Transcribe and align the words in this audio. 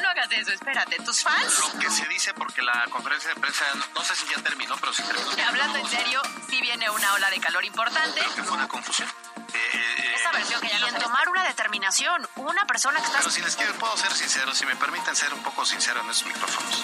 No 0.00 0.08
hagas 0.08 0.30
eso, 0.32 0.50
espérate. 0.52 0.96
¿Tus 1.04 1.22
fans? 1.22 1.58
Lo 1.60 1.78
que 1.78 1.90
se 1.90 2.04
dice 2.06 2.34
porque 2.34 2.62
la 2.62 2.84
conferencia 2.90 3.30
de 3.32 3.36
prensa, 3.40 3.64
no, 3.74 3.86
no 3.94 4.04
sé 4.04 4.16
si 4.16 4.26
ya 4.26 4.42
terminó, 4.42 4.76
pero 4.78 4.92
sí 4.92 5.02
terminó. 5.02 5.30
Hablando 5.48 5.78
en 5.78 5.88
serio, 5.88 6.20
sí 6.48 6.60
viene 6.60 6.90
una 6.90 7.14
ola 7.14 7.30
de 7.30 7.38
calor 7.40 7.64
importante. 7.64 8.20
Creo 8.20 8.34
que 8.34 8.42
fue 8.42 8.56
una 8.56 8.68
confusión. 8.68 9.08
Eh, 9.52 9.58
eh, 9.72 10.14
Esa 10.16 10.32
versión 10.32 10.60
que 10.60 10.68
ya 10.68 10.78
no 10.80 10.88
en 10.88 10.98
tomar 10.98 11.28
una 11.28 11.44
determinación, 11.44 12.28
una 12.36 12.66
persona 12.66 12.98
que 12.98 13.06
está... 13.06 13.18
pero 13.18 13.30
si 13.30 13.40
les 13.40 13.54
quiero, 13.54 13.72
puedo 13.74 13.96
ser 13.96 14.12
sincero, 14.12 14.52
si 14.54 14.66
me 14.66 14.74
permiten 14.74 15.14
ser 15.14 15.32
un 15.32 15.42
poco 15.42 15.64
sincero 15.64 16.00
en 16.00 16.10
esos 16.10 16.26
micrófonos. 16.26 16.82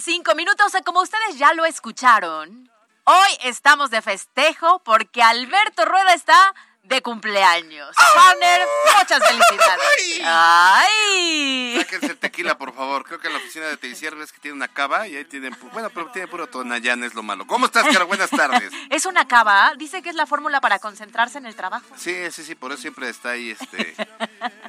Cinco 0.00 0.34
minutos. 0.34 0.72
Como 0.84 1.00
ustedes 1.00 1.38
ya 1.38 1.52
lo 1.54 1.64
escucharon, 1.64 2.70
hoy 3.04 3.38
estamos 3.44 3.90
de 3.90 4.02
festejo 4.02 4.80
porque 4.84 5.22
Alberto 5.22 5.84
Rueda 5.84 6.14
está 6.14 6.54
de 6.84 7.00
cumpleaños. 7.02 7.94
Partner, 8.14 8.60
muchas 8.98 9.26
felicidades. 9.26 10.20
¡Ay! 10.24 11.76
Sáquense 11.78 12.06
el 12.06 12.18
tequila, 12.18 12.58
por 12.58 12.74
favor. 12.74 13.04
Creo 13.04 13.18
que 13.18 13.28
en 13.28 13.32
la 13.32 13.38
oficina 13.38 13.66
de 13.66 13.76
Teicier 13.76 14.14
ves 14.14 14.32
que 14.32 14.38
tiene 14.38 14.56
una 14.56 14.68
cava 14.68 15.08
y 15.08 15.16
ahí 15.16 15.24
tienen... 15.24 15.56
Bueno, 15.72 15.90
pero 15.90 16.10
tiene 16.12 16.28
puro 16.28 16.46
Tonayán, 16.46 17.02
es 17.02 17.14
lo 17.14 17.22
malo. 17.22 17.46
¿Cómo 17.46 17.66
estás, 17.66 17.84
Caro? 17.92 18.06
Buenas 18.06 18.30
tardes. 18.30 18.72
Es 18.90 19.06
una 19.06 19.26
cava, 19.26 19.72
dice 19.76 20.02
que 20.02 20.10
es 20.10 20.14
la 20.14 20.26
fórmula 20.26 20.60
para 20.60 20.78
concentrarse 20.78 21.38
en 21.38 21.46
el 21.46 21.56
trabajo. 21.56 21.86
Sí, 21.96 22.30
sí, 22.30 22.44
sí, 22.44 22.54
por 22.54 22.70
eso 22.70 22.82
siempre 22.82 23.08
está 23.08 23.30
ahí 23.30 23.50
este, 23.50 23.94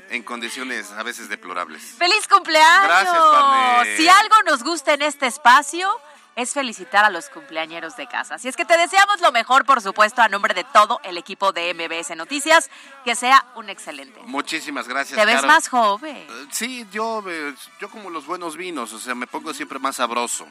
en 0.09 0.23
condiciones 0.23 0.91
a 0.91 1.03
veces 1.03 1.29
deplorables. 1.29 1.81
¡Feliz 1.97 2.27
cumpleaños! 2.27 2.85
Gracias, 2.85 3.15
Parne. 3.15 3.97
Si 3.97 4.07
algo 4.07 4.35
nos 4.45 4.63
gusta 4.63 4.93
en 4.93 5.03
este 5.03 5.27
espacio 5.27 5.89
es 6.35 6.53
felicitar 6.53 7.05
a 7.05 7.09
los 7.09 7.29
cumpleañeros 7.29 7.95
de 7.95 8.07
casa. 8.07 8.35
Así 8.35 8.47
es 8.47 8.55
que 8.55 8.65
te 8.65 8.77
deseamos 8.77 9.21
lo 9.21 9.31
mejor, 9.31 9.65
por 9.65 9.81
supuesto, 9.81 10.21
a 10.21 10.27
nombre 10.27 10.53
de 10.53 10.63
todo 10.65 10.99
el 11.03 11.17
equipo 11.17 11.53
de 11.53 11.73
MBS 11.73 12.15
Noticias. 12.15 12.69
Que 13.03 13.15
sea 13.15 13.45
un 13.55 13.69
excelente. 13.69 14.19
Muchísimas 14.25 14.87
gracias, 14.87 15.19
Te 15.19 15.25
ves 15.25 15.43
más 15.45 15.67
joven. 15.69 16.17
Eh, 16.17 16.47
Sí, 16.51 16.85
yo, 16.91 17.23
eh, 17.27 17.53
yo 17.79 17.89
como 17.89 18.09
los 18.09 18.25
buenos 18.25 18.57
vinos, 18.57 18.91
o 18.93 18.99
sea, 18.99 19.15
me 19.15 19.27
pongo 19.27 19.53
siempre 19.53 19.79
más 19.79 19.97
sabroso. 19.97 20.47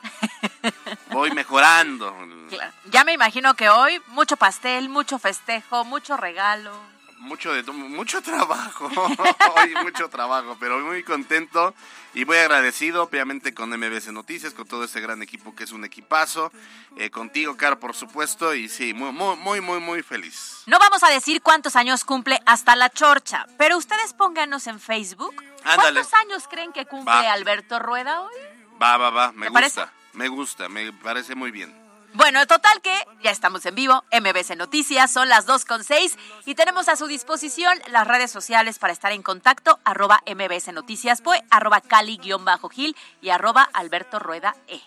Voy 1.10 1.30
mejorando. 1.32 2.14
Claro. 2.48 2.72
Ya 2.86 3.04
me 3.04 3.12
imagino 3.12 3.54
que 3.54 3.68
hoy 3.68 4.00
mucho 4.08 4.36
pastel, 4.36 4.88
mucho 4.88 5.18
festejo, 5.18 5.84
mucho 5.84 6.16
regalo. 6.16 6.93
Mucho 7.24 7.52
de 7.54 7.62
mucho 7.72 8.20
trabajo, 8.22 8.84
hoy 9.56 9.74
mucho 9.82 10.08
trabajo, 10.08 10.56
pero 10.60 10.78
muy 10.80 11.02
contento 11.02 11.74
y 12.12 12.24
muy 12.26 12.36
agradecido, 12.36 13.02
obviamente 13.02 13.54
con 13.54 13.70
MBS 13.70 14.12
Noticias, 14.12 14.52
con 14.52 14.66
todo 14.68 14.84
este 14.84 15.00
gran 15.00 15.22
equipo 15.22 15.54
que 15.54 15.64
es 15.64 15.72
un 15.72 15.84
equipazo, 15.84 16.52
eh, 16.96 17.08
contigo, 17.10 17.56
Caro, 17.56 17.80
por 17.80 17.94
supuesto, 17.94 18.54
y 18.54 18.68
sí, 18.68 18.92
muy, 18.92 19.10
muy, 19.10 19.36
muy, 19.36 19.60
muy, 19.62 19.80
muy 19.80 20.02
feliz. 20.02 20.62
No 20.66 20.78
vamos 20.78 21.02
a 21.02 21.08
decir 21.08 21.40
cuántos 21.40 21.76
años 21.76 22.04
cumple 22.04 22.40
hasta 22.44 22.76
la 22.76 22.90
chorcha, 22.90 23.46
pero 23.56 23.78
ustedes 23.78 24.12
pónganos 24.12 24.66
en 24.66 24.78
Facebook. 24.78 25.34
Ándale. 25.64 26.02
¿Cuántos 26.02 26.14
años 26.20 26.44
creen 26.48 26.72
que 26.72 26.84
cumple 26.84 27.12
Va. 27.14 27.32
Alberto 27.32 27.78
Rueda 27.78 28.20
hoy? 28.20 28.34
Va, 28.80 28.98
va, 28.98 29.08
va, 29.10 29.32
me 29.32 29.46
¿Te 29.46 29.50
gusta, 29.50 29.52
parece? 29.52 29.80
me 30.12 30.28
gusta, 30.28 30.68
me 30.68 30.92
parece 30.92 31.34
muy 31.34 31.50
bien. 31.50 31.83
Bueno, 32.14 32.46
total 32.46 32.80
que 32.80 32.96
ya 33.24 33.32
estamos 33.32 33.66
en 33.66 33.74
vivo, 33.74 34.04
MBC 34.12 34.56
Noticias, 34.56 35.10
son 35.10 35.28
las 35.28 35.46
2 35.46 35.64
con 35.64 35.82
6 35.82 36.16
y 36.46 36.54
tenemos 36.54 36.88
a 36.88 36.94
su 36.94 37.08
disposición 37.08 37.76
las 37.88 38.06
redes 38.06 38.30
sociales 38.30 38.78
para 38.78 38.92
estar 38.92 39.10
en 39.10 39.24
contacto, 39.24 39.80
arroba 39.84 40.22
MBS 40.24 40.72
Noticias, 40.72 41.20
pues, 41.22 41.40
arroba 41.50 41.80
Cali-Gil 41.80 42.96
y 43.20 43.30
arroba 43.30 43.68
Alberto 43.72 44.20
Rueda 44.20 44.54
E. 44.68 44.80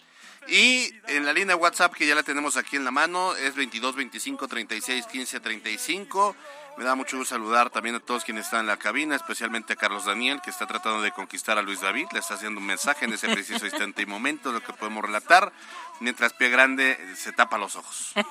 Y 0.48 0.90
en 1.08 1.26
la 1.26 1.34
línea 1.34 1.58
WhatsApp 1.58 1.94
que 1.94 2.08
ya 2.08 2.16
la 2.16 2.24
tenemos 2.24 2.56
aquí 2.56 2.78
en 2.78 2.86
la 2.86 2.92
mano 2.92 3.36
es 3.36 3.56
22 3.56 3.96
25 3.98 4.48
36 4.48 5.06
15 5.08 5.40
35. 5.42 6.36
Me 6.78 6.84
da 6.84 6.94
mucho 6.94 7.18
gusto 7.18 7.34
saludar 7.34 7.72
también 7.72 7.96
a 7.96 8.00
todos 8.00 8.24
quienes 8.24 8.46
están 8.46 8.60
en 8.62 8.68
la 8.68 8.78
cabina, 8.78 9.16
especialmente 9.16 9.74
a 9.74 9.76
Carlos 9.76 10.06
Daniel, 10.06 10.40
que 10.44 10.52
está 10.52 10.68
tratando 10.68 11.02
de 11.02 11.12
conquistar 11.12 11.58
a 11.58 11.64
Luis 11.64 11.82
David. 11.82 12.06
Le 12.12 12.20
está 12.20 12.36
haciendo 12.36 12.60
un 12.60 12.68
mensaje 12.68 13.06
en 13.06 13.14
ese 13.14 13.28
preciso 13.30 13.66
instante 13.66 14.04
y 14.04 14.06
momento, 14.06 14.52
lo 14.52 14.62
que 14.62 14.74
podemos 14.74 15.04
relatar, 15.04 15.52
mientras 16.02 16.34
Pie 16.34 16.50
Grande 16.50 17.16
se 17.16 17.32
tapa 17.32 17.58
los 17.58 17.76
ojos. 17.76 18.14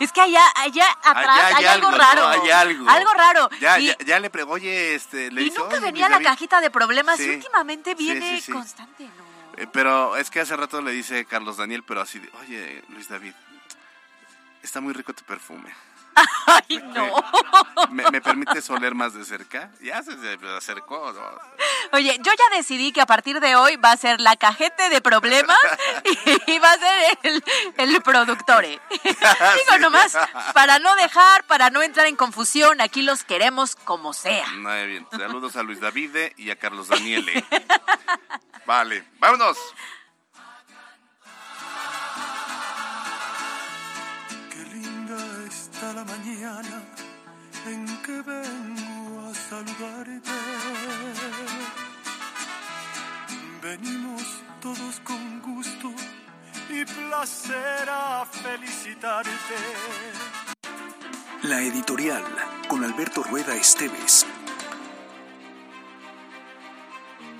Es 0.00 0.10
que 0.12 0.20
allá, 0.20 0.42
allá 0.56 0.84
atrás 1.04 1.38
Allá 1.54 1.56
hay, 1.58 1.64
algo 1.66 1.90
raro. 1.90 2.26
Hay 2.26 2.50
algo. 2.50 2.90
Algo 2.90 3.12
raro. 3.14 3.48
Ya, 3.60 3.78
y 3.78 3.86
ya, 3.86 3.96
ya 4.04 4.20
le 4.20 4.28
pregunto, 4.28 4.54
oye, 4.54 4.94
este, 4.94 5.30
le 5.30 5.42
y 5.42 5.50
nunca 5.50 5.76
"Oye, 5.76 5.80
venía 5.80 6.06
Luis 6.06 6.10
la 6.10 6.16
David". 6.16 6.26
cajita 6.26 6.60
de 6.60 6.70
problemas 6.70 7.20
y 7.20 7.30
últimamente 7.30 7.94
viene 7.94 8.36
sí, 8.36 8.46
sí. 8.46 8.52
constante, 8.52 9.04
¿no? 9.04 9.62
Eh, 9.62 9.66
Pero 9.72 10.16
es 10.16 10.28
que 10.30 10.40
hace 10.40 10.56
rato 10.56 10.80
le 10.82 10.90
dice 10.90 11.24
Carlos 11.24 11.56
Daniel, 11.56 11.84
pero 11.84 12.00
así, 12.00 12.18
de, 12.18 12.30
oye, 12.40 12.82
Luis 12.88 13.08
David, 13.08 13.32
está 14.62 14.80
muy 14.80 14.92
rico 14.92 15.12
tu 15.14 15.22
perfume. 15.24 15.72
Ay, 16.46 16.78
no. 16.78 17.14
¿Me, 17.90 18.10
me 18.10 18.20
permites 18.20 18.68
oler 18.70 18.94
más 18.94 19.14
de 19.14 19.24
cerca? 19.24 19.70
Ya 19.80 20.02
se, 20.02 20.12
se 20.18 20.38
acercó. 20.56 21.12
¿no? 21.12 21.20
Oye, 21.92 22.16
yo 22.22 22.32
ya 22.32 22.56
decidí 22.56 22.92
que 22.92 23.00
a 23.00 23.06
partir 23.06 23.40
de 23.40 23.56
hoy 23.56 23.76
va 23.76 23.92
a 23.92 23.96
ser 23.96 24.20
la 24.20 24.36
cajete 24.36 24.88
de 24.88 25.00
problemas 25.00 25.58
y 26.46 26.58
va 26.58 26.72
a 26.72 26.78
ser 26.78 27.18
el, 27.22 27.44
el 27.76 28.02
productor. 28.02 28.64
¿eh? 28.64 28.80
Digo 29.02 29.78
nomás, 29.80 30.16
para 30.54 30.78
no 30.78 30.94
dejar, 30.96 31.44
para 31.44 31.70
no 31.70 31.82
entrar 31.82 32.06
en 32.06 32.16
confusión, 32.16 32.80
aquí 32.80 33.02
los 33.02 33.24
queremos 33.24 33.76
como 33.76 34.12
sea. 34.12 34.46
Muy 34.52 34.86
bien. 34.86 35.06
Saludos 35.10 35.56
a 35.56 35.62
Luis 35.62 35.80
David 35.80 36.16
y 36.36 36.50
a 36.50 36.56
Carlos 36.56 36.88
Daniele. 36.88 37.44
Vale, 38.66 39.04
vámonos. 39.18 39.58
La 45.82 46.04
mañana 46.04 46.82
en 47.66 47.86
que 48.02 48.20
vengo 48.20 49.26
a 49.26 49.34
saludarte. 49.34 50.30
Venimos 53.62 54.22
todos 54.60 55.00
con 55.02 55.40
gusto 55.40 55.90
y 56.68 56.84
placer 56.84 57.88
a 57.88 58.26
felicitarte. 58.26 59.30
La 61.44 61.62
editorial 61.62 62.24
con 62.68 62.84
Alberto 62.84 63.22
Rueda 63.22 63.56
Esteves. 63.56 64.26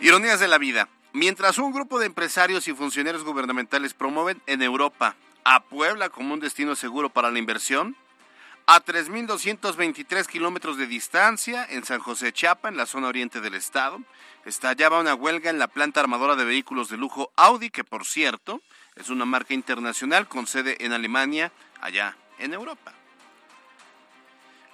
Ironías 0.00 0.40
de 0.40 0.48
la 0.48 0.56
vida. 0.56 0.88
Mientras 1.12 1.58
un 1.58 1.72
grupo 1.72 1.98
de 1.98 2.06
empresarios 2.06 2.68
y 2.68 2.72
funcionarios 2.72 3.22
gubernamentales 3.22 3.92
promueven 3.92 4.40
en 4.46 4.62
Europa 4.62 5.14
a 5.44 5.62
Puebla 5.64 6.08
como 6.08 6.32
un 6.32 6.40
destino 6.40 6.74
seguro 6.74 7.10
para 7.10 7.30
la 7.30 7.38
inversión, 7.38 7.96
a 8.66 8.84
3.223 8.84 10.26
kilómetros 10.26 10.76
de 10.76 10.86
distancia 10.86 11.66
en 11.68 11.84
San 11.84 12.00
José 12.00 12.32
Chiapa, 12.32 12.68
en 12.68 12.76
la 12.76 12.86
zona 12.86 13.08
oriente 13.08 13.40
del 13.40 13.54
estado, 13.54 14.00
estallaba 14.44 15.00
una 15.00 15.14
huelga 15.14 15.50
en 15.50 15.58
la 15.58 15.68
planta 15.68 16.00
armadora 16.00 16.36
de 16.36 16.44
vehículos 16.44 16.88
de 16.88 16.96
lujo 16.96 17.32
Audi, 17.36 17.70
que 17.70 17.84
por 17.84 18.04
cierto 18.04 18.60
es 18.96 19.10
una 19.10 19.24
marca 19.24 19.54
internacional 19.54 20.28
con 20.28 20.46
sede 20.46 20.76
en 20.84 20.92
Alemania, 20.92 21.52
allá 21.80 22.16
en 22.38 22.54
Europa. 22.54 22.92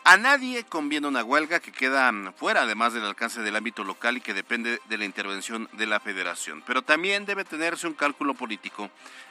A 0.08 0.16
nadie 0.16 0.62
conviene 0.62 1.08
una 1.08 1.24
huelga 1.24 1.58
que 1.58 1.72
queda 1.72 2.12
mm, 2.12 2.34
fuera, 2.34 2.62
además 2.62 2.92
del 2.92 3.04
alcance 3.04 3.40
del 3.42 3.56
ámbito 3.56 3.82
local 3.82 4.16
y 4.16 4.20
que 4.20 4.34
depende 4.34 4.80
de 4.88 4.98
la 4.98 5.04
intervención 5.04 5.68
de 5.72 5.84
la 5.86 5.98
federación. 5.98 6.62
Pero 6.64 6.82
también 6.82 7.26
debe 7.26 7.44
tenerse 7.44 7.88
un 7.88 7.94
cálculo 7.94 8.34
político, 8.34 8.88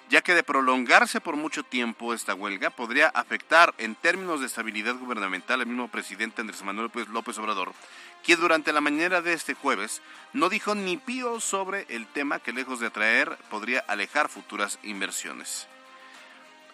ya 0.10 0.20
que 0.22 0.36
de 0.36 0.44
prolongarse 0.44 1.22
por 1.22 1.38
mucho 1.38 1.64
tiempo 1.64 2.14
esta 2.14 2.36
huelga 2.36 2.72
podría 2.72 3.08
afectar 3.08 3.74
en 3.78 3.96
términos 3.96 4.42
de 4.42 4.48
estabilidad 4.48 4.96
gubernamental 4.96 5.62
al 5.62 5.68
mismo 5.68 5.88
presidente 5.88 6.42
Andrés 6.42 6.62
Manuel 6.62 6.90
López- 6.92 7.08
López 7.08 7.38
Obrador, 7.38 7.72
quien 8.26 8.42
durante 8.42 8.74
la 8.74 8.82
mañana 8.82 9.22
de 9.22 9.32
este 9.32 9.54
jueves 9.54 10.02
no 10.34 10.50
dijo 10.50 10.76
ni 10.76 10.98
pío 10.98 11.40
sobre 11.40 11.86
el 11.88 12.06
tema 12.06 12.40
que 12.40 12.52
lejos 12.52 12.82
de 12.82 12.88
atraer 12.88 13.38
podría 13.50 13.80
alejar 13.88 14.28
futuras 14.28 14.78
inversiones. 14.84 15.70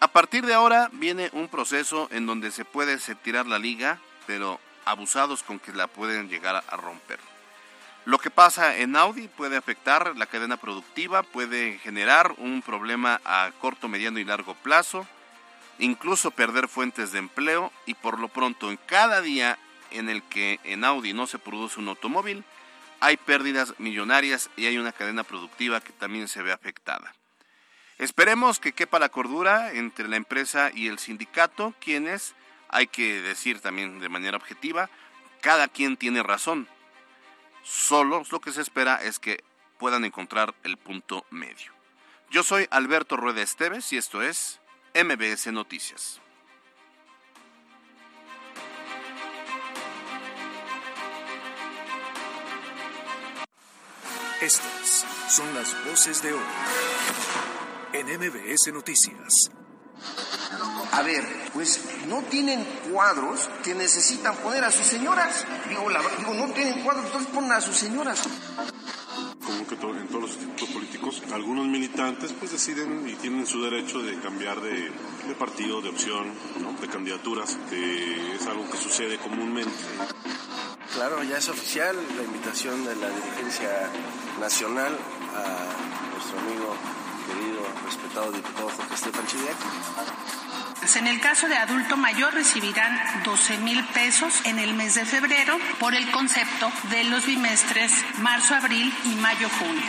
A 0.02 0.08
partir 0.08 0.44
de 0.44 0.52
ahora 0.52 0.90
viene 0.94 1.30
un 1.32 1.46
proceso 1.46 2.08
en 2.10 2.26
donde 2.26 2.50
se 2.50 2.64
puede 2.64 2.98
tirar 3.22 3.46
la 3.46 3.60
liga, 3.60 4.00
pero 4.26 4.58
abusados 4.84 5.44
con 5.44 5.60
que 5.60 5.72
la 5.72 5.86
pueden 5.86 6.28
llegar 6.28 6.64
a 6.66 6.76
romper. 6.76 7.20
Lo 8.04 8.18
que 8.18 8.28
pasa 8.28 8.78
en 8.78 8.96
Audi 8.96 9.28
puede 9.28 9.56
afectar 9.56 10.16
la 10.16 10.26
cadena 10.26 10.56
productiva, 10.56 11.22
puede 11.22 11.78
generar 11.78 12.34
un 12.38 12.62
problema 12.62 13.20
a 13.24 13.52
corto, 13.60 13.86
mediano 13.86 14.18
y 14.18 14.24
largo 14.24 14.56
plazo, 14.56 15.06
incluso 15.78 16.32
perder 16.32 16.66
fuentes 16.66 17.12
de 17.12 17.20
empleo 17.20 17.70
y 17.86 17.94
por 17.94 18.18
lo 18.18 18.26
pronto 18.26 18.72
en 18.72 18.78
cada 18.78 19.20
día 19.20 19.56
en 19.92 20.08
el 20.08 20.24
que 20.24 20.58
en 20.64 20.82
Audi 20.84 21.12
no 21.12 21.28
se 21.28 21.38
produce 21.38 21.78
un 21.78 21.86
automóvil, 21.86 22.42
hay 22.98 23.16
pérdidas 23.18 23.78
millonarias 23.78 24.50
y 24.56 24.66
hay 24.66 24.78
una 24.78 24.90
cadena 24.90 25.22
productiva 25.22 25.80
que 25.80 25.92
también 25.92 26.26
se 26.26 26.42
ve 26.42 26.50
afectada. 26.50 27.14
Esperemos 28.02 28.58
que 28.58 28.72
quepa 28.72 28.98
la 28.98 29.10
cordura 29.10 29.72
entre 29.74 30.08
la 30.08 30.16
empresa 30.16 30.72
y 30.74 30.88
el 30.88 30.98
sindicato, 30.98 31.72
quienes, 31.78 32.34
hay 32.68 32.88
que 32.88 33.22
decir 33.22 33.60
también 33.60 34.00
de 34.00 34.08
manera 34.08 34.36
objetiva, 34.36 34.90
cada 35.40 35.68
quien 35.68 35.96
tiene 35.96 36.24
razón. 36.24 36.66
Solo 37.62 38.24
lo 38.28 38.40
que 38.40 38.50
se 38.50 38.60
espera 38.60 38.96
es 38.96 39.20
que 39.20 39.44
puedan 39.78 40.04
encontrar 40.04 40.52
el 40.64 40.78
punto 40.78 41.24
medio. 41.30 41.70
Yo 42.28 42.42
soy 42.42 42.66
Alberto 42.72 43.16
Rueda 43.16 43.40
Esteves 43.40 43.92
y 43.92 43.98
esto 43.98 44.20
es 44.20 44.58
MBS 44.96 45.52
Noticias. 45.52 46.20
Estas 54.40 55.06
son 55.28 55.54
las 55.54 55.84
voces 55.84 56.20
de 56.20 56.32
hoy 56.32 57.51
en 58.02 58.18
MBS 58.18 58.72
Noticias. 58.72 59.50
A 60.92 61.02
ver, 61.02 61.24
pues 61.54 61.80
no 62.08 62.22
tienen 62.22 62.64
cuadros 62.90 63.48
que 63.62 63.74
necesitan 63.74 64.36
poner 64.36 64.64
a 64.64 64.70
sus 64.70 64.86
señoras. 64.86 65.46
Digo, 65.68 65.88
digo 66.18 66.34
no 66.34 66.52
tienen 66.52 66.82
cuadros, 66.82 67.06
entonces 67.06 67.30
ponen 67.32 67.52
a 67.52 67.60
sus 67.60 67.76
señoras. 67.76 68.22
Como 69.44 69.66
que 69.66 69.74
en 69.74 70.08
todos 70.08 70.22
los 70.22 70.30
institutos 70.32 70.68
políticos, 70.70 71.22
algunos 71.32 71.66
militantes 71.66 72.32
pues 72.38 72.52
deciden 72.52 73.08
y 73.08 73.14
tienen 73.14 73.46
su 73.46 73.62
derecho 73.62 74.02
de 74.02 74.18
cambiar 74.20 74.60
de, 74.60 74.90
partido, 75.38 75.80
de 75.80 75.88
opción, 75.88 76.32
de 76.80 76.88
candidaturas, 76.88 77.56
es 77.70 78.46
algo 78.46 78.68
que 78.68 78.76
sucede 78.76 79.18
comúnmente. 79.18 79.72
Claro, 80.94 81.22
ya 81.22 81.38
es 81.38 81.48
oficial 81.48 81.96
la 82.16 82.22
invitación 82.22 82.84
de 82.84 82.96
la 82.96 83.08
dirigencia 83.08 83.88
nacional 84.40 84.96
a 85.34 86.12
nuestro 86.12 86.38
amigo 86.38 86.76
respetado 87.92 88.32
diputado 88.32 88.70
Jorge 88.70 88.94
Estefan 88.94 89.26
Chidiac. 89.26 89.56
Pues 90.78 90.96
en 90.96 91.06
el 91.06 91.20
caso 91.20 91.48
de 91.48 91.56
adulto 91.56 91.96
mayor 91.96 92.34
recibirán 92.34 93.22
12 93.24 93.58
mil 93.58 93.84
pesos 93.88 94.34
en 94.44 94.58
el 94.58 94.74
mes 94.74 94.94
de 94.94 95.04
febrero 95.04 95.58
por 95.78 95.94
el 95.94 96.10
concepto 96.10 96.72
de 96.90 97.04
los 97.04 97.26
bimestres 97.26 97.92
marzo, 98.18 98.54
abril 98.54 98.92
y 99.04 99.14
mayo, 99.16 99.48
junio. 99.58 99.82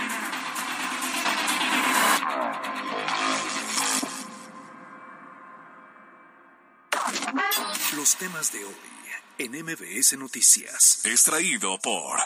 Los 7.96 8.16
temas 8.18 8.52
de 8.52 8.66
hoy 8.66 8.76
en 9.38 9.52
MBS 9.64 10.18
Noticias. 10.18 11.06
Extraído 11.06 11.80
por... 11.80 12.20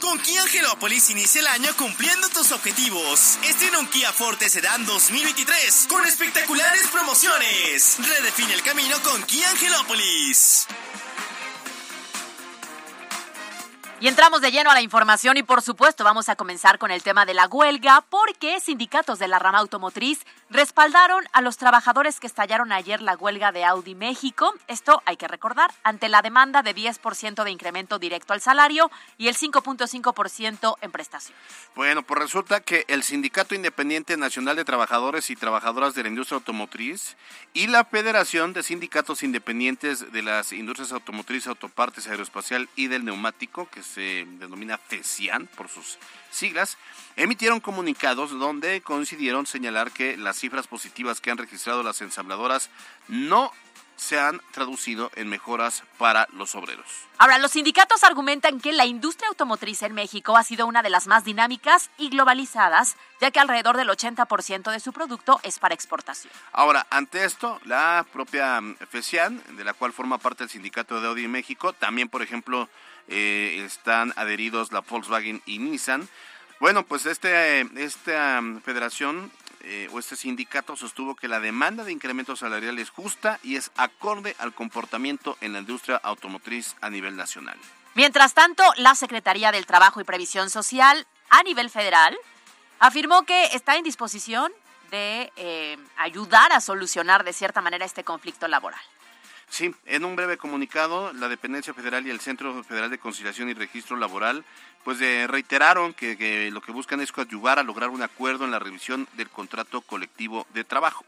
Con 0.00 0.18
Kia 0.18 0.42
Angelópolis 0.42 1.08
inicia 1.10 1.40
el 1.40 1.46
año 1.46 1.74
cumpliendo 1.76 2.28
tus 2.28 2.52
objetivos. 2.52 3.38
Estrena 3.44 3.78
un 3.78 3.86
Kia 3.86 4.12
Forte 4.12 4.48
Sedan 4.48 4.84
2023 4.84 5.86
con 5.88 6.04
espectaculares 6.06 6.86
promociones. 6.88 7.96
Redefine 7.98 8.54
el 8.54 8.62
camino 8.62 9.00
con 9.02 9.22
Kia 9.22 9.48
Angelópolis. 9.50 10.66
Y 13.98 14.08
entramos 14.08 14.42
de 14.42 14.50
lleno 14.50 14.70
a 14.70 14.74
la 14.74 14.82
información 14.82 15.38
y 15.38 15.42
por 15.42 15.62
supuesto 15.62 16.04
vamos 16.04 16.28
a 16.28 16.36
comenzar 16.36 16.78
con 16.78 16.90
el 16.90 17.02
tema 17.02 17.24
de 17.24 17.32
la 17.32 17.46
huelga 17.46 18.04
porque 18.10 18.60
sindicatos 18.60 19.18
de 19.18 19.26
la 19.26 19.38
rama 19.38 19.56
automotriz 19.58 20.20
respaldaron 20.50 21.24
a 21.32 21.40
los 21.40 21.56
trabajadores 21.56 22.20
que 22.20 22.26
estallaron 22.26 22.72
ayer 22.72 23.00
la 23.00 23.16
huelga 23.16 23.52
de 23.52 23.64
Audi 23.64 23.94
México. 23.94 24.52
Esto 24.68 25.02
hay 25.06 25.16
que 25.16 25.26
recordar 25.26 25.72
ante 25.82 26.10
la 26.10 26.20
demanda 26.20 26.62
de 26.62 26.74
10% 26.74 27.42
de 27.42 27.50
incremento 27.50 27.98
directo 27.98 28.34
al 28.34 28.42
salario 28.42 28.90
y 29.16 29.28
el 29.28 29.34
5.5% 29.34 30.74
en 30.82 30.92
prestación. 30.92 31.36
Bueno, 31.74 32.02
pues 32.02 32.20
resulta 32.20 32.60
que 32.60 32.84
el 32.88 33.02
Sindicato 33.02 33.54
Independiente 33.54 34.18
Nacional 34.18 34.56
de 34.56 34.66
Trabajadores 34.66 35.30
y 35.30 35.36
Trabajadoras 35.36 35.94
de 35.94 36.02
la 36.02 36.10
Industria 36.10 36.36
Automotriz 36.36 37.16
y 37.54 37.66
la 37.68 37.86
Federación 37.86 38.52
de 38.52 38.62
Sindicatos 38.62 39.22
Independientes 39.22 40.12
de 40.12 40.22
las 40.22 40.52
Industrias 40.52 40.92
Automotriz, 40.92 41.46
Autopartes, 41.46 42.08
Aeroespacial 42.08 42.68
y 42.76 42.88
del 42.88 43.06
Neumático, 43.06 43.68
que 43.70 43.85
se 43.86 44.26
denomina 44.38 44.78
FESIAN 44.78 45.48
por 45.56 45.68
sus 45.68 45.98
siglas, 46.30 46.76
emitieron 47.16 47.60
comunicados 47.60 48.30
donde 48.30 48.80
coincidieron 48.82 49.46
señalar 49.46 49.90
que 49.92 50.16
las 50.16 50.38
cifras 50.38 50.66
positivas 50.66 51.20
que 51.20 51.30
han 51.30 51.38
registrado 51.38 51.82
las 51.82 52.00
ensambladoras 52.00 52.70
no 53.08 53.52
se 53.96 54.18
han 54.18 54.40
traducido 54.52 55.10
en 55.16 55.28
mejoras 55.28 55.82
para 55.98 56.28
los 56.32 56.54
obreros. 56.54 56.86
Ahora, 57.18 57.38
los 57.38 57.52
sindicatos 57.52 58.04
argumentan 58.04 58.60
que 58.60 58.72
la 58.72 58.84
industria 58.84 59.28
automotriz 59.28 59.82
en 59.82 59.94
México 59.94 60.36
ha 60.36 60.44
sido 60.44 60.66
una 60.66 60.82
de 60.82 60.90
las 60.90 61.06
más 61.06 61.24
dinámicas 61.24 61.90
y 61.96 62.10
globalizadas, 62.10 62.96
ya 63.20 63.30
que 63.30 63.40
alrededor 63.40 63.76
del 63.76 63.88
80% 63.88 64.70
de 64.70 64.80
su 64.80 64.92
producto 64.92 65.40
es 65.42 65.58
para 65.58 65.74
exportación. 65.74 66.32
Ahora, 66.52 66.86
ante 66.90 67.24
esto, 67.24 67.58
la 67.64 68.06
propia 68.12 68.60
FESIAN, 68.90 69.42
de 69.56 69.64
la 69.64 69.72
cual 69.72 69.92
forma 69.92 70.18
parte 70.18 70.44
el 70.44 70.50
sindicato 70.50 71.00
de 71.00 71.08
Audi 71.08 71.24
en 71.24 71.32
México, 71.32 71.72
también, 71.72 72.10
por 72.10 72.22
ejemplo, 72.22 72.68
eh, 73.08 73.62
están 73.64 74.12
adheridos 74.16 74.72
la 74.72 74.80
Volkswagen 74.80 75.42
y 75.46 75.58
Nissan. 75.58 76.08
Bueno, 76.60 76.84
pues 76.84 77.06
este, 77.06 77.60
esta 77.82 78.42
federación 78.64 79.30
eh, 79.60 79.88
o 79.92 79.98
este 79.98 80.16
sindicato 80.16 80.76
sostuvo 80.76 81.16
que 81.16 81.28
la 81.28 81.40
demanda 81.40 81.84
de 81.84 81.92
incremento 81.92 82.36
salarial 82.36 82.78
es 82.78 82.90
justa 82.90 83.40
y 83.42 83.56
es 83.56 83.72
acorde 83.76 84.36
al 84.38 84.54
comportamiento 84.54 85.36
en 85.40 85.52
la 85.52 85.58
industria 85.58 86.00
automotriz 86.02 86.76
a 86.80 86.88
nivel 86.88 87.16
nacional. 87.16 87.58
Mientras 87.94 88.34
tanto, 88.34 88.62
la 88.76 88.94
Secretaría 88.94 89.52
del 89.52 89.66
Trabajo 89.66 90.00
y 90.00 90.04
Previsión 90.04 90.50
Social 90.50 91.06
a 91.30 91.42
nivel 91.42 91.70
federal 91.70 92.16
afirmó 92.78 93.24
que 93.24 93.46
está 93.46 93.76
en 93.76 93.84
disposición 93.84 94.52
de 94.90 95.32
eh, 95.36 95.78
ayudar 95.96 96.52
a 96.52 96.60
solucionar 96.60 97.24
de 97.24 97.32
cierta 97.32 97.60
manera 97.60 97.84
este 97.84 98.04
conflicto 98.04 98.48
laboral. 98.48 98.80
Sí, 99.48 99.74
en 99.86 100.04
un 100.04 100.16
breve 100.16 100.36
comunicado, 100.36 101.12
la 101.14 101.28
Dependencia 101.28 101.72
Federal 101.72 102.06
y 102.06 102.10
el 102.10 102.20
Centro 102.20 102.62
Federal 102.64 102.90
de 102.90 102.98
Conciliación 102.98 103.48
y 103.48 103.54
Registro 103.54 103.96
Laboral 103.96 104.44
pues 104.84 105.00
reiteraron 105.00 105.94
que, 105.94 106.16
que 106.16 106.48
lo 106.52 106.60
que 106.60 106.70
buscan 106.70 107.00
es 107.00 107.10
coadyuvar 107.10 107.58
a 107.58 107.64
lograr 107.64 107.90
un 107.90 108.02
acuerdo 108.02 108.44
en 108.44 108.52
la 108.52 108.60
revisión 108.60 109.08
del 109.14 109.28
contrato 109.28 109.80
colectivo 109.80 110.46
de 110.54 110.62
trabajo. 110.62 111.04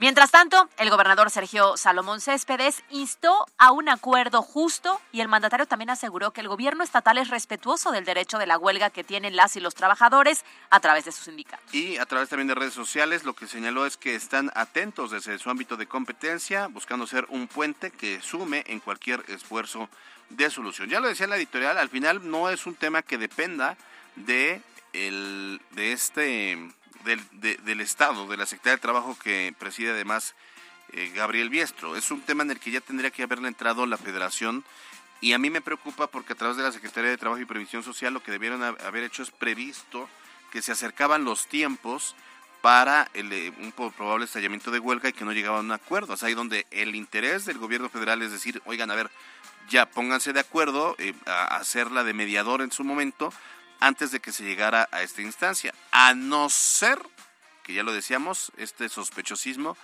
Mientras 0.00 0.30
tanto, 0.30 0.66
el 0.78 0.88
gobernador 0.88 1.28
Sergio 1.30 1.76
Salomón 1.76 2.22
Céspedes 2.22 2.82
instó 2.88 3.46
a 3.58 3.70
un 3.70 3.90
acuerdo 3.90 4.40
justo 4.40 4.98
y 5.12 5.20
el 5.20 5.28
mandatario 5.28 5.66
también 5.66 5.90
aseguró 5.90 6.30
que 6.30 6.40
el 6.40 6.48
gobierno 6.48 6.82
estatal 6.82 7.18
es 7.18 7.28
respetuoso 7.28 7.92
del 7.92 8.06
derecho 8.06 8.38
de 8.38 8.46
la 8.46 8.56
huelga 8.56 8.88
que 8.88 9.04
tienen 9.04 9.36
las 9.36 9.56
y 9.56 9.60
los 9.60 9.74
trabajadores 9.74 10.46
a 10.70 10.80
través 10.80 11.04
de 11.04 11.12
sus 11.12 11.26
sindicatos. 11.26 11.74
Y 11.74 11.98
a 11.98 12.06
través 12.06 12.30
también 12.30 12.48
de 12.48 12.54
redes 12.54 12.72
sociales, 12.72 13.24
lo 13.24 13.34
que 13.34 13.46
señaló 13.46 13.84
es 13.84 13.98
que 13.98 14.14
están 14.14 14.50
atentos 14.54 15.10
desde 15.10 15.38
su 15.38 15.50
ámbito 15.50 15.76
de 15.76 15.86
competencia, 15.86 16.68
buscando 16.68 17.06
ser 17.06 17.26
un 17.28 17.46
puente 17.46 17.90
que 17.90 18.22
sume 18.22 18.64
en 18.68 18.80
cualquier 18.80 19.22
esfuerzo 19.28 19.90
de 20.30 20.48
solución. 20.48 20.88
Ya 20.88 21.00
lo 21.00 21.08
decía 21.08 21.26
la 21.26 21.36
editorial, 21.36 21.76
al 21.76 21.90
final 21.90 22.30
no 22.30 22.48
es 22.48 22.64
un 22.64 22.74
tema 22.74 23.02
que 23.02 23.18
dependa 23.18 23.76
de, 24.16 24.62
el, 24.92 25.60
de 25.72 25.92
este 25.92 26.58
del, 27.04 27.20
del 27.64 27.80
Estado, 27.80 28.26
de 28.28 28.36
la 28.36 28.46
Secretaría 28.46 28.76
de 28.76 28.82
Trabajo 28.82 29.16
que 29.22 29.54
preside 29.58 29.92
además 29.92 30.34
eh, 30.92 31.12
Gabriel 31.14 31.50
Biestro. 31.50 31.96
Es 31.96 32.10
un 32.10 32.20
tema 32.20 32.42
en 32.42 32.50
el 32.50 32.60
que 32.60 32.70
ya 32.70 32.80
tendría 32.80 33.10
que 33.10 33.22
haberle 33.22 33.48
entrado 33.48 33.86
la 33.86 33.96
federación 33.96 34.64
y 35.20 35.32
a 35.32 35.38
mí 35.38 35.50
me 35.50 35.60
preocupa 35.60 36.06
porque 36.06 36.32
a 36.32 36.36
través 36.36 36.56
de 36.56 36.62
la 36.62 36.72
Secretaría 36.72 37.10
de 37.10 37.18
Trabajo 37.18 37.40
y 37.40 37.46
Previsión 37.46 37.82
Social 37.82 38.12
lo 38.12 38.22
que 38.22 38.32
debieron 38.32 38.62
haber 38.62 39.04
hecho 39.04 39.22
es 39.22 39.30
previsto 39.30 40.08
que 40.50 40.62
se 40.62 40.72
acercaban 40.72 41.24
los 41.24 41.46
tiempos 41.46 42.16
para 42.60 43.08
el, 43.14 43.32
eh, 43.32 43.52
un 43.60 43.72
probable 43.72 44.24
estallamiento 44.24 44.70
de 44.70 44.78
huelga 44.78 45.08
y 45.08 45.12
que 45.12 45.24
no 45.24 45.32
llegaban 45.32 45.60
a 45.60 45.62
un 45.62 45.72
acuerdo. 45.72 46.14
Ahí 46.20 46.34
donde 46.34 46.66
el 46.70 46.94
interés 46.94 47.44
del 47.46 47.58
gobierno 47.58 47.88
federal 47.88 48.20
es 48.22 48.32
decir, 48.32 48.60
oigan, 48.66 48.90
a 48.90 48.94
ver, 48.94 49.10
ya 49.68 49.86
pónganse 49.86 50.32
de 50.32 50.40
acuerdo 50.40 50.96
eh, 50.98 51.14
a 51.26 51.56
hacerla 51.56 52.04
de 52.04 52.14
mediador 52.14 52.60
en 52.60 52.72
su 52.72 52.84
momento 52.84 53.32
antes 53.80 54.10
de 54.10 54.20
que 54.20 54.32
se 54.32 54.44
llegara 54.44 54.88
a 54.92 55.02
esta 55.02 55.22
instancia, 55.22 55.74
a 55.90 56.14
no 56.14 56.48
ser 56.48 57.00
que 57.62 57.74
ya 57.74 57.82
lo 57.82 57.92
decíamos, 57.92 58.52
este 58.56 58.88
sospechosismo 58.88 59.76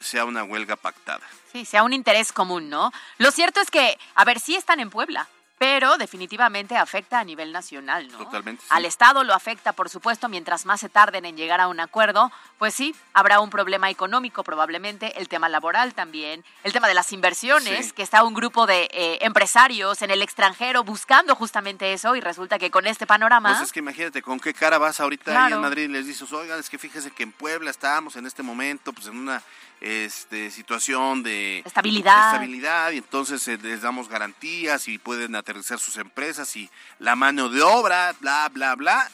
sea 0.00 0.24
una 0.24 0.44
huelga 0.44 0.76
pactada. 0.76 1.26
Sí, 1.52 1.64
sea 1.64 1.82
un 1.82 1.92
interés 1.92 2.32
común, 2.32 2.70
¿no? 2.70 2.90
Lo 3.18 3.30
cierto 3.30 3.60
es 3.60 3.70
que, 3.70 3.98
a 4.14 4.24
ver, 4.24 4.40
sí 4.40 4.56
están 4.56 4.80
en 4.80 4.90
Puebla, 4.90 5.28
pero 5.60 5.98
definitivamente 5.98 6.74
afecta 6.78 7.20
a 7.20 7.24
nivel 7.24 7.52
nacional, 7.52 8.08
¿no? 8.10 8.16
Totalmente. 8.16 8.62
sí. 8.62 8.68
Al 8.70 8.86
Estado 8.86 9.24
lo 9.24 9.34
afecta, 9.34 9.74
por 9.74 9.90
supuesto, 9.90 10.26
mientras 10.30 10.64
más 10.64 10.80
se 10.80 10.88
tarden 10.88 11.26
en 11.26 11.36
llegar 11.36 11.60
a 11.60 11.68
un 11.68 11.80
acuerdo, 11.80 12.32
pues 12.58 12.72
sí, 12.72 12.96
habrá 13.12 13.40
un 13.40 13.50
problema 13.50 13.90
económico 13.90 14.42
probablemente, 14.42 15.18
el 15.20 15.28
tema 15.28 15.50
laboral 15.50 15.92
también, 15.92 16.46
el 16.64 16.72
tema 16.72 16.88
de 16.88 16.94
las 16.94 17.12
inversiones, 17.12 17.88
Sí. 17.88 17.92
que 17.92 18.02
está 18.02 18.24
un 18.24 18.32
grupo 18.32 18.66
de 18.66 18.88
eh, 18.90 19.18
empresarios 19.20 20.00
en 20.00 20.10
el 20.10 20.22
extranjero 20.22 20.82
buscando 20.82 21.34
justamente 21.34 21.92
eso 21.92 22.16
y 22.16 22.22
resulta 22.22 22.58
que 22.58 22.70
con 22.70 22.86
este 22.86 23.06
panorama... 23.06 23.50
Pues 23.50 23.64
es 23.64 23.72
que 23.72 23.80
imagínate 23.80 24.22
con 24.22 24.40
qué 24.40 24.54
cara 24.54 24.78
vas 24.78 24.98
ahorita 24.98 25.44
ahí 25.44 25.52
en. 25.52 25.60
Madrid 25.60 25.82
y 25.82 25.88
les 25.88 26.06
dices, 26.06 26.32
oigan, 26.32 26.58
es 26.58 26.70
que 26.70 26.78
fíjese 26.78 27.10
que 27.10 27.22
en 27.22 27.32
Puebla 27.32 27.70
estábamos 27.70 28.16
en 28.16 28.24
este 28.24 28.42
momento, 28.42 28.94
pues 28.94 29.08
en 29.08 29.18
una 29.18 29.42
este, 29.80 30.50
situación 30.50 31.22
de 31.22 31.62
Estabilidad. 31.64 32.32
estabilidad 32.34 32.90
y 32.92 32.98
entonces 32.98 33.46
eh, 33.48 33.58
les 33.62 33.82
damos 33.82 34.08
garantías 34.08 34.88
y 34.88 34.98
pueden 34.98 35.34
aterrizar 35.34 35.78
sus 35.78 35.96
empresas 35.96 36.54
y 36.56 36.68
la 36.98 37.16
mano 37.16 37.48
de 37.48 37.62
obra, 37.62 38.14
bla, 38.20 38.48
bla, 38.52 38.74
bla. 38.76 39.10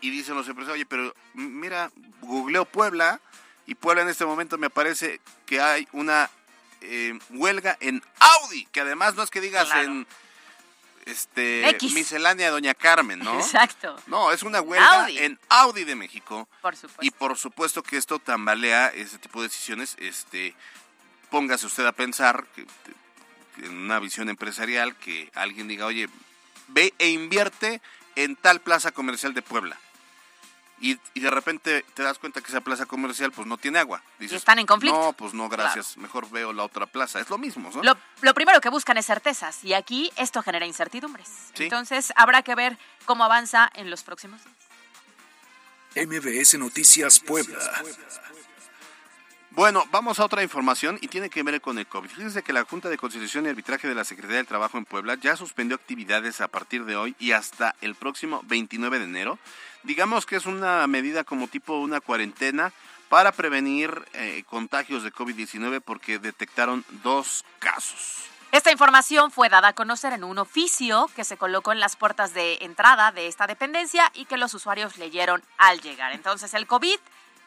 Y 0.00 0.10
dicen 0.10 0.34
los 0.36 0.48
empresarios, 0.48 0.74
oye, 0.76 0.86
pero 0.86 1.14
mira, 1.34 1.90
googleo 2.20 2.64
Puebla 2.64 3.20
y 3.66 3.74
Puebla 3.74 4.02
en 4.02 4.08
este 4.08 4.24
momento 4.24 4.56
me 4.58 4.70
parece 4.70 5.20
que 5.46 5.60
hay 5.60 5.86
una 5.92 6.30
eh, 6.80 7.18
huelga 7.30 7.76
en 7.80 8.02
Audi, 8.18 8.66
que 8.72 8.80
además 8.80 9.14
no 9.16 9.22
es 9.22 9.30
que 9.30 9.40
digas 9.40 9.66
Claro. 9.66 9.82
en 9.82 10.06
este 11.08 11.68
X. 11.70 11.92
miscelánea 11.92 12.50
Doña 12.50 12.74
Carmen, 12.74 13.18
¿no? 13.18 13.34
Exacto, 13.40 13.96
No, 14.06 14.30
es 14.32 14.42
una 14.42 14.60
huelga 14.60 15.02
Audi. 15.04 15.18
en 15.18 15.38
Audi 15.48 15.84
de 15.84 15.94
México. 15.94 16.48
por 16.62 16.76
supuesto. 16.76 17.04
Y 17.04 17.10
por 17.10 17.36
supuesto 17.38 17.82
que 17.82 17.96
esto 17.96 18.18
tambalea 18.18 18.88
ese 18.88 19.18
tipo 19.18 19.40
de 19.42 19.48
decisiones. 19.48 19.96
Este, 19.98 20.54
póngase 21.30 21.66
usted 21.66 21.86
a 21.86 21.92
pensar 21.92 22.44
que, 22.54 22.66
que 23.56 23.66
en 23.66 23.76
una 23.76 23.98
visión 23.98 24.28
empresarial 24.28 24.94
que 24.96 25.30
alguien 25.34 25.66
diga, 25.68 25.86
oye, 25.86 26.08
ve 26.68 26.92
e 26.98 27.08
invierte 27.08 27.80
en 28.16 28.36
tal 28.36 28.60
plaza 28.60 28.92
comercial 28.92 29.34
de 29.34 29.42
Puebla. 29.42 29.78
Y, 30.80 30.98
y 31.14 31.20
de 31.20 31.30
repente 31.30 31.84
te 31.94 32.02
das 32.02 32.18
cuenta 32.18 32.40
que 32.40 32.48
esa 32.48 32.60
plaza 32.60 32.86
comercial 32.86 33.32
pues 33.32 33.46
no 33.46 33.58
tiene 33.58 33.80
agua. 33.80 34.02
Dices, 34.18 34.36
están 34.38 34.58
en 34.58 34.66
conflicto. 34.66 34.98
No, 34.98 35.12
pues 35.12 35.34
no, 35.34 35.48
gracias. 35.48 35.96
Mejor 35.96 36.30
veo 36.30 36.52
la 36.52 36.64
otra 36.64 36.86
plaza. 36.86 37.20
Es 37.20 37.28
lo 37.30 37.38
mismo, 37.38 37.70
¿no? 37.74 37.82
Lo, 37.82 37.96
lo 38.20 38.34
primero 38.34 38.60
que 38.60 38.68
buscan 38.68 38.96
es 38.96 39.06
certezas 39.06 39.64
y 39.64 39.74
aquí 39.74 40.12
esto 40.16 40.42
genera 40.42 40.66
incertidumbres. 40.66 41.28
Sí. 41.54 41.64
Entonces 41.64 42.12
habrá 42.16 42.42
que 42.42 42.54
ver 42.54 42.78
cómo 43.06 43.24
avanza 43.24 43.70
en 43.74 43.90
los 43.90 44.02
próximos 44.04 44.40
días. 44.44 44.58
MBS 46.06 46.58
Noticias 46.58 47.18
Puebla. 47.18 47.58
Bueno, 49.58 49.84
vamos 49.90 50.20
a 50.20 50.24
otra 50.24 50.44
información 50.44 50.98
y 51.00 51.08
tiene 51.08 51.30
que 51.30 51.42
ver 51.42 51.60
con 51.60 51.78
el 51.78 51.88
COVID. 51.88 52.08
Fíjense 52.08 52.44
que 52.44 52.52
la 52.52 52.62
Junta 52.62 52.88
de 52.88 52.96
Conciliación 52.96 53.44
y 53.44 53.48
Arbitraje 53.48 53.88
de 53.88 53.94
la 53.96 54.04
Secretaría 54.04 54.36
del 54.36 54.46
Trabajo 54.46 54.78
en 54.78 54.84
Puebla 54.84 55.16
ya 55.20 55.34
suspendió 55.34 55.74
actividades 55.74 56.40
a 56.40 56.46
partir 56.46 56.84
de 56.84 56.94
hoy 56.94 57.16
y 57.18 57.32
hasta 57.32 57.74
el 57.80 57.96
próximo 57.96 58.40
29 58.44 59.00
de 59.00 59.04
enero. 59.06 59.36
Digamos 59.82 60.26
que 60.26 60.36
es 60.36 60.46
una 60.46 60.86
medida 60.86 61.24
como 61.24 61.48
tipo 61.48 61.76
una 61.80 62.00
cuarentena 62.00 62.72
para 63.08 63.32
prevenir 63.32 64.04
eh, 64.12 64.44
contagios 64.48 65.02
de 65.02 65.12
COVID-19 65.12 65.82
porque 65.84 66.20
detectaron 66.20 66.84
dos 67.02 67.44
casos. 67.58 68.28
Esta 68.52 68.70
información 68.70 69.32
fue 69.32 69.48
dada 69.48 69.68
a 69.68 69.72
conocer 69.72 70.12
en 70.12 70.22
un 70.22 70.38
oficio 70.38 71.10
que 71.16 71.24
se 71.24 71.36
colocó 71.36 71.72
en 71.72 71.80
las 71.80 71.96
puertas 71.96 72.32
de 72.32 72.58
entrada 72.60 73.10
de 73.10 73.26
esta 73.26 73.48
dependencia 73.48 74.12
y 74.14 74.26
que 74.26 74.36
los 74.36 74.54
usuarios 74.54 74.98
leyeron 74.98 75.42
al 75.56 75.80
llegar. 75.80 76.12
Entonces 76.12 76.54
el 76.54 76.68
COVID 76.68 76.98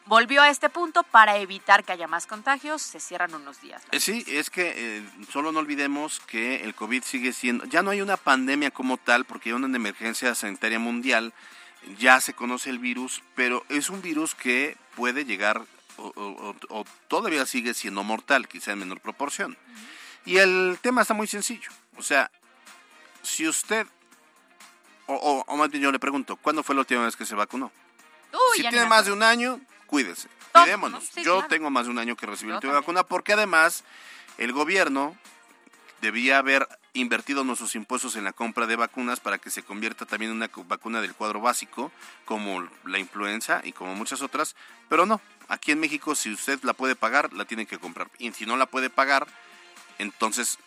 volvió 0.06 0.42
a 0.42 0.50
este 0.50 0.68
punto 0.68 1.02
para 1.04 1.36
evitar 1.38 1.84
que 1.84 1.92
haya 1.92 2.06
más 2.08 2.26
contagios. 2.26 2.82
Se 2.82 3.00
cierran 3.00 3.34
unos 3.34 3.60
días. 3.60 3.82
Eh, 3.92 4.00
Sí, 4.00 4.24
es 4.28 4.50
que 4.50 4.72
eh, 4.98 5.02
solo 5.32 5.52
no 5.52 5.60
olvidemos 5.60 6.20
que 6.20 6.64
el 6.64 6.74
COVID 6.74 7.02
sigue 7.02 7.32
siendo, 7.32 7.64
ya 7.66 7.82
no 7.82 7.90
hay 7.90 8.00
una 8.00 8.16
pandemia 8.16 8.70
como 8.70 8.96
tal 8.96 9.24
porque 9.24 9.50
hay 9.50 9.54
una 9.54 9.74
emergencia 9.76 10.34
sanitaria 10.34 10.78
mundial, 10.78 11.32
ya 11.98 12.20
se 12.20 12.32
conoce 12.34 12.70
el 12.70 12.78
virus, 12.78 13.22
pero 13.34 13.64
es 13.68 13.90
un 13.90 14.02
virus 14.02 14.34
que 14.34 14.76
puede 14.94 15.24
llegar 15.24 15.62
o, 15.96 16.06
o- 16.16 16.50
o- 16.50 16.80
o 16.80 16.84
todavía 17.08 17.44
sigue 17.46 17.74
siendo 17.74 18.02
mortal, 18.02 18.48
quizá 18.48 18.72
en 18.72 18.78
menor 18.80 19.00
proporción. 19.00 19.56
Y 20.24 20.36
el 20.38 20.78
tema 20.80 21.02
está 21.02 21.14
muy 21.14 21.26
sencillo, 21.26 21.68
o 21.96 22.02
sea, 22.02 22.30
si 23.22 23.46
usted, 23.48 23.86
o, 25.06 25.14
o- 25.14 25.44
o 25.46 25.56
más 25.56 25.70
bien 25.70 25.82
yo 25.82 25.92
le 25.92 25.98
pregunto, 25.98 26.36
¿cuándo 26.36 26.62
fue 26.62 26.74
la 26.74 26.80
última 26.82 27.04
vez 27.04 27.16
que 27.16 27.26
se 27.26 27.34
vacunó? 27.34 27.70
Uy, 28.32 28.56
si 28.56 28.62
tiene 28.62 28.86
más 28.86 29.06
de 29.06 29.12
un 29.12 29.22
año, 29.22 29.60
cuídese. 29.92 30.26
Cuidémonos. 30.52 31.10
Yo 31.16 31.22
claro. 31.34 31.48
tengo 31.48 31.68
más 31.70 31.84
de 31.84 31.90
un 31.90 31.98
año 31.98 32.16
que 32.16 32.24
recibí 32.24 32.50
la 32.50 32.58
vacuna 32.60 33.02
porque 33.02 33.34
además 33.34 33.84
el 34.38 34.52
gobierno 34.52 35.14
debía 36.00 36.38
haber 36.38 36.66
invertido 36.94 37.44
nuestros 37.44 37.74
impuestos 37.74 38.16
en 38.16 38.24
la 38.24 38.32
compra 38.32 38.66
de 38.66 38.76
vacunas 38.76 39.20
para 39.20 39.36
que 39.36 39.50
se 39.50 39.62
convierta 39.62 40.06
también 40.06 40.30
en 40.30 40.38
una 40.38 40.48
cu- 40.48 40.64
vacuna 40.64 41.02
del 41.02 41.14
cuadro 41.14 41.42
básico 41.42 41.92
como 42.24 42.66
la 42.86 42.98
influenza 42.98 43.60
y 43.64 43.72
como 43.72 43.94
muchas 43.94 44.22
otras, 44.22 44.56
pero 44.88 45.04
no. 45.04 45.20
Aquí 45.48 45.72
en 45.72 45.80
México 45.80 46.14
si 46.14 46.32
usted 46.32 46.58
la 46.62 46.72
puede 46.72 46.96
pagar, 46.96 47.32
la 47.34 47.44
tiene 47.44 47.66
que 47.66 47.78
comprar. 47.78 48.08
Y 48.18 48.32
si 48.32 48.46
no 48.46 48.56
la 48.56 48.64
puede 48.66 48.88
pagar, 48.88 49.26
entonces 49.98 50.58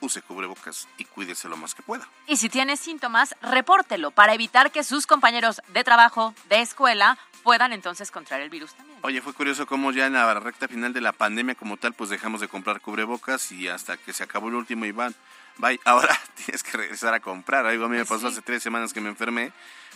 use 0.00 0.22
cubrebocas 0.22 0.86
y 0.96 1.04
cuídese 1.04 1.48
lo 1.48 1.56
más 1.56 1.74
que 1.74 1.82
pueda. 1.82 2.08
Y 2.26 2.36
si 2.36 2.48
tiene 2.48 2.76
síntomas, 2.76 3.34
repórtelo 3.42 4.10
para 4.10 4.34
evitar 4.34 4.70
que 4.70 4.84
sus 4.84 5.06
compañeros 5.06 5.60
de 5.68 5.84
trabajo, 5.84 6.34
de 6.48 6.60
escuela, 6.60 7.18
puedan 7.42 7.72
entonces 7.72 8.10
contraer 8.10 8.42
el 8.42 8.50
virus 8.50 8.74
también. 8.74 8.98
Oye, 9.02 9.20
fue 9.22 9.32
curioso 9.32 9.66
cómo 9.66 9.90
ya 9.92 10.06
en 10.06 10.12
la 10.14 10.34
recta 10.34 10.68
final 10.68 10.92
de 10.92 11.00
la 11.00 11.12
pandemia 11.12 11.54
como 11.54 11.76
tal, 11.76 11.94
pues 11.94 12.10
dejamos 12.10 12.40
de 12.40 12.48
comprar 12.48 12.80
cubrebocas 12.80 13.50
y 13.52 13.68
hasta 13.68 13.96
que 13.96 14.12
se 14.12 14.22
acabó 14.24 14.48
el 14.48 14.54
último 14.54 14.84
y 14.84 14.92
van, 14.92 15.14
bye, 15.56 15.80
ahora 15.84 16.18
tienes 16.36 16.62
que 16.62 16.76
regresar 16.76 17.14
a 17.14 17.20
comprar. 17.20 17.66
Algo 17.66 17.86
a 17.86 17.88
mí 17.88 17.96
me 17.96 18.04
Pues 18.04 18.20
pasó 18.20 18.28
sí. 18.30 18.34
hace 18.38 18.42
tres 18.42 18.62
semanas 18.62 18.92
que 18.92 19.00
me 19.00 19.08
enfermé, 19.08 19.52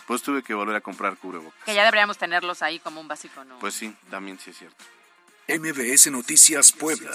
pues 0.07 0.23
tuve 0.23 0.43
que 0.43 0.55
volver 0.55 0.77
a 0.77 0.81
comprar 0.81 1.17
cubrebocas. 1.17 1.63
Que 1.65 1.75
ya 1.75 1.85
deberíamos 1.85 2.17
tenerlos 2.19 2.63
ahí 2.63 2.79
como 2.79 3.01
un 3.01 3.09
básico, 3.09 3.45
¿no? 3.45 3.59
Pues 3.59 3.75
sí, 3.75 3.95
también 4.11 4.39
sí 4.39 4.51
es 4.51 4.59
cierto. 4.59 4.85
MBS 5.49 6.11
Noticias 6.11 6.73
Puebla. 6.73 7.11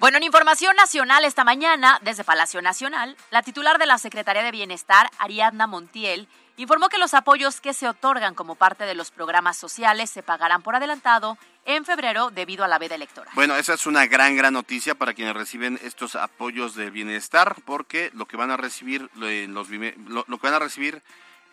Bueno, 0.00 0.16
en 0.16 0.22
información 0.22 0.74
nacional 0.76 1.26
esta 1.26 1.44
mañana, 1.44 1.98
desde 2.00 2.24
Palacio 2.24 2.62
Nacional, 2.62 3.18
la 3.30 3.42
titular 3.42 3.76
de 3.76 3.84
la 3.84 3.98
Secretaría 3.98 4.42
de 4.42 4.50
Bienestar, 4.50 5.10
Ariadna 5.18 5.66
Montiel, 5.66 6.26
informó 6.56 6.88
que 6.88 6.96
los 6.96 7.12
apoyos 7.12 7.60
que 7.60 7.74
se 7.74 7.86
otorgan 7.86 8.34
como 8.34 8.54
parte 8.54 8.84
de 8.86 8.94
los 8.94 9.10
programas 9.10 9.58
sociales 9.58 10.08
se 10.08 10.22
pagarán 10.22 10.62
por 10.62 10.74
adelantado 10.74 11.36
en 11.66 11.84
febrero 11.84 12.30
debido 12.30 12.64
a 12.64 12.68
la 12.68 12.78
veda 12.78 12.94
electoral. 12.94 13.30
Bueno, 13.34 13.56
esa 13.56 13.74
es 13.74 13.86
una 13.86 14.06
gran, 14.06 14.38
gran 14.38 14.54
noticia 14.54 14.94
para 14.94 15.12
quienes 15.12 15.34
reciben 15.36 15.78
estos 15.82 16.16
apoyos 16.16 16.74
de 16.74 16.88
bienestar, 16.88 17.56
porque 17.66 18.10
lo 18.14 18.24
que 18.24 18.38
van 18.38 18.50
a 18.50 18.56
recibir 18.56 19.10
los 19.16 19.68
lo 19.68 20.38
que 20.38 20.46
van 20.46 20.54
a 20.54 20.58
recibir 20.60 21.02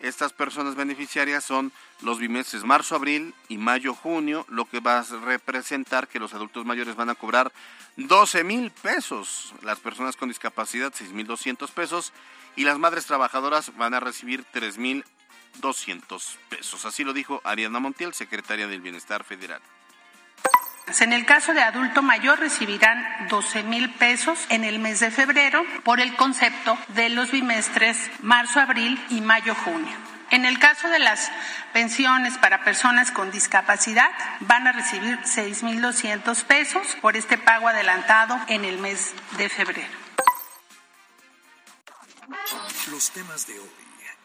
estas 0.00 0.32
personas 0.32 0.76
beneficiarias 0.76 1.44
son 1.44 1.72
los 2.02 2.18
bimestres 2.18 2.64
marzo, 2.64 2.94
abril 2.94 3.34
y 3.48 3.58
mayo, 3.58 3.94
junio, 3.94 4.46
lo 4.48 4.64
que 4.64 4.80
va 4.80 5.00
a 5.00 5.04
representar 5.24 6.08
que 6.08 6.20
los 6.20 6.34
adultos 6.34 6.64
mayores 6.64 6.96
van 6.96 7.10
a 7.10 7.14
cobrar 7.14 7.52
12 7.96 8.44
mil 8.44 8.70
pesos, 8.70 9.54
las 9.62 9.80
personas 9.80 10.16
con 10.16 10.28
discapacidad 10.28 10.92
6 10.94 11.12
mil 11.12 11.26
200 11.26 11.70
pesos 11.72 12.12
y 12.56 12.64
las 12.64 12.78
madres 12.78 13.06
trabajadoras 13.06 13.76
van 13.76 13.94
a 13.94 14.00
recibir 14.00 14.44
3 14.52 14.78
mil 14.78 15.04
200 15.60 16.38
pesos. 16.48 16.84
Así 16.84 17.04
lo 17.04 17.12
dijo 17.12 17.40
Ariana 17.44 17.80
Montiel, 17.80 18.14
secretaria 18.14 18.68
del 18.68 18.80
Bienestar 18.80 19.24
Federal. 19.24 19.60
En 21.00 21.12
el 21.12 21.26
caso 21.26 21.54
de 21.54 21.62
adulto 21.62 22.02
mayor 22.02 22.40
recibirán 22.40 23.28
12 23.28 23.62
mil 23.62 23.90
pesos 23.94 24.46
en 24.48 24.64
el 24.64 24.78
mes 24.78 25.00
de 25.00 25.10
febrero 25.10 25.62
por 25.84 26.00
el 26.00 26.16
concepto 26.16 26.78
de 26.88 27.08
los 27.08 27.30
bimestres 27.30 28.10
marzo, 28.22 28.58
abril 28.60 29.02
y 29.10 29.20
mayo, 29.20 29.54
junio. 29.54 29.94
En 30.30 30.44
el 30.44 30.58
caso 30.58 30.88
de 30.88 30.98
las 30.98 31.30
pensiones 31.72 32.36
para 32.38 32.64
personas 32.64 33.12
con 33.12 33.30
discapacidad, 33.30 34.10
van 34.40 34.66
a 34.66 34.72
recibir 34.72 35.18
6.200 35.20 36.44
pesos 36.44 36.96
por 37.00 37.16
este 37.16 37.38
pago 37.38 37.68
adelantado 37.68 38.38
en 38.48 38.64
el 38.64 38.78
mes 38.78 39.14
de 39.36 39.48
febrero. 39.48 39.88
Los 42.90 43.10
temas 43.10 43.46
de 43.46 43.58
hoy 43.58 43.77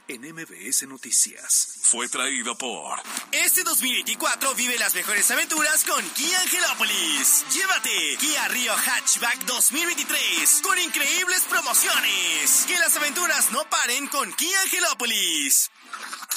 en 0.07 0.21
MBS 0.33 0.87
Noticias. 0.87 1.79
Fue 1.81 2.07
traído 2.07 2.57
por. 2.57 2.99
Este 3.31 3.63
2024 3.63 4.53
vive 4.55 4.77
las 4.77 4.95
mejores 4.95 5.29
aventuras 5.31 5.83
con 5.83 6.03
Kia 6.11 6.41
Angelópolis. 6.41 7.45
Llévate 7.53 8.17
Kia 8.19 8.47
Río 8.49 8.73
Hatchback 8.73 9.45
2023 9.45 10.61
con 10.63 10.77
increíbles 10.79 11.41
promociones. 11.49 12.65
Que 12.67 12.77
las 12.79 12.95
aventuras 12.97 13.51
no 13.51 13.63
paren 13.69 14.07
con 14.07 14.31
Kia 14.33 14.61
Angelópolis. 14.61 15.71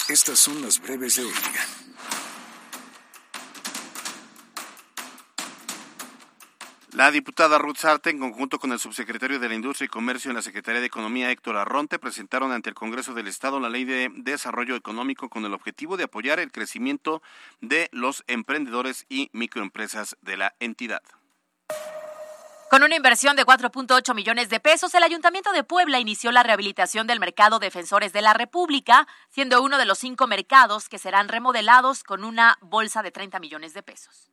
Estas 0.09 0.39
son 0.39 0.63
las 0.63 0.81
breves 0.81 1.17
de 1.17 1.25
hoy. 1.25 1.35
La 6.97 7.11
diputada 7.11 7.59
Ruth 7.59 7.77
Sarte, 7.77 8.09
en 8.09 8.19
conjunto 8.19 8.59
con 8.59 8.73
el 8.73 8.79
subsecretario 8.79 9.39
de 9.39 9.51
la 9.51 9.55
Industria 9.55 9.85
y 9.85 9.89
Comercio 9.89 10.31
en 10.31 10.35
la 10.35 10.41
Secretaría 10.41 10.81
de 10.81 10.87
Economía, 10.87 11.31
Héctor 11.31 11.59
Arronte, 11.59 11.99
presentaron 11.99 12.53
ante 12.53 12.71
el 12.71 12.75
Congreso 12.75 13.13
del 13.13 13.27
Estado 13.27 13.61
la 13.61 13.69
Ley 13.69 13.85
de 13.85 14.11
Desarrollo 14.15 14.75
Económico 14.77 15.29
con 15.29 15.45
el 15.45 15.53
objetivo 15.53 15.99
de 15.99 16.05
apoyar 16.05 16.41
el 16.41 16.51
crecimiento 16.51 17.21
de 17.61 17.91
los 17.93 18.25
emprendedores 18.29 19.05
y 19.11 19.29
microempresas 19.35 20.17
de 20.23 20.39
la 20.39 20.55
entidad. 20.59 21.03
Con 22.71 22.83
una 22.83 22.97
inversión 22.97 23.37
de 23.37 23.45
4.8 23.45 24.15
millones 24.15 24.49
de 24.49 24.59
pesos, 24.59 24.95
el 24.95 25.03
Ayuntamiento 25.03 25.53
de 25.53 25.65
Puebla 25.65 26.01
inició 26.01 26.33
la 26.33 26.45
rehabilitación 26.45 27.07
del 27.07 27.21
mercado 27.21 27.59
Defensores 27.59 28.15
de 28.15 28.23
la 28.23 28.33
República, 28.33 29.07
siendo 29.29 29.63
uno 29.63 29.77
de 29.77 29.85
los 29.85 29.99
cinco 29.99 30.27
mercados 30.27 30.89
que 30.89 30.97
serán 30.97 31.29
remodelados 31.29 32.05
con 32.05 32.25
una 32.25 32.57
bolsa 32.63 33.03
de 33.03 33.11
30 33.11 33.39
millones 33.39 33.75
de 33.75 33.83
pesos. 33.83 34.31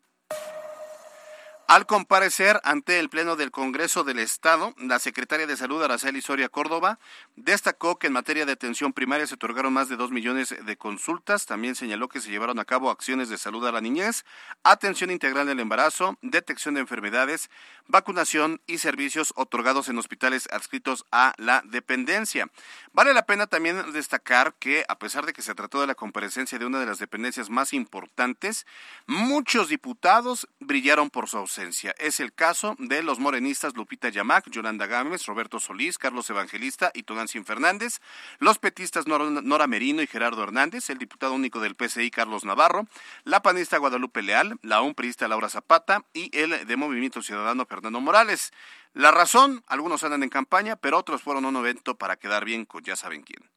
Al 1.65 1.86
comparecer 1.86 2.60
ante 2.65 3.00
el 3.00 3.10
Pleno 3.10 3.38
del 3.38 3.50
Congreso 3.50 4.03
del 4.03 4.20
Estado, 4.20 4.75
la 4.77 5.00
secretaria 5.00 5.48
de 5.48 5.55
Salud, 5.55 5.82
Araceli 5.82 6.22
Soria 6.22 6.50
Córdoba, 6.50 7.00
destacó 7.38 7.98
que 7.98 8.08
en 8.08 8.13
materia 8.13 8.46
de 8.46 8.51
atención 8.51 8.91
primaria 8.91 9.25
se 9.25 9.36
otorgaron 9.36 9.72
más 9.72 9.88
de 9.88 9.96
dos 9.96 10.12
millones 10.12 10.53
de 10.62 10.77
consultas. 10.77 11.46
También 11.46 11.75
señaló 11.75 12.10
que 12.10 12.20
se 12.20 12.29
llevaron 12.29 12.60
a 12.60 12.65
cabo 12.65 12.91
acciones 12.91 13.29
de 13.29 13.38
salud 13.38 13.65
a 13.65 13.72
la 13.72 13.79
niñez, 13.79 14.25
atención 14.63 15.10
integral 15.10 15.48
del 15.48 15.62
embarazo, 15.62 16.17
detección 16.22 16.75
de 16.75 16.82
enfermedades, 16.82 17.50
vacunación 17.88 18.60
y 18.67 18.79
servicios 18.79 19.34
otorgados 19.38 19.88
en 19.88 19.98
hospitales 19.98 20.50
adscritos 20.51 21.05
a 21.13 21.34
la 21.38 21.63
dependencia. 21.65 22.50
Vale 22.91 23.13
la 23.13 23.25
pena 23.25 23.48
también 23.48 23.93
destacar 23.93 24.53
que, 24.60 24.86
a 24.89 25.00
pesar 25.00 25.25
de 25.25 25.32
que 25.32 25.41
se 25.41 25.55
trató 25.55 25.79
de 25.79 25.88
la 25.88 25.96
comparecencia 25.96 26.60
de 26.60 26.65
una 26.65 26.82
de 26.82 26.88
las 26.88 27.00
dependencias 27.00 27.50
más 27.50 27.74
importantes, 27.74 28.67
muchos 29.08 29.70
diputados 29.70 30.50
brillaron 30.60 31.10
por 31.10 31.29
su 31.29 31.38
ausencia. 31.38 31.52
Es 31.57 32.19
el 32.19 32.33
caso 32.33 32.75
de 32.79 33.03
los 33.03 33.19
morenistas 33.19 33.75
Lupita 33.75 34.10
Yamac, 34.10 34.50
Yolanda 34.50 34.88
Gámez, 34.88 35.27
Roberto 35.27 35.60
Solís, 35.60 36.00
Carlos 36.00 36.27
Evangelista 36.31 36.91
y 36.95 37.03
Tonancin 37.03 37.45
Fernández, 37.45 38.00
los 38.39 38.57
petistas 38.57 39.05
Nora 39.05 39.67
Merino 39.67 40.01
y 40.01 40.07
Gerardo 40.07 40.41
Hernández, 40.41 40.89
el 40.89 40.98
diputado 40.98 41.33
único 41.33 41.60
del 41.60 41.75
PCI 41.75 42.10
Carlos 42.10 42.43
Navarro, 42.43 42.88
la 43.24 43.43
panista 43.43 43.77
Guadalupe 43.77 44.24
Leal, 44.24 44.57
la 44.63 44.81
unprista 44.81 45.27
Laura 45.27 45.48
Zapata 45.48 46.03
y 46.12 46.36
el 46.36 46.65
de 46.65 46.75
Movimiento 46.75 47.22
Ciudadano 47.22 47.67
Fernando 47.67 48.01
Morales. 48.01 48.51
La 48.93 49.12
razón, 49.12 49.63
algunos 49.67 50.03
andan 50.03 50.24
en 50.24 50.29
campaña, 50.29 50.75
pero 50.75 50.98
otros 50.98 51.22
fueron 51.22 51.45
un 51.45 51.55
evento 51.57 51.95
para 52.00 52.15
quedar 52.15 52.45
bien 52.45 52.65
con 52.65 52.83
ya 52.83 52.95
saben 52.95 53.22
quién. 53.22 53.52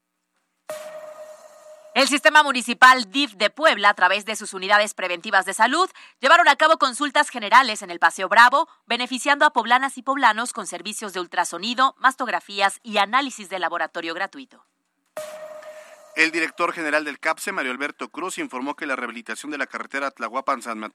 El 1.97 2.09
Sistema 2.09 2.43
Municipal 2.43 3.11
DIF 3.11 3.37
de 3.37 3.49
Puebla, 3.49 3.89
a 3.89 3.95
través 3.95 4.27
de 4.27 4.37
sus 4.37 4.53
unidades 4.53 4.93
preventivas 4.93 5.47
de 5.47 5.55
salud, 5.55 5.89
llevaron 6.21 6.47
a 6.47 6.57
cabo 6.57 6.77
consultas 6.77 7.31
generales 7.31 7.81
en 7.81 7.91
el 7.91 7.99
Paseo 7.99 8.29
Bravo, 8.29 8.69
beneficiando 8.85 9.47
a 9.47 9.55
poblanas 9.55 9.97
y 9.97 10.03
poblanos 10.03 10.53
con 10.53 10.67
servicios 10.67 11.15
de 11.15 11.21
ultrasonido, 11.21 11.95
mastografías 11.99 12.81
y 12.83 12.99
análisis 12.99 13.49
de 13.49 13.59
laboratorio 13.61 14.13
gratuito. 14.13 14.63
El 16.17 16.33
director 16.33 16.75
general 16.75 17.07
del 17.07 17.19
CAPSE, 17.19 17.53
Mario 17.53 17.73
Alberto 17.73 18.11
Cruz, 18.11 18.37
informó 18.37 18.77
que 18.77 18.85
la 18.85 18.97
rehabilitación 18.97 19.51
de 19.51 19.57
la 19.57 19.67
carretera 19.67 20.11
Tlahuapan-San 20.11 20.93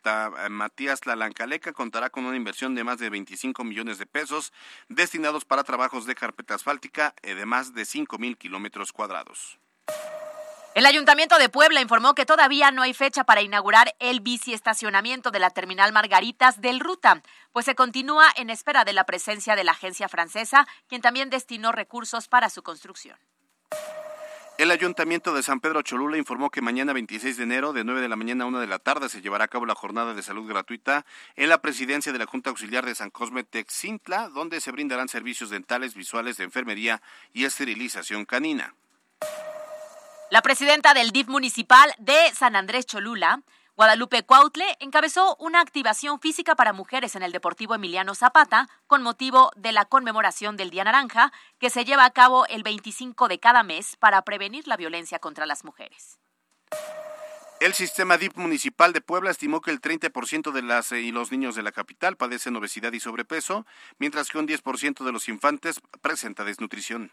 Matías 0.52 1.02
Tlalancaleca 1.02 1.74
contará 1.74 2.12
con 2.12 2.28
una 2.28 2.38
inversión 2.38 2.76
de 2.76 2.84
más 2.84 3.00
de 3.00 3.10
25 3.10 3.64
millones 3.64 3.98
de 3.98 4.06
pesos 4.06 4.54
destinados 4.88 5.46
para 5.46 5.64
trabajos 5.64 6.06
de 6.06 6.14
carpeta 6.14 6.54
asfáltica 6.54 7.16
de 7.24 7.46
más 7.48 7.74
de 7.74 7.86
5 7.86 8.20
mil 8.20 8.38
kilómetros 8.38 8.94
cuadrados. 8.94 9.58
El 10.74 10.86
Ayuntamiento 10.86 11.38
de 11.38 11.50
Puebla 11.50 11.82
informó 11.82 12.16
que 12.16 12.26
todavía 12.26 12.72
no 12.72 12.82
hay 12.82 12.94
fecha 12.94 13.26
para 13.26 13.42
inaugurar 13.42 13.94
el 14.00 14.22
biciestacionamiento 14.22 15.30
de 15.30 15.40
la 15.40 15.50
terminal 15.50 15.92
Margaritas 15.92 16.62
del 16.62 16.80
Ruta, 16.80 17.22
pues 17.52 17.66
se 17.66 17.76
continúa 17.76 18.28
en 18.38 18.50
espera 18.50 18.86
de 18.86 18.94
la 18.94 19.04
presencia 19.04 19.58
de 19.58 19.66
la 19.66 19.74
agencia 19.74 20.08
francesa, 20.08 20.66
quien 20.88 21.02
también 21.02 21.30
destinó 21.30 21.74
recursos 21.74 22.30
para 22.30 22.50
su 22.50 22.64
construcción. 22.64 23.18
El 24.58 24.72
Ayuntamiento 24.72 25.34
de 25.34 25.44
San 25.44 25.60
Pedro 25.60 25.82
Cholula 25.82 26.18
informó 26.18 26.50
que 26.50 26.62
mañana 26.62 26.94
26 26.94 27.36
de 27.36 27.44
enero, 27.44 27.74
de 27.74 27.84
9 27.84 28.00
de 28.00 28.08
la 28.08 28.16
mañana 28.16 28.46
a 28.46 28.48
1 28.48 28.62
de 28.62 28.68
la 28.68 28.80
tarde, 28.80 29.10
se 29.10 29.22
llevará 29.22 29.46
a 29.46 29.50
cabo 29.50 29.66
la 29.66 29.76
jornada 29.76 30.14
de 30.14 30.24
salud 30.24 30.48
gratuita 30.48 31.06
en 31.36 31.50
la 31.50 31.62
presidencia 31.62 32.14
de 32.14 32.20
la 32.20 32.28
Junta 32.28 32.50
Auxiliar 32.50 32.86
de 32.86 32.96
San 32.96 33.10
Cosme 33.10 33.44
Texintla, 33.44 34.30
donde 34.30 34.62
se 34.62 34.72
brindarán 34.72 35.10
servicios 35.10 35.50
dentales, 35.50 35.96
visuales, 35.96 36.38
de 36.38 36.46
enfermería 36.46 37.02
y 37.34 37.44
esterilización 37.44 38.24
canina. 38.24 38.74
La 40.32 40.42
presidenta 40.42 40.94
del 40.94 41.12
DIF 41.12 41.28
municipal 41.28 41.94
de 41.98 42.16
San 42.34 42.56
Andrés 42.56 42.86
Cholula, 42.86 43.42
Guadalupe 43.76 44.24
Cuautle, 44.24 44.78
encabezó 44.80 45.36
una 45.42 45.60
activación 45.60 46.22
física 46.22 46.56
para 46.56 46.72
mujeres 46.72 47.18
en 47.18 47.24
el 47.24 47.34
Deportivo 47.34 47.76
Emiliano 47.76 48.16
Zapata 48.16 48.70
con 48.88 49.04
motivo 49.04 49.52
de 49.58 49.74
la 49.74 49.84
conmemoración 49.84 50.56
del 50.56 50.70
Día 50.70 50.86
Naranja, 50.86 51.34
que 51.60 51.70
se 51.70 51.84
lleva 51.84 52.06
a 52.06 52.12
cabo 52.12 52.46
el 52.48 52.64
25 52.64 53.28
de 53.28 53.42
cada 53.42 53.64
mes 53.64 53.98
para 53.98 54.22
prevenir 54.22 54.70
la 54.70 54.78
violencia 54.78 55.20
contra 55.20 55.46
las 55.46 55.66
mujeres. 55.66 56.18
El 57.60 57.74
sistema 57.74 58.16
DIP 58.16 58.38
municipal 58.38 58.94
de 58.94 59.02
Puebla 59.02 59.32
estimó 59.32 59.60
que 59.60 59.72
el 59.72 59.82
30% 59.82 60.54
de 60.54 60.62
las 60.62 60.94
eh, 60.94 61.02
y 61.02 61.12
los 61.12 61.30
niños 61.34 61.56
de 61.56 61.64
la 61.64 61.74
capital 61.74 62.16
padecen 62.16 62.56
obesidad 62.56 62.94
y 62.94 63.02
sobrepeso, 63.02 63.66
mientras 64.00 64.30
que 64.30 64.38
un 64.38 64.48
10% 64.48 65.04
de 65.04 65.12
los 65.12 65.28
infantes 65.28 65.82
presenta 66.02 66.46
desnutrición. 66.46 67.12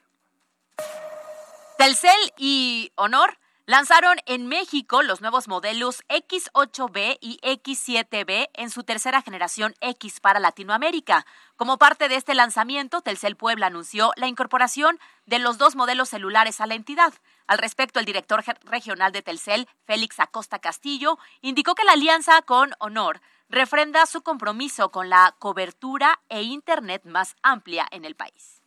Telcel 1.79 2.33
y 2.37 2.91
Honor 2.97 3.39
lanzaron 3.65 4.17
en 4.27 4.49
México 4.49 5.05
los 5.05 5.21
nuevos 5.21 5.47
modelos 5.47 6.03
X8B 6.09 7.19
y 7.21 7.39
X7B 7.41 8.49
en 8.55 8.71
su 8.71 8.83
tercera 8.83 9.23
generación 9.23 9.77
X 9.81 10.19
para 10.19 10.41
Latinoamérica. 10.41 11.25
Como 11.55 11.79
parte 11.79 12.09
de 12.09 12.17
este 12.17 12.35
lanzamiento, 12.35 13.01
Telcel 13.01 13.37
Puebla 13.37 13.69
anunció 13.69 14.11
la 14.17 14.27
incorporación 14.27 14.99
de 15.25 15.39
los 15.39 15.57
dos 15.57 15.77
modelos 15.77 16.09
celulares 16.09 16.61
a 16.61 16.67
la 16.67 16.75
entidad. 16.75 17.15
Al 17.47 17.59
respecto, 17.59 18.01
el 18.01 18.07
director 18.07 18.43
regional 18.65 19.13
de 19.13 19.23
Telcel, 19.23 19.69
Félix 19.85 20.19
Acosta 20.19 20.59
Castillo, 20.59 21.17
indicó 21.43 21.77
que 21.77 21.85
la 21.85 21.93
alianza 21.93 22.43
con 22.43 22.75
Honor 22.81 23.21
refrenda 23.49 24.05
su 24.07 24.23
compromiso 24.23 24.91
con 24.91 25.11
la 25.11 25.37
cobertura 25.39 26.19
e 26.29 26.43
Internet 26.43 27.05
más 27.05 27.37
amplia 27.41 27.87
en 27.93 28.05
el 28.05 28.17
país. 28.17 28.58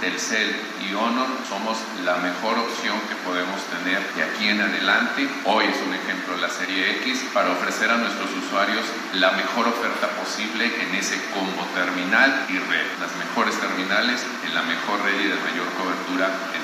Telcel 0.00 0.50
y 0.82 0.92
Honor 0.94 1.28
somos 1.48 1.78
la 2.04 2.16
mejor 2.16 2.58
opción 2.58 2.98
que 3.08 3.14
podemos 3.24 3.62
tener 3.70 4.02
de 4.14 4.24
aquí 4.24 4.48
en 4.48 4.60
adelante. 4.60 5.28
Hoy 5.44 5.64
es 5.66 5.78
un 5.86 5.94
ejemplo 5.94 6.36
la 6.36 6.50
serie 6.50 6.98
X 7.02 7.24
para 7.32 7.52
ofrecer 7.52 7.90
a 7.90 7.96
nuestros 7.96 8.28
usuarios 8.34 8.84
la 9.14 9.30
mejor 9.32 9.68
oferta 9.68 10.08
posible 10.18 10.66
en 10.66 10.94
ese 10.94 11.16
combo 11.32 11.62
terminal 11.74 12.46
y 12.50 12.58
red. 12.58 12.86
Las 13.00 13.14
mejores 13.16 13.54
terminales 13.60 14.26
en 14.44 14.54
la 14.54 14.62
mejor 14.62 15.00
red 15.02 15.14
y 15.14 15.28
de 15.28 15.38
mayor 15.40 15.68
cobertura 15.78 16.26
en 16.52 16.63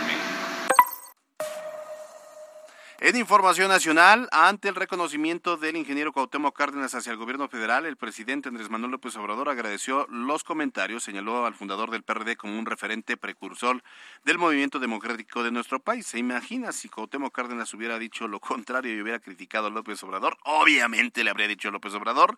En 3.02 3.16
información 3.16 3.68
nacional, 3.70 4.28
ante 4.30 4.68
el 4.68 4.74
reconocimiento 4.74 5.56
del 5.56 5.76
ingeniero 5.76 6.12
Cuauhtémoc 6.12 6.54
Cárdenas 6.54 6.94
hacia 6.94 7.12
el 7.12 7.16
gobierno 7.16 7.48
federal, 7.48 7.86
el 7.86 7.96
presidente 7.96 8.50
Andrés 8.50 8.68
Manuel 8.68 8.90
López 8.90 9.16
Obrador 9.16 9.48
agradeció 9.48 10.06
los 10.10 10.44
comentarios, 10.44 11.02
señaló 11.02 11.46
al 11.46 11.54
fundador 11.54 11.90
del 11.90 12.02
PRD 12.02 12.36
como 12.36 12.58
un 12.58 12.66
referente 12.66 13.16
precursor 13.16 13.82
del 14.26 14.36
movimiento 14.36 14.78
democrático 14.78 15.42
de 15.42 15.50
nuestro 15.50 15.80
país. 15.80 16.08
¿Se 16.08 16.18
imagina 16.18 16.72
si 16.72 16.90
Cuauhtémoc 16.90 17.34
Cárdenas 17.34 17.72
hubiera 17.72 17.98
dicho 17.98 18.28
lo 18.28 18.38
contrario 18.38 18.94
y 18.94 19.00
hubiera 19.00 19.18
criticado 19.18 19.68
a 19.68 19.70
López 19.70 20.02
Obrador? 20.02 20.36
Obviamente 20.44 21.24
le 21.24 21.30
habría 21.30 21.48
dicho 21.48 21.68
a 21.68 21.72
López 21.72 21.94
Obrador 21.94 22.36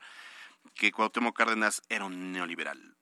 que 0.77 0.93
Cuauhtémoc 0.93 1.37
Cárdenas 1.37 1.83
era 1.89 2.05
un 2.05 2.31
neoliberal. 2.31 2.95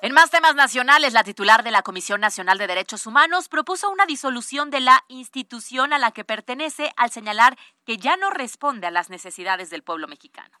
En 0.00 0.12
más 0.12 0.30
temas 0.30 0.54
nacionales, 0.54 1.12
la 1.12 1.24
titular 1.24 1.64
de 1.64 1.72
la 1.72 1.82
Comisión 1.82 2.20
Nacional 2.20 2.56
de 2.56 2.68
Derechos 2.68 3.04
Humanos 3.04 3.48
propuso 3.48 3.90
una 3.90 4.06
disolución 4.06 4.70
de 4.70 4.78
la 4.78 5.04
institución 5.08 5.92
a 5.92 5.98
la 5.98 6.12
que 6.12 6.24
pertenece 6.24 6.92
al 6.96 7.10
señalar 7.10 7.58
que 7.84 7.96
ya 7.96 8.16
no 8.16 8.30
responde 8.30 8.86
a 8.86 8.92
las 8.92 9.10
necesidades 9.10 9.70
del 9.70 9.82
pueblo 9.82 10.06
mexicano. 10.06 10.56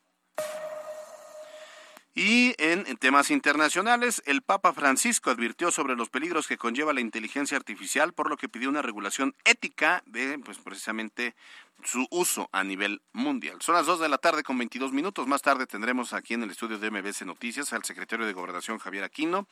Y 2.18 2.56
en, 2.58 2.96
temas 2.96 3.30
internacionales, 3.30 4.24
el 4.26 4.42
Papa 4.42 4.72
Francisco 4.72 5.30
advirtió 5.30 5.70
sobre 5.70 5.94
los 5.94 6.08
peligros 6.08 6.48
que 6.48 6.58
conlleva 6.58 6.92
la 6.92 7.00
inteligencia 7.00 7.56
artificial, 7.56 8.12
por 8.12 8.28
lo 8.28 8.36
que 8.36 8.48
pidió 8.48 8.68
una 8.68 8.82
regulación 8.82 9.36
ética 9.44 10.02
de, 10.04 10.36
pues 10.40 10.58
precisamente, 10.58 11.36
su 11.84 12.08
uso 12.10 12.48
a 12.50 12.64
nivel 12.64 13.02
mundial. 13.12 13.58
Son 13.62 13.76
las 13.76 13.86
2 13.86 14.00
de 14.00 14.08
la 14.08 14.18
tarde 14.18 14.42
con 14.42 14.58
22 14.58 14.90
minutos. 14.92 15.28
Más 15.28 15.42
tarde 15.42 15.68
tendremos 15.68 16.12
aquí 16.12 16.34
en 16.34 16.42
el 16.42 16.50
estudio 16.50 16.80
de 16.80 16.90
MBC 16.90 17.22
Noticias 17.22 17.72
al 17.72 17.84
secretario 17.84 18.26
de 18.26 18.32
Gobernación 18.32 18.78
Javier 18.78 19.04
Aquino 19.04 19.46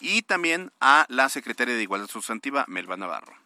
y 0.00 0.22
también 0.22 0.72
a 0.80 1.04
la 1.10 1.28
secretaria 1.28 1.74
de 1.74 1.82
Igualdad 1.82 2.08
Sustantiva 2.08 2.64
Melba 2.66 2.96
Navarro. 2.96 3.36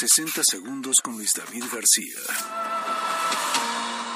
60 0.00 0.42
segundos 0.44 0.96
con 1.04 1.12
Luis 1.18 1.34
David 1.34 1.64
García. 1.70 2.59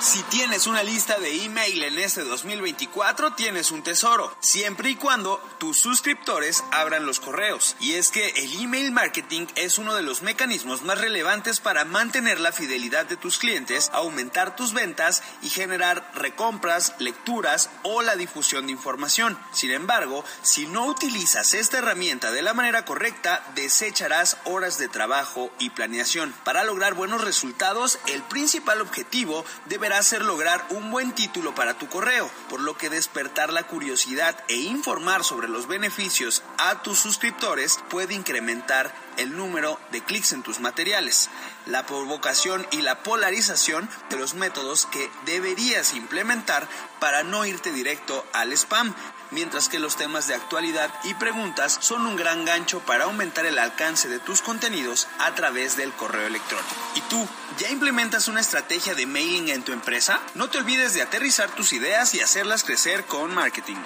Si 0.05 0.23
tienes 0.25 0.67
una 0.67 0.83
lista 0.83 1.19
de 1.19 1.45
email 1.45 1.83
en 1.83 1.99
este 1.99 2.25
2024, 2.25 3.33
tienes 3.33 3.71
un 3.71 3.83
tesoro, 3.83 4.37
siempre 4.39 4.91
y 4.91 4.97
cuando 4.97 5.39
tus 5.59 5.81
suscriptores 5.81 6.63
abran 6.73 7.07
los 7.07 7.21
correos. 7.21 7.75
Y 7.81 7.95
es 7.95 8.11
que 8.11 8.29
el 8.29 8.61
email 8.61 8.93
marketing 8.93 9.47
es 9.55 9.79
uno 9.79 9.95
de 9.95 10.03
los 10.03 10.21
mecanismos 10.21 10.83
más 10.83 11.01
relevantes 11.01 11.61
para 11.61 11.87
mantener 11.87 12.39
la 12.39 12.53
fidelidad 12.53 13.07
de 13.07 13.17
tus 13.17 13.39
clientes, 13.39 13.89
aumentar 13.95 14.57
tus 14.57 14.75
ventas 14.75 15.23
y 15.41 15.49
generar 15.49 16.07
recompras, 16.15 16.93
lecturas 16.99 17.71
o 17.83 18.03
la 18.03 18.15
difusión 18.15 18.67
de 18.67 18.73
información. 18.73 19.39
Sin 19.53 19.71
embargo, 19.71 20.23
si 20.43 20.67
no 20.67 20.85
utilizas 20.85 21.55
esta 21.55 21.79
herramienta 21.79 22.31
de 22.31 22.43
la 22.43 22.53
manera 22.53 22.85
correcta, 22.85 23.43
desecharás 23.55 24.37
horas 24.45 24.77
de 24.77 24.89
trabajo 24.89 25.51
y 25.59 25.71
planeación. 25.71 26.35
Para 26.45 26.63
lograr 26.63 26.93
buenos 26.93 27.25
resultados, 27.25 27.99
el 28.09 28.23
principal 28.25 28.83
objetivo 28.83 29.47
deberá 29.65 29.94
hacer 29.99 30.23
lograr 30.23 30.65
un 30.71 30.91
buen 30.91 31.13
título 31.13 31.55
para 31.55 31.75
tu 31.75 31.89
correo, 31.89 32.31
por 32.49 32.61
lo 32.61 32.77
que 32.77 32.91
despertar 32.91 33.53
la 33.53 33.65
curiosidad 33.65 34.37
e 34.49 34.57
informar 34.57 35.25
sobre 35.25 35.49
los 35.49 35.67
beneficios 35.67 36.43
a 36.59 36.83
tus 36.83 36.99
suscriptores 36.99 37.79
puede 37.91 38.15
incrementar 38.15 38.95
el 39.17 39.37
número 39.37 39.79
de 39.93 40.03
clics 40.03 40.33
en 40.33 40.43
tus 40.43 40.61
materiales, 40.61 41.31
la 41.67 41.87
provocación 41.87 42.67
y 42.71 42.83
la 42.83 43.03
polarización 43.03 43.89
de 44.11 44.17
los 44.17 44.35
métodos 44.35 44.87
que 44.87 45.11
deberías 45.25 45.95
implementar 45.95 46.69
para 47.01 47.23
no 47.23 47.45
irte 47.47 47.73
directo 47.73 48.27
al 48.33 48.53
spam, 48.53 48.95
mientras 49.31 49.69
que 49.69 49.79
los 49.79 49.97
temas 49.97 50.27
de 50.27 50.35
actualidad 50.35 50.93
y 51.05 51.15
preguntas 51.15 51.79
son 51.81 52.07
un 52.07 52.17
gran 52.17 52.45
gancho 52.45 52.81
para 52.81 53.05
aumentar 53.05 53.47
el 53.47 53.59
alcance 53.59 54.09
de 54.09 54.19
tus 54.19 54.43
contenidos 54.43 55.09
a 55.19 55.35
través 55.35 55.77
del 55.77 55.93
correo 55.93 56.27
electrónico. 56.27 56.75
¿Y 56.95 57.01
tú, 57.03 57.27
ya 57.59 57.71
implementas 57.71 58.29
una 58.29 58.41
estrategia 58.41 58.95
de 58.95 59.07
mailing 59.07 59.49
en 59.49 59.63
tu 59.63 59.73
empresa? 59.73 60.21
No 60.35 60.49
te 60.49 60.59
olvides 60.59 60.95
de 60.95 61.03
aterrizar 61.03 61.51
tus 61.51 61.73
ideas 61.73 62.15
y 62.15 62.21
hacerlas 62.21 62.65
crecer 62.65 63.05
con 63.05 63.35
marketing. 63.35 63.77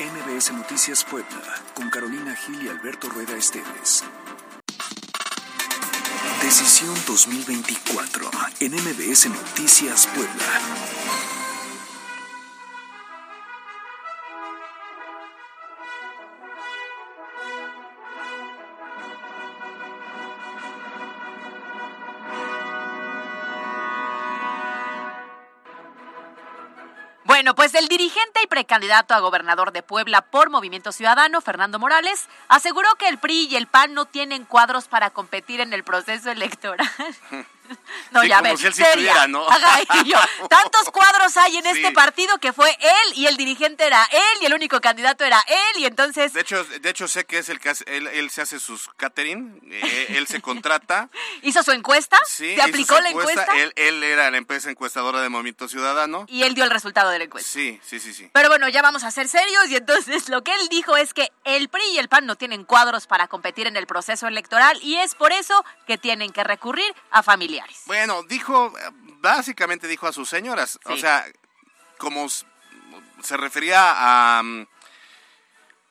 MBS 0.00 0.52
Noticias 0.52 1.04
Puebla, 1.04 1.62
con 1.74 1.90
Carolina 1.90 2.34
Gil 2.34 2.62
y 2.62 2.68
Alberto 2.68 3.08
Rueda 3.10 3.36
Esteves. 3.36 4.02
Decisión 6.42 6.94
2024 7.06 8.30
en 8.60 8.72
MBS 8.72 9.26
Noticias 9.28 10.06
Puebla. 10.06 11.29
Pues 27.70 27.82
el 27.82 27.88
dirigente 27.88 28.40
y 28.42 28.48
precandidato 28.48 29.14
a 29.14 29.20
gobernador 29.20 29.70
de 29.70 29.84
Puebla 29.84 30.22
por 30.22 30.50
Movimiento 30.50 30.90
Ciudadano, 30.90 31.40
Fernando 31.40 31.78
Morales, 31.78 32.28
aseguró 32.48 32.88
que 32.98 33.06
el 33.06 33.18
PRI 33.18 33.46
y 33.48 33.54
el 33.54 33.68
PAN 33.68 33.94
no 33.94 34.06
tienen 34.06 34.44
cuadros 34.44 34.88
para 34.88 35.10
competir 35.10 35.60
en 35.60 35.72
el 35.72 35.84
proceso 35.84 36.32
electoral. 36.32 36.90
No, 38.10 38.22
Sí, 38.22 38.28
ya 38.28 38.38
como 38.38 38.50
ves, 38.50 38.60
si 38.60 38.66
él 38.66 38.74
sí 38.74 38.82
seria. 38.82 38.94
tuviera, 38.94 39.28
¿no? 39.28 39.48
Ajá, 39.48 39.80
y 40.02 40.10
yo, 40.10 40.18
tantos 40.50 40.90
cuadros 40.90 41.36
hay 41.36 41.56
en 41.58 41.62
Sí. 41.64 41.70
este 41.70 41.92
partido 41.92 42.38
que 42.38 42.52
fue 42.52 42.70
él 42.80 43.12
y 43.14 43.26
el 43.26 43.36
dirigente 43.36 43.86
era 43.86 44.04
él 44.10 44.38
y 44.42 44.46
el 44.46 44.54
único 44.54 44.80
candidato 44.80 45.24
era 45.24 45.42
él 45.46 45.80
y 45.82 45.84
entonces 45.86 46.32
De 46.32 46.40
hecho, 46.40 46.64
de 46.64 46.90
hecho 46.90 47.06
sé 47.08 47.24
que 47.24 47.38
es 47.38 47.48
el 47.48 47.60
que 47.60 47.70
hace- 47.70 47.84
él, 47.86 48.06
él 48.08 48.30
se 48.30 48.42
hace 48.42 48.58
sus 48.58 48.88
catering, 48.96 49.60
eh, 49.70 50.06
él 50.16 50.26
se 50.26 50.40
contrata. 50.40 51.08
hizo 51.42 51.62
su 51.62 51.70
encuesta, 51.72 52.18
Sí, 52.26 52.46
se 52.48 52.52
hizo 52.54 52.62
aplicó 52.62 53.00
la 53.00 53.10
encuesta 53.10 53.46
Él, 53.56 53.72
él 53.76 54.02
era 54.02 54.30
la 54.30 54.36
empresa 54.38 54.70
encuestadora 54.70 55.20
de 55.22 55.28
Movimiento 55.28 55.68
Ciudadano. 55.68 56.24
y 56.28 56.42
él 56.42 56.54
dio 56.54 56.64
el 56.64 56.70
resultado 56.70 57.10
de 57.10 57.18
la 57.18 57.24
encuesta. 57.24 57.50
Sí, 57.50 57.80
sí, 57.84 58.00
sí, 58.00 58.12
sí. 58.12 58.30
Pero 58.32 58.48
bueno, 58.48 58.68
ya 58.68 58.82
vamos 58.82 59.04
a 59.04 59.10
ser 59.10 59.28
serios 59.28 59.68
y 59.68 59.76
entonces 59.76 60.28
lo 60.28 60.42
que 60.42 60.52
él 60.54 60.68
dijo 60.68 60.96
es 60.96 61.14
que 61.14 61.30
el 61.44 61.68
PRI 61.68 61.84
y 61.94 61.98
el 61.98 62.08
PAN 62.08 62.26
no 62.26 62.36
tienen 62.36 62.64
cuadros 62.64 63.06
para 63.06 63.28
competir 63.28 63.66
en 63.66 63.76
el 63.76 63.86
proceso 63.86 64.26
electoral 64.26 64.78
y 64.82 64.96
es 64.96 65.14
por 65.14 65.32
eso 65.32 65.64
que 65.86 65.98
tienen 65.98 66.30
que 66.32 66.42
recurrir 66.44 66.92
a 67.10 67.22
familiares. 67.60 67.82
Bueno, 67.86 68.22
dijo, 68.24 68.72
básicamente 69.20 69.86
dijo 69.86 70.06
a 70.06 70.12
sus 70.12 70.28
señoras, 70.28 70.78
o 70.84 70.96
sea, 70.96 71.24
como 71.98 72.26
se 72.28 73.36
refería 73.36 74.38
a 74.38 74.42
mm, 74.42 74.66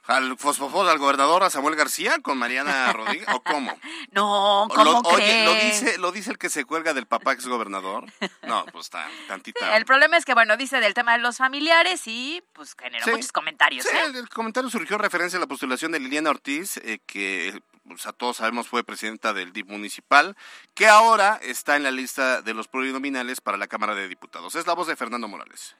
al 0.08 0.40
fosfofos, 0.40 0.90
al 0.90 0.98
gobernador, 0.98 1.44
a 1.44 1.52
Samuel 1.52 1.76
García 1.76 2.18
con 2.24 2.40
Mariana 2.40 2.92
Rodríguez, 2.94 3.28
¿o 3.32 3.44
cómo? 3.44 3.78
No, 4.12 4.68
¿cómo 4.74 4.84
Lo- 4.84 4.98
oye? 5.02 5.46
¿lo 5.46 5.54
dice, 5.54 5.98
¿lo 6.00 6.12
dice 6.12 6.32
el 6.32 6.40
que 6.40 6.50
se 6.50 6.66
cuelga 6.66 6.96
del 6.96 7.06
papá 7.06 7.34
ex 7.34 7.46
gobernador? 7.46 8.06
No, 8.42 8.66
pues 8.72 8.86
está 8.88 9.08
tantita. 9.28 9.78
El 9.78 9.86
problema 9.86 10.18
es 10.18 10.26
que, 10.26 10.34
bueno, 10.34 10.58
dice 10.58 10.80
del 10.80 10.96
tema 10.96 11.12
de 11.12 11.20
los 11.20 11.38
familiares 11.38 12.02
y 12.08 12.44
pues 12.54 12.76
generó 12.76 13.06
Sí. 13.06 13.12
muchos 13.12 13.32
comentarios. 13.32 13.86
Sí, 13.86 13.96
¿eh? 13.96 14.02
el, 14.06 14.16
el 14.16 14.30
comentario 14.30 14.72
surgió 14.72 14.96
en 14.96 15.04
referencia 15.04 15.38
a 15.38 15.42
la 15.42 15.48
postulación 15.48 15.92
de 15.92 16.00
Liliana 16.00 16.32
Ortiz, 16.32 16.78
eh, 16.78 17.00
que 17.06 17.62
a 18.06 18.13
todos 18.13 18.38
sabemos 18.38 18.67
fue 18.67 18.84
presidenta 18.84 19.34
del 19.34 19.52
DIP 19.52 19.69
municipal, 19.69 20.36
que 20.73 20.88
ahora 20.88 21.39
está 21.41 21.75
en 21.75 21.84
la 21.84 21.91
lista 21.91 22.41
de 22.41 22.54
los 22.54 22.67
plurinominales 22.67 23.41
para 23.41 23.58
la 23.58 23.67
Cámara 23.67 23.95
de 23.95 24.08
Diputados. 24.08 24.56
Es 24.56 24.67
la 24.67 24.73
voz 24.73 24.88
de 24.88 24.95
Fernando 24.95 25.28
Morales. 25.28 25.75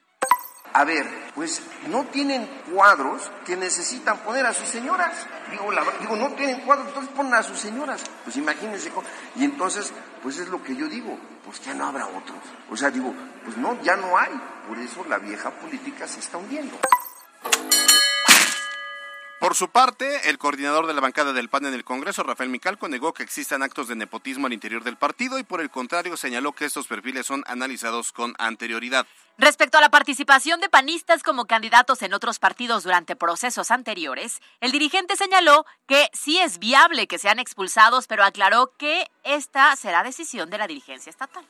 A 0.72 0.84
ver, 0.84 1.32
pues 1.34 1.62
no 1.88 2.04
tienen 2.06 2.46
cuadros 2.72 3.30
que 3.44 3.56
necesitan 3.56 4.18
poner 4.18 4.46
a 4.46 4.54
sus 4.54 4.68
señoras. 4.68 5.26
Digo, 5.50 5.70
digo, 6.00 6.16
no 6.16 6.30
tienen 6.34 6.60
cuadros, 6.60 6.88
entonces 6.88 7.12
ponen 7.14 7.34
a 7.34 7.42
sus 7.42 7.58
señoras. 7.58 8.04
Pues 8.22 8.36
imagínense. 8.36 8.92
Y 9.34 9.44
entonces, 9.44 9.92
pues 10.22 10.38
es 10.38 10.48
lo 10.48 10.62
que 10.62 10.76
yo 10.76 10.86
digo, 10.86 11.18
pues 11.44 11.60
ya 11.64 11.74
no 11.74 11.86
habrá 11.86 12.06
otros. 12.06 12.38
O 12.70 12.76
sea, 12.76 12.90
digo, 12.90 13.12
pues 13.44 13.56
no, 13.56 13.82
ya 13.82 13.96
no 13.96 14.16
hay. 14.16 14.30
Por 14.68 14.78
eso 14.78 15.04
la 15.08 15.18
vieja 15.18 15.50
política 15.50 16.06
se 16.06 16.20
está 16.20 16.38
hundiendo. 16.38 16.78
Por 19.40 19.54
su 19.54 19.70
parte, 19.70 20.28
el 20.28 20.36
coordinador 20.36 20.86
de 20.86 20.92
la 20.92 21.00
bancada 21.00 21.32
del 21.32 21.48
PAN 21.48 21.64
en 21.64 21.72
el 21.72 21.82
Congreso, 21.82 22.22
Rafael 22.22 22.50
Micalco, 22.50 22.90
negó 22.90 23.14
que 23.14 23.22
existan 23.22 23.62
actos 23.62 23.88
de 23.88 23.96
nepotismo 23.96 24.46
al 24.46 24.52
interior 24.52 24.84
del 24.84 24.98
partido 24.98 25.38
y 25.38 25.44
por 25.44 25.62
el 25.62 25.70
contrario 25.70 26.18
señaló 26.18 26.52
que 26.52 26.66
estos 26.66 26.86
perfiles 26.86 27.24
son 27.24 27.42
analizados 27.46 28.12
con 28.12 28.34
anterioridad. 28.38 29.06
Respecto 29.38 29.78
a 29.78 29.80
la 29.80 29.88
participación 29.88 30.60
de 30.60 30.68
panistas 30.68 31.22
como 31.22 31.46
candidatos 31.46 32.02
en 32.02 32.12
otros 32.12 32.38
partidos 32.38 32.84
durante 32.84 33.16
procesos 33.16 33.70
anteriores, 33.70 34.42
el 34.60 34.72
dirigente 34.72 35.16
señaló 35.16 35.64
que 35.86 36.10
sí 36.12 36.38
es 36.38 36.58
viable 36.58 37.06
que 37.06 37.18
sean 37.18 37.38
expulsados, 37.38 38.06
pero 38.08 38.24
aclaró 38.24 38.74
que 38.76 39.10
esta 39.24 39.74
será 39.74 40.02
decisión 40.02 40.50
de 40.50 40.58
la 40.58 40.66
dirigencia 40.66 41.08
estatal. 41.08 41.46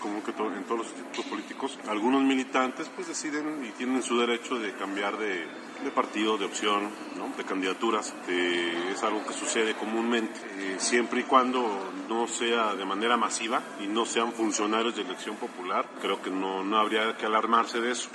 Como 0.00 0.24
que 0.24 0.32
to- 0.32 0.46
en 0.54 0.64
todos 0.64 0.78
los 0.78 0.86
institutos 0.88 1.26
políticos, 1.26 1.78
algunos 1.88 2.22
militantes 2.22 2.88
pues 2.94 3.06
deciden 3.08 3.64
y 3.66 3.70
tienen 3.72 4.02
su 4.02 4.18
derecho 4.18 4.58
de 4.58 4.72
cambiar 4.74 5.18
de, 5.18 5.46
partido, 5.94 6.38
de 6.38 6.46
opción, 6.46 6.90
de 7.36 7.44
candidaturas. 7.44 8.14
Es 8.26 9.02
algo 9.02 9.24
que 9.26 9.34
sucede 9.34 9.74
comúnmente, 9.74 10.40
eh, 10.56 10.76
siempre 10.78 11.20
y 11.20 11.24
cuando 11.24 11.92
no 12.08 12.26
sea 12.28 12.74
de 12.74 12.84
manera 12.86 13.16
masiva 13.18 13.62
y 13.80 13.86
no 13.88 14.06
sean 14.06 14.32
funcionarios 14.32 14.96
de 14.96 15.02
elección 15.02 15.36
popular, 15.36 15.86
creo 16.00 16.22
que 16.22 16.30
no, 16.30 16.64
no 16.64 16.78
habría 16.78 17.16
que 17.18 17.26
alarmarse 17.26 17.80
de 17.80 17.92
eso. 17.92 18.08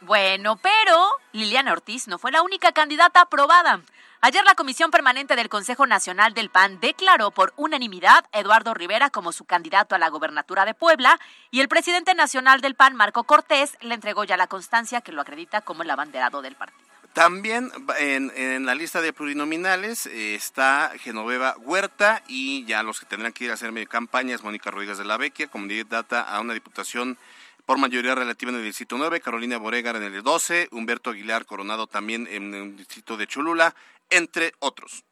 Bueno, 0.00 0.56
pero 0.56 1.10
Liliana 1.32 1.72
Ortiz 1.72 2.08
no 2.08 2.18
fue 2.18 2.32
la 2.32 2.42
única 2.42 2.72
candidata 2.72 3.20
aprobada. 3.20 3.80
Ayer 4.24 4.44
la 4.44 4.54
Comisión 4.54 4.92
Permanente 4.92 5.34
del 5.34 5.48
Consejo 5.48 5.84
Nacional 5.84 6.32
del 6.32 6.48
PAN 6.48 6.78
declaró 6.78 7.32
por 7.32 7.52
unanimidad 7.56 8.24
a 8.30 8.38
Eduardo 8.38 8.72
Rivera 8.72 9.10
como 9.10 9.32
su 9.32 9.44
candidato 9.46 9.96
a 9.96 9.98
la 9.98 10.10
gobernatura 10.10 10.64
de 10.64 10.74
Puebla 10.74 11.18
y 11.50 11.58
el 11.58 11.66
presidente 11.66 12.14
nacional 12.14 12.60
del 12.60 12.76
PAN, 12.76 12.94
Marco 12.94 13.24
Cortés, 13.24 13.76
le 13.80 13.96
entregó 13.96 14.22
ya 14.22 14.36
la 14.36 14.46
constancia 14.46 15.00
que 15.00 15.10
lo 15.10 15.22
acredita 15.22 15.62
como 15.62 15.82
el 15.82 15.90
abanderado 15.90 16.40
del 16.40 16.54
partido. 16.54 16.86
También 17.14 17.72
en, 17.98 18.64
la 18.64 18.76
lista 18.76 19.00
de 19.00 19.12
plurinominales 19.12 20.06
eh, 20.06 20.36
está 20.36 20.92
Genoveva 21.00 21.56
Huerta 21.58 22.22
y 22.28 22.64
ya 22.64 22.84
los 22.84 23.00
que 23.00 23.06
tendrán 23.06 23.32
que 23.32 23.46
ir 23.46 23.50
a 23.50 23.54
hacer 23.54 23.72
medio 23.72 23.88
campaña 23.88 24.36
es 24.36 24.44
Mónica 24.44 24.70
Rodríguez 24.70 24.98
de 24.98 25.04
la 25.04 25.16
Vecchia 25.16 25.48
como 25.48 25.64
candidata 25.64 26.22
a 26.22 26.40
una 26.40 26.54
diputación 26.54 27.18
por 27.66 27.78
mayoría 27.78 28.14
relativa 28.14 28.50
en 28.50 28.58
el 28.58 28.64
distrito 28.64 28.96
9, 28.98 29.20
Carolina 29.20 29.56
Boregar 29.56 29.96
en 29.96 30.02
el 30.02 30.22
12, 30.22 30.68
Humberto 30.72 31.10
Aguilar 31.10 31.44
Coronado 31.44 31.86
también 31.86 32.28
en 32.30 32.54
el 32.54 32.76
distrito 32.76 33.16
de 33.16 33.26
Cholula, 33.26 33.74
entre 34.12 34.52
otros. 34.60 35.04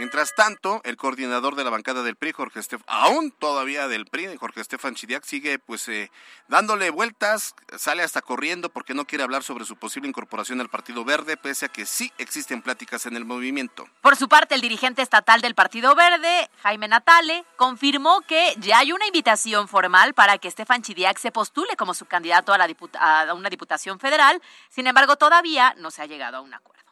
Mientras 0.00 0.34
tanto, 0.34 0.80
el 0.84 0.96
coordinador 0.96 1.56
de 1.56 1.62
la 1.62 1.68
bancada 1.68 2.02
del 2.02 2.16
PRI, 2.16 2.32
Jorge 2.32 2.60
Estefan, 2.60 2.86
aún 2.88 3.32
todavía 3.32 3.86
del 3.86 4.06
PRI, 4.06 4.34
Jorge 4.38 4.62
Estefan 4.62 4.94
Chidiac, 4.94 5.24
sigue 5.24 5.58
pues 5.58 5.86
eh, 5.90 6.10
dándole 6.48 6.88
vueltas, 6.88 7.54
sale 7.76 8.02
hasta 8.02 8.22
corriendo 8.22 8.70
porque 8.70 8.94
no 8.94 9.04
quiere 9.04 9.24
hablar 9.24 9.42
sobre 9.42 9.66
su 9.66 9.76
posible 9.76 10.08
incorporación 10.08 10.58
al 10.62 10.70
Partido 10.70 11.04
Verde, 11.04 11.36
pese 11.36 11.66
a 11.66 11.68
que 11.68 11.84
sí 11.84 12.10
existen 12.16 12.62
pláticas 12.62 13.04
en 13.04 13.14
el 13.14 13.26
movimiento. 13.26 13.86
Por 14.00 14.16
su 14.16 14.26
parte, 14.26 14.54
el 14.54 14.62
dirigente 14.62 15.02
estatal 15.02 15.42
del 15.42 15.54
Partido 15.54 15.94
Verde, 15.94 16.48
Jaime 16.62 16.88
Natale, 16.88 17.44
confirmó 17.56 18.22
que 18.22 18.54
ya 18.56 18.78
hay 18.78 18.92
una 18.92 19.06
invitación 19.06 19.68
formal 19.68 20.14
para 20.14 20.38
que 20.38 20.48
Estefan 20.48 20.80
Chidiac 20.80 21.18
se 21.18 21.30
postule 21.30 21.76
como 21.76 21.92
su 21.92 22.06
candidato 22.06 22.54
a, 22.54 22.56
la 22.56 22.66
a 22.98 23.34
una 23.34 23.50
diputación 23.50 24.00
federal. 24.00 24.40
Sin 24.70 24.86
embargo, 24.86 25.16
todavía 25.16 25.74
no 25.76 25.90
se 25.90 26.00
ha 26.00 26.06
llegado 26.06 26.38
a 26.38 26.40
un 26.40 26.54
acuerdo. 26.54 26.89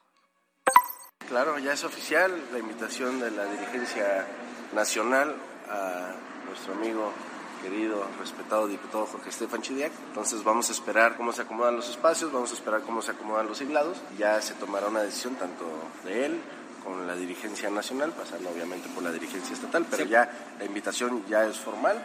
Claro, 1.28 1.58
ya 1.58 1.74
es 1.74 1.84
oficial 1.84 2.32
la 2.52 2.58
invitación 2.58 3.20
de 3.20 3.30
la 3.30 3.44
dirigencia 3.44 4.26
nacional 4.72 5.36
a 5.68 6.14
nuestro 6.46 6.72
amigo 6.72 7.12
querido, 7.62 8.02
respetado 8.18 8.66
diputado 8.66 9.04
Jorge 9.04 9.28
Estefan 9.28 9.60
Chidiac. 9.60 9.92
Entonces 10.06 10.42
vamos 10.42 10.70
a 10.70 10.72
esperar 10.72 11.18
cómo 11.18 11.34
se 11.34 11.42
acomodan 11.42 11.76
los 11.76 11.90
espacios, 11.90 12.32
vamos 12.32 12.50
a 12.52 12.54
esperar 12.54 12.80
cómo 12.80 13.02
se 13.02 13.10
acomodan 13.10 13.46
los 13.46 13.58
siglados. 13.58 13.98
Ya 14.16 14.40
se 14.40 14.54
tomará 14.54 14.88
una 14.88 15.02
decisión 15.02 15.34
tanto 15.34 15.66
de 16.02 16.24
él 16.24 16.40
con 16.82 17.06
la 17.06 17.14
dirigencia 17.14 17.68
nacional, 17.68 18.12
pasando 18.12 18.48
obviamente 18.48 18.88
por 18.88 19.02
la 19.02 19.12
dirigencia 19.12 19.52
estatal, 19.52 19.84
pero 19.90 20.06
ya 20.06 20.32
la 20.58 20.64
invitación 20.64 21.26
ya 21.28 21.44
es 21.44 21.58
formal. 21.58 22.02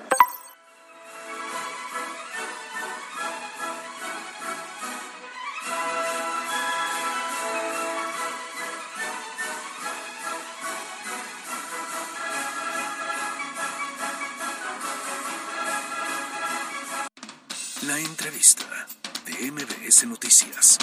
MBS 19.84 20.08
Noticias. 20.08 20.78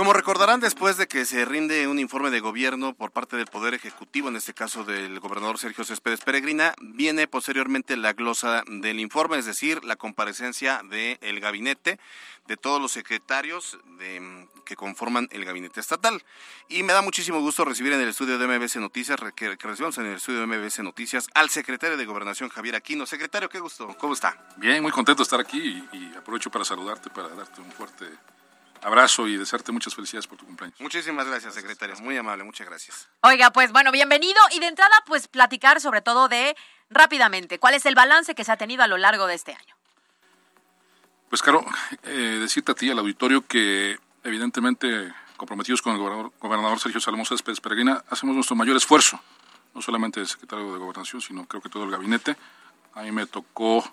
Como 0.00 0.14
recordarán, 0.14 0.60
después 0.60 0.96
de 0.96 1.06
que 1.06 1.26
se 1.26 1.44
rinde 1.44 1.86
un 1.86 1.98
informe 1.98 2.30
de 2.30 2.40
gobierno 2.40 2.94
por 2.94 3.10
parte 3.10 3.36
del 3.36 3.44
Poder 3.44 3.74
Ejecutivo, 3.74 4.30
en 4.30 4.36
este 4.36 4.54
caso 4.54 4.82
del 4.82 5.20
gobernador 5.20 5.58
Sergio 5.58 5.84
Céspedes 5.84 6.22
Peregrina, 6.22 6.74
viene 6.80 7.28
posteriormente 7.28 7.98
la 7.98 8.14
glosa 8.14 8.64
del 8.66 8.98
informe, 8.98 9.36
es 9.36 9.44
decir, 9.44 9.84
la 9.84 9.96
comparecencia 9.96 10.80
del 10.88 11.38
gabinete, 11.40 12.00
de 12.46 12.56
todos 12.56 12.80
los 12.80 12.92
secretarios 12.92 13.78
de, 13.98 14.48
que 14.64 14.74
conforman 14.74 15.28
el 15.32 15.44
gabinete 15.44 15.80
estatal. 15.80 16.24
Y 16.70 16.82
me 16.82 16.94
da 16.94 17.02
muchísimo 17.02 17.38
gusto 17.40 17.66
recibir 17.66 17.92
en 17.92 18.00
el 18.00 18.08
estudio 18.08 18.38
de 18.38 18.46
MBS 18.46 18.76
Noticias, 18.76 19.20
que, 19.36 19.58
que 19.58 19.68
recibimos 19.68 19.98
en 19.98 20.06
el 20.06 20.16
estudio 20.16 20.40
de 20.40 20.46
MBS 20.46 20.78
Noticias, 20.78 21.28
al 21.34 21.50
secretario 21.50 21.98
de 21.98 22.06
Gobernación, 22.06 22.48
Javier 22.48 22.74
Aquino. 22.74 23.04
Secretario, 23.04 23.50
qué 23.50 23.60
gusto, 23.60 23.94
¿cómo 23.98 24.14
está? 24.14 24.48
Bien, 24.56 24.82
muy 24.82 24.92
contento 24.92 25.18
de 25.18 25.24
estar 25.24 25.40
aquí 25.40 25.86
y 25.92 26.14
aprovecho 26.16 26.50
para 26.50 26.64
saludarte, 26.64 27.10
para 27.10 27.28
darte 27.28 27.60
un 27.60 27.70
fuerte 27.70 28.06
abrazo 28.82 29.28
y 29.28 29.36
desearte 29.36 29.72
muchas 29.72 29.94
felicidades 29.94 30.26
por 30.26 30.38
tu 30.38 30.46
cumpleaños. 30.46 30.80
Muchísimas 30.80 31.26
gracias, 31.26 31.54
secretaria. 31.54 31.94
Muy 31.96 32.16
amable, 32.16 32.44
muchas 32.44 32.66
gracias. 32.66 33.08
Oiga, 33.22 33.50
pues 33.50 33.72
bueno, 33.72 33.92
bienvenido 33.92 34.40
y 34.52 34.60
de 34.60 34.66
entrada, 34.66 34.94
pues 35.06 35.28
platicar 35.28 35.80
sobre 35.80 36.02
todo 36.02 36.28
de 36.28 36.56
rápidamente, 36.90 37.58
¿cuál 37.58 37.74
es 37.74 37.86
el 37.86 37.94
balance 37.94 38.34
que 38.34 38.44
se 38.44 38.52
ha 38.52 38.56
tenido 38.56 38.82
a 38.82 38.86
lo 38.86 38.98
largo 38.98 39.26
de 39.26 39.34
este 39.34 39.52
año? 39.52 39.76
Pues, 41.28 41.42
Caro, 41.42 41.64
eh, 42.02 42.38
decirte 42.40 42.72
a 42.72 42.74
ti, 42.74 42.90
al 42.90 42.98
auditorio, 42.98 43.46
que 43.46 43.98
evidentemente 44.24 45.14
comprometidos 45.36 45.80
con 45.80 45.92
el 45.92 45.98
gobernador, 45.98 46.32
gobernador 46.40 46.80
Sergio 46.80 47.00
Salomón 47.00 47.24
Céspedes 47.24 47.60
Peregrina, 47.60 48.04
hacemos 48.10 48.34
nuestro 48.34 48.56
mayor 48.56 48.76
esfuerzo, 48.76 49.18
no 49.72 49.80
solamente 49.80 50.20
el 50.20 50.26
secretario 50.26 50.72
de 50.72 50.78
Gobernación, 50.78 51.22
sino 51.22 51.46
creo 51.46 51.62
que 51.62 51.68
todo 51.68 51.84
el 51.84 51.90
gabinete. 51.90 52.36
A 52.94 53.02
mí 53.02 53.12
me 53.12 53.26
tocó 53.26 53.84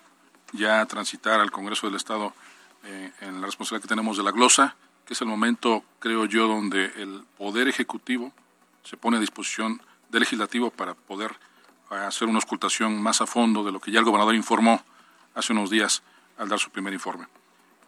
ya 0.52 0.84
transitar 0.86 1.40
al 1.40 1.52
Congreso 1.52 1.86
del 1.86 1.96
Estado 1.96 2.34
eh, 2.84 3.12
en 3.20 3.40
la 3.40 3.46
responsabilidad 3.46 3.82
que 3.82 3.88
tenemos 3.88 4.16
de 4.16 4.22
la 4.22 4.30
glosa, 4.30 4.76
que 5.04 5.14
es 5.14 5.20
el 5.20 5.26
momento, 5.28 5.84
creo 5.98 6.26
yo, 6.26 6.46
donde 6.46 6.86
el 6.96 7.24
Poder 7.36 7.68
Ejecutivo 7.68 8.32
se 8.84 8.96
pone 8.96 9.16
a 9.16 9.20
disposición 9.20 9.80
del 10.10 10.20
Legislativo 10.20 10.70
para 10.70 10.94
poder 10.94 11.32
eh, 11.90 11.94
hacer 11.94 12.28
una 12.28 12.38
ocultación 12.38 13.00
más 13.02 13.20
a 13.20 13.26
fondo 13.26 13.64
de 13.64 13.72
lo 13.72 13.80
que 13.80 13.90
ya 13.90 13.98
el 13.98 14.04
gobernador 14.04 14.34
informó 14.34 14.82
hace 15.34 15.52
unos 15.52 15.70
días 15.70 16.02
al 16.38 16.48
dar 16.48 16.58
su 16.58 16.70
primer 16.70 16.92
informe. 16.92 17.26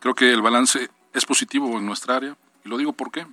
Creo 0.00 0.14
que 0.14 0.32
el 0.32 0.42
balance 0.42 0.90
es 1.12 1.26
positivo 1.26 1.78
en 1.78 1.86
nuestra 1.86 2.16
área, 2.16 2.36
y 2.64 2.68
lo 2.68 2.76
digo 2.78 2.92
por 2.92 3.10
qué, 3.10 3.26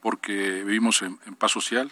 porque 0.00 0.62
vivimos 0.64 1.02
en, 1.02 1.16
paz 1.36 1.52
social. 1.52 1.90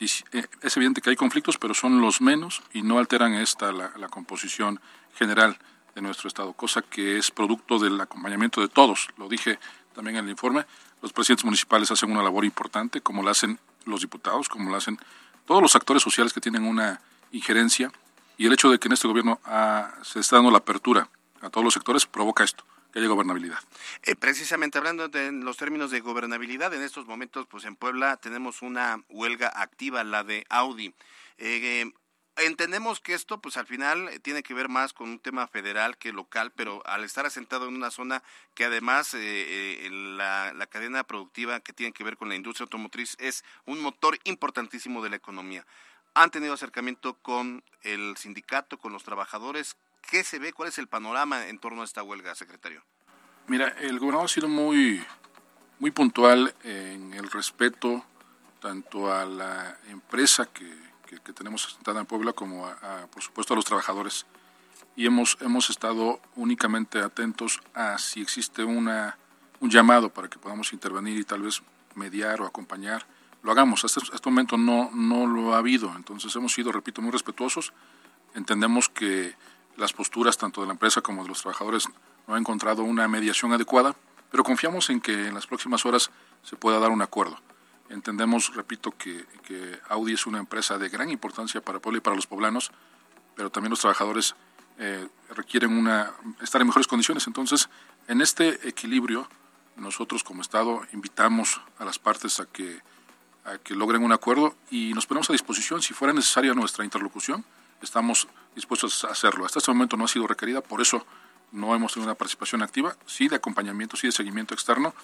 Eh, 0.00 0.46
es 0.62 0.76
evidente 0.76 1.00
que 1.00 1.10
hay 1.10 1.16
conflictos, 1.16 1.58
pero 1.58 1.74
son 1.74 2.00
los 2.00 2.20
menos 2.20 2.62
y 2.72 2.82
no 2.82 2.98
alteran 2.98 3.34
esta 3.34 3.72
la 3.72 4.08
composición 4.08 4.80
general 5.14 5.58
de 5.96 6.02
nuestro 6.02 6.28
Estado, 6.28 6.52
cosa 6.52 6.82
que 6.82 7.16
es 7.16 7.30
producto 7.30 7.78
del 7.78 7.98
acompañamiento 8.00 8.60
de 8.60 8.68
todos. 8.68 9.08
Lo 9.16 9.28
dije 9.28 9.58
también 9.94 10.18
en 10.18 10.26
el 10.26 10.30
informe, 10.30 10.66
los 11.00 11.12
presidentes 11.12 11.44
municipales 11.44 11.90
hacen 11.90 12.12
una 12.12 12.22
labor 12.22 12.44
importante, 12.44 13.00
como 13.00 13.22
lo 13.22 13.30
hacen 13.30 13.58
los 13.86 14.02
diputados, 14.02 14.48
como 14.48 14.70
lo 14.70 14.76
hacen 14.76 14.98
todos 15.46 15.62
los 15.62 15.74
actores 15.74 16.02
sociales 16.02 16.34
que 16.34 16.40
tienen 16.40 16.64
una 16.64 17.00
injerencia, 17.32 17.90
y 18.36 18.46
el 18.46 18.52
hecho 18.52 18.70
de 18.70 18.78
que 18.78 18.88
en 18.88 18.92
este 18.92 19.08
gobierno 19.08 19.40
ha, 19.44 19.94
se 20.02 20.20
está 20.20 20.36
dando 20.36 20.50
la 20.50 20.58
apertura 20.58 21.08
a 21.40 21.48
todos 21.48 21.64
los 21.64 21.72
sectores 21.72 22.04
provoca 22.04 22.44
esto, 22.44 22.64
haya 22.94 23.06
gobernabilidad. 23.06 23.58
Eh, 24.02 24.16
precisamente 24.16 24.76
hablando 24.76 25.08
de 25.08 25.32
los 25.32 25.56
términos 25.56 25.90
de 25.90 26.00
gobernabilidad, 26.00 26.74
en 26.74 26.82
estos 26.82 27.06
momentos, 27.06 27.46
pues 27.46 27.64
en 27.64 27.74
Puebla 27.74 28.18
tenemos 28.18 28.60
una 28.60 29.02
huelga 29.08 29.50
activa, 29.54 30.04
la 30.04 30.24
de 30.24 30.44
Audi. 30.50 30.92
Eh, 31.38 31.90
entendemos 32.36 33.00
que 33.00 33.14
esto, 33.14 33.40
pues 33.40 33.56
al 33.56 33.66
final 33.66 34.08
eh, 34.08 34.18
tiene 34.20 34.42
que 34.42 34.54
ver 34.54 34.68
más 34.68 34.92
con 34.92 35.08
un 35.08 35.18
tema 35.18 35.46
federal 35.46 35.96
que 35.96 36.12
local, 36.12 36.52
pero 36.54 36.82
al 36.86 37.04
estar 37.04 37.26
asentado 37.26 37.68
en 37.68 37.74
una 37.74 37.90
zona 37.90 38.22
que 38.54 38.64
además 38.64 39.14
eh, 39.14 39.18
eh, 39.20 39.90
la, 39.90 40.52
la, 40.54 40.66
cadena 40.66 41.04
productiva 41.04 41.60
que 41.60 41.72
tiene 41.72 41.92
que 41.92 42.04
ver 42.04 42.16
con 42.16 42.28
la 42.28 42.34
industria 42.34 42.64
automotriz 42.64 43.16
es 43.18 43.44
un 43.64 43.80
motor 43.80 44.18
importantísimo 44.24 45.02
de 45.02 45.10
la 45.10 45.16
economía. 45.16 45.64
¿Han 46.14 46.30
tenido 46.30 46.54
acercamiento 46.54 47.14
con 47.14 47.62
el 47.82 48.16
sindicato, 48.16 48.78
con 48.78 48.92
los 48.92 49.04
trabajadores? 49.04 49.76
¿Qué 50.10 50.24
se 50.24 50.38
ve? 50.38 50.52
¿Cuál 50.52 50.68
es 50.68 50.78
el 50.78 50.88
panorama 50.88 51.48
en 51.48 51.58
torno 51.58 51.82
a 51.82 51.84
esta 51.84 52.02
huelga, 52.02 52.34
secretario? 52.34 52.82
Mira, 53.48 53.68
el 53.80 53.98
gobernador 53.98 54.26
ha 54.26 54.28
sido 54.28 54.48
muy, 54.48 55.04
muy 55.78 55.90
puntual 55.90 56.54
en 56.62 57.12
el 57.12 57.30
respeto 57.30 58.04
tanto 58.60 59.12
a 59.12 59.24
la 59.24 59.78
empresa 59.88 60.46
que 60.46 60.66
que, 61.06 61.32
tenemos 61.32 61.66
asentada 61.66 62.00
en 62.00 62.06
Puebla, 62.06 62.32
como 62.32 62.66
a, 62.66 63.06
por 63.10 63.22
supuesto 63.22 63.54
a 63.54 63.56
los 63.56 63.64
trabajadores. 63.64 64.26
Y 64.96 65.06
hemos, 65.06 65.38
hemos 65.40 65.70
estado 65.70 66.20
únicamente 66.34 67.00
atentos 67.00 67.60
a 67.74 67.98
si 67.98 68.20
existe 68.20 68.64
una, 68.64 69.18
un 69.60 69.70
llamado 69.70 70.10
para 70.10 70.28
que 70.28 70.38
podamos 70.38 70.72
intervenir 70.72 71.18
y 71.18 71.24
tal 71.24 71.42
vez 71.42 71.62
mediar 71.94 72.40
o 72.40 72.46
acompañar. 72.46 73.06
Lo 73.42 73.52
hagamos. 73.52 73.84
Hasta 73.84 74.00
este 74.00 74.28
momento 74.28 74.56
no, 74.56 74.90
no 74.92 75.26
lo 75.26 75.54
ha 75.54 75.58
habido. 75.58 75.94
Entonces 75.96 76.34
hemos 76.36 76.52
sido, 76.52 76.72
repito, 76.72 77.02
muy 77.02 77.10
respetuosos. 77.10 77.72
Entendemos 78.34 78.88
que 78.88 79.34
las 79.76 79.92
posturas 79.92 80.38
tanto 80.38 80.62
de 80.62 80.66
la 80.66 80.72
empresa 80.72 81.00
como 81.00 81.22
de 81.22 81.28
los 81.28 81.42
trabajadores 81.42 81.88
no 82.26 82.34
han 82.34 82.40
encontrado 82.40 82.82
una 82.82 83.06
mediación 83.08 83.52
adecuada, 83.52 83.94
pero 84.30 84.42
confiamos 84.42 84.90
en 84.90 85.00
que 85.00 85.28
en 85.28 85.34
las 85.34 85.46
próximas 85.46 85.84
horas 85.86 86.10
se 86.42 86.56
pueda 86.56 86.78
dar 86.78 86.90
un 86.90 87.02
acuerdo. 87.02 87.38
Entendemos, 87.88 88.54
repito, 88.54 88.92
que, 88.92 89.24
que, 89.44 89.78
Audi 89.88 90.14
es 90.14 90.26
una 90.26 90.38
empresa 90.38 90.78
de 90.78 90.88
gran 90.88 91.10
importancia 91.10 91.60
para 91.60 91.78
Puebla 91.78 91.98
y 91.98 92.00
para 92.00 92.16
los 92.16 92.26
poblanos, 92.26 92.72
pero 93.34 93.50
también 93.50 93.70
los 93.70 93.80
trabajadores 93.80 94.34
eh, 94.78 95.08
requieren 95.34 95.72
una, 95.72 96.12
estar 96.42 96.60
en 96.60 96.66
mejores 96.66 96.86
condiciones. 96.86 97.26
Entonces, 97.26 97.68
en 98.08 98.20
este 98.20 98.68
equilibrio, 98.68 99.28
nosotros 99.76 100.24
como 100.24 100.42
Estado 100.42 100.82
invitamos 100.92 101.60
a 101.78 101.84
las 101.84 101.98
partes 101.98 102.40
a 102.40 102.46
que, 102.46 102.80
a 103.44 103.58
que 103.58 103.74
logren 103.74 104.02
un 104.02 104.12
acuerdo 104.12 104.56
y 104.70 104.92
nos 104.94 105.06
ponemos 105.06 105.30
a 105.30 105.32
disposición, 105.32 105.82
si 105.82 105.94
fuera 105.94 106.12
necesaria 106.12 106.54
nuestra 106.54 106.84
interlocución, 106.84 107.44
estamos 107.82 108.28
dispuestos 108.54 109.04
a 109.04 109.08
hacerlo. 109.08 109.44
Hasta 109.44 109.58
este 109.60 109.70
momento 109.70 109.96
no 109.96 110.04
ha 110.04 110.08
sido 110.08 110.26
requerida, 110.26 110.60
por 110.60 110.80
eso 110.80 111.06
no 111.52 111.74
hemos 111.74 111.92
tenido 111.92 112.10
una 112.10 112.18
participación 112.18 112.62
activa, 112.62 112.96
sí 113.06 113.28
de 113.28 113.36
acompañamiento, 113.36 113.96
sí 113.96 114.06
de 114.06 114.12
seguimiento 114.12 114.54
externo 114.54 114.94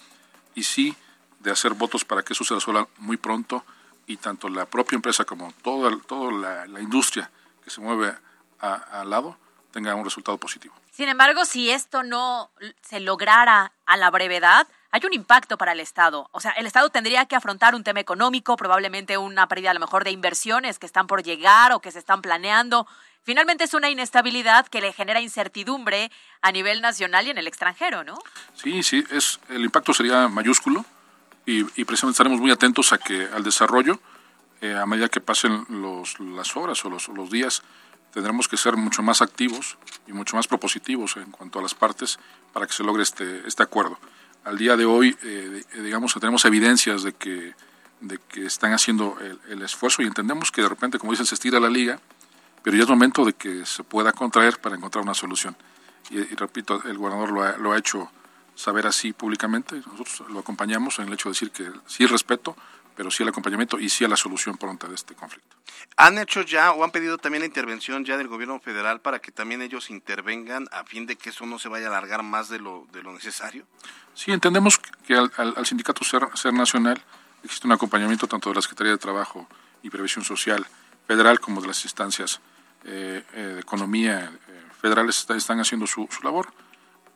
y 0.55 0.63
sí 0.63 0.95
de 1.43 1.51
hacer 1.51 1.73
votos 1.73 2.05
para 2.05 2.23
que 2.23 2.33
eso 2.33 2.43
se 2.43 2.55
resuelva 2.55 2.87
muy 2.97 3.17
pronto 3.17 3.63
y 4.07 4.17
tanto 4.17 4.49
la 4.49 4.65
propia 4.65 4.95
empresa 4.95 5.25
como 5.25 5.51
toda, 5.61 5.95
toda 6.07 6.31
la, 6.31 6.65
la 6.65 6.81
industria 6.81 7.29
que 7.63 7.69
se 7.69 7.81
mueve 7.81 8.13
al 8.59 9.09
lado 9.09 9.37
tenga 9.71 9.93
un 9.95 10.05
resultado 10.05 10.37
positivo. 10.37 10.73
Sin 10.91 11.09
embargo, 11.09 11.45
si 11.45 11.71
esto 11.71 12.03
no 12.03 12.51
se 12.81 12.99
lograra 12.99 13.73
a 13.85 13.97
la 13.97 14.11
brevedad, 14.11 14.67
hay 14.91 15.01
un 15.05 15.13
impacto 15.13 15.57
para 15.57 15.71
el 15.71 15.79
Estado. 15.79 16.29
O 16.31 16.39
sea, 16.39 16.51
el 16.51 16.67
Estado 16.67 16.89
tendría 16.89 17.25
que 17.25 17.35
afrontar 17.35 17.73
un 17.73 17.83
tema 17.83 17.99
económico, 17.99 18.55
probablemente 18.55 19.17
una 19.17 19.47
pérdida 19.47 19.71
a 19.71 19.73
lo 19.73 19.79
mejor 19.79 20.03
de 20.03 20.11
inversiones 20.11 20.77
que 20.77 20.85
están 20.85 21.07
por 21.07 21.23
llegar 21.23 21.73
o 21.73 21.79
que 21.79 21.91
se 21.91 21.97
están 21.97 22.21
planeando. 22.21 22.87
Finalmente 23.23 23.63
es 23.63 23.73
una 23.73 23.89
inestabilidad 23.89 24.67
que 24.67 24.81
le 24.81 24.93
genera 24.93 25.19
incertidumbre 25.19 26.11
a 26.41 26.51
nivel 26.51 26.81
nacional 26.81 27.25
y 27.25 27.31
en 27.31 27.39
el 27.39 27.47
extranjero, 27.47 28.03
¿no? 28.03 28.19
Sí, 28.53 28.83
sí, 28.83 29.03
es, 29.09 29.39
el 29.49 29.63
impacto 29.63 29.93
sería 29.93 30.27
mayúsculo 30.27 30.85
y, 31.45 31.61
y 31.79 31.85
precisamente 31.85 32.13
estaremos 32.13 32.39
muy 32.39 32.51
atentos 32.51 32.93
a 32.93 32.97
que 32.97 33.27
al 33.33 33.43
desarrollo, 33.43 33.99
eh, 34.61 34.75
a 34.75 34.85
medida 34.85 35.09
que 35.09 35.19
pasen 35.19 35.65
los, 35.69 36.19
las 36.19 36.55
horas 36.55 36.83
o 36.85 36.89
los, 36.89 37.09
los 37.09 37.29
días, 37.29 37.63
tendremos 38.13 38.47
que 38.47 38.57
ser 38.57 38.77
mucho 38.77 39.03
más 39.03 39.21
activos 39.21 39.77
y 40.07 40.13
mucho 40.13 40.35
más 40.35 40.47
propositivos 40.47 41.17
en 41.17 41.31
cuanto 41.31 41.59
a 41.59 41.61
las 41.61 41.73
partes 41.73 42.19
para 42.53 42.67
que 42.67 42.73
se 42.73 42.83
logre 42.83 43.03
este, 43.03 43.45
este 43.47 43.63
acuerdo. 43.63 43.99
Al 44.45 44.57
día 44.57 44.77
de 44.77 44.85
hoy, 44.85 45.17
eh, 45.23 45.63
digamos, 45.75 46.13
tenemos 46.13 46.45
evidencias 46.45 47.03
de 47.03 47.13
que, 47.13 47.55
de 48.01 48.19
que 48.29 48.45
están 48.45 48.73
haciendo 48.73 49.17
el, 49.19 49.39
el, 49.49 49.61
esfuerzo 49.63 50.01
y 50.01 50.05
entendemos 50.05 50.51
que 50.51 50.61
de 50.61 50.69
repente, 50.69 50.99
como 50.99 51.11
dicen, 51.11 51.25
se 51.25 51.35
estira 51.35 51.59
la 51.59 51.69
liga, 51.69 51.99
pero 52.61 52.77
ya 52.77 52.83
es 52.83 52.89
momento 52.89 53.25
de 53.25 53.33
que 53.33 53.65
se 53.65 53.83
pueda 53.83 54.13
contraer 54.13 54.59
para 54.59 54.75
encontrar 54.75 55.03
una 55.03 55.13
solución. 55.13 55.55
Y, 56.09 56.19
y 56.19 56.35
repito, 56.35 56.81
el 56.83 56.97
gobernador 56.97 57.31
lo 57.31 57.43
ha, 57.43 57.57
lo 57.57 57.73
ha 57.73 57.77
hecho 57.77 58.09
saber 58.55 58.87
así 58.87 59.13
públicamente. 59.13 59.75
Nosotros 59.75 60.29
lo 60.29 60.39
acompañamos 60.39 60.99
en 60.99 61.07
el 61.07 61.13
hecho 61.13 61.29
de 61.29 61.33
decir 61.33 61.51
que 61.51 61.71
sí 61.87 62.05
respeto, 62.05 62.55
pero 62.95 63.09
sí 63.09 63.23
al 63.23 63.29
acompañamiento 63.29 63.79
y 63.79 63.89
sí 63.89 64.05
a 64.05 64.07
la 64.07 64.17
solución 64.17 64.57
pronta 64.57 64.87
de 64.87 64.95
este 64.95 65.15
conflicto. 65.15 65.55
¿Han 65.97 66.17
hecho 66.17 66.41
ya 66.41 66.71
o 66.71 66.83
han 66.83 66.91
pedido 66.91 67.17
también 67.17 67.41
la 67.41 67.47
intervención 67.47 68.05
ya 68.05 68.17
del 68.17 68.27
gobierno 68.27 68.59
federal 68.59 69.01
para 69.01 69.19
que 69.19 69.31
también 69.31 69.61
ellos 69.61 69.89
intervengan 69.89 70.67
a 70.71 70.83
fin 70.83 71.05
de 71.05 71.15
que 71.15 71.29
eso 71.29 71.45
no 71.45 71.59
se 71.59 71.69
vaya 71.69 71.87
a 71.87 71.89
alargar 71.89 72.23
más 72.23 72.49
de 72.49 72.59
lo, 72.59 72.87
de 72.91 73.03
lo 73.03 73.13
necesario? 73.13 73.65
Sí, 74.13 74.31
entendemos 74.31 74.77
que 74.77 75.15
al, 75.15 75.31
al, 75.37 75.65
sindicato 75.65 76.03
Ser, 76.03 76.27
Ser, 76.35 76.53
Nacional 76.53 77.01
existe 77.43 77.67
un 77.67 77.73
acompañamiento 77.73 78.27
tanto 78.27 78.49
de 78.49 78.55
la 78.55 78.61
Secretaría 78.61 78.93
de 78.93 78.97
Trabajo 78.97 79.47
y 79.81 79.89
Previsión 79.89 80.23
Social 80.23 80.65
federal 81.07 81.39
como 81.39 81.61
de 81.61 81.67
las 81.67 81.83
instancias 81.83 82.39
eh, 82.85 83.23
eh, 83.33 83.41
de 83.41 83.59
economía 83.61 84.31
eh, 84.47 84.63
federales 84.81 85.19
está, 85.19 85.35
están 85.35 85.59
haciendo 85.59 85.87
su, 85.87 86.07
su 86.11 86.23
labor. 86.23 86.47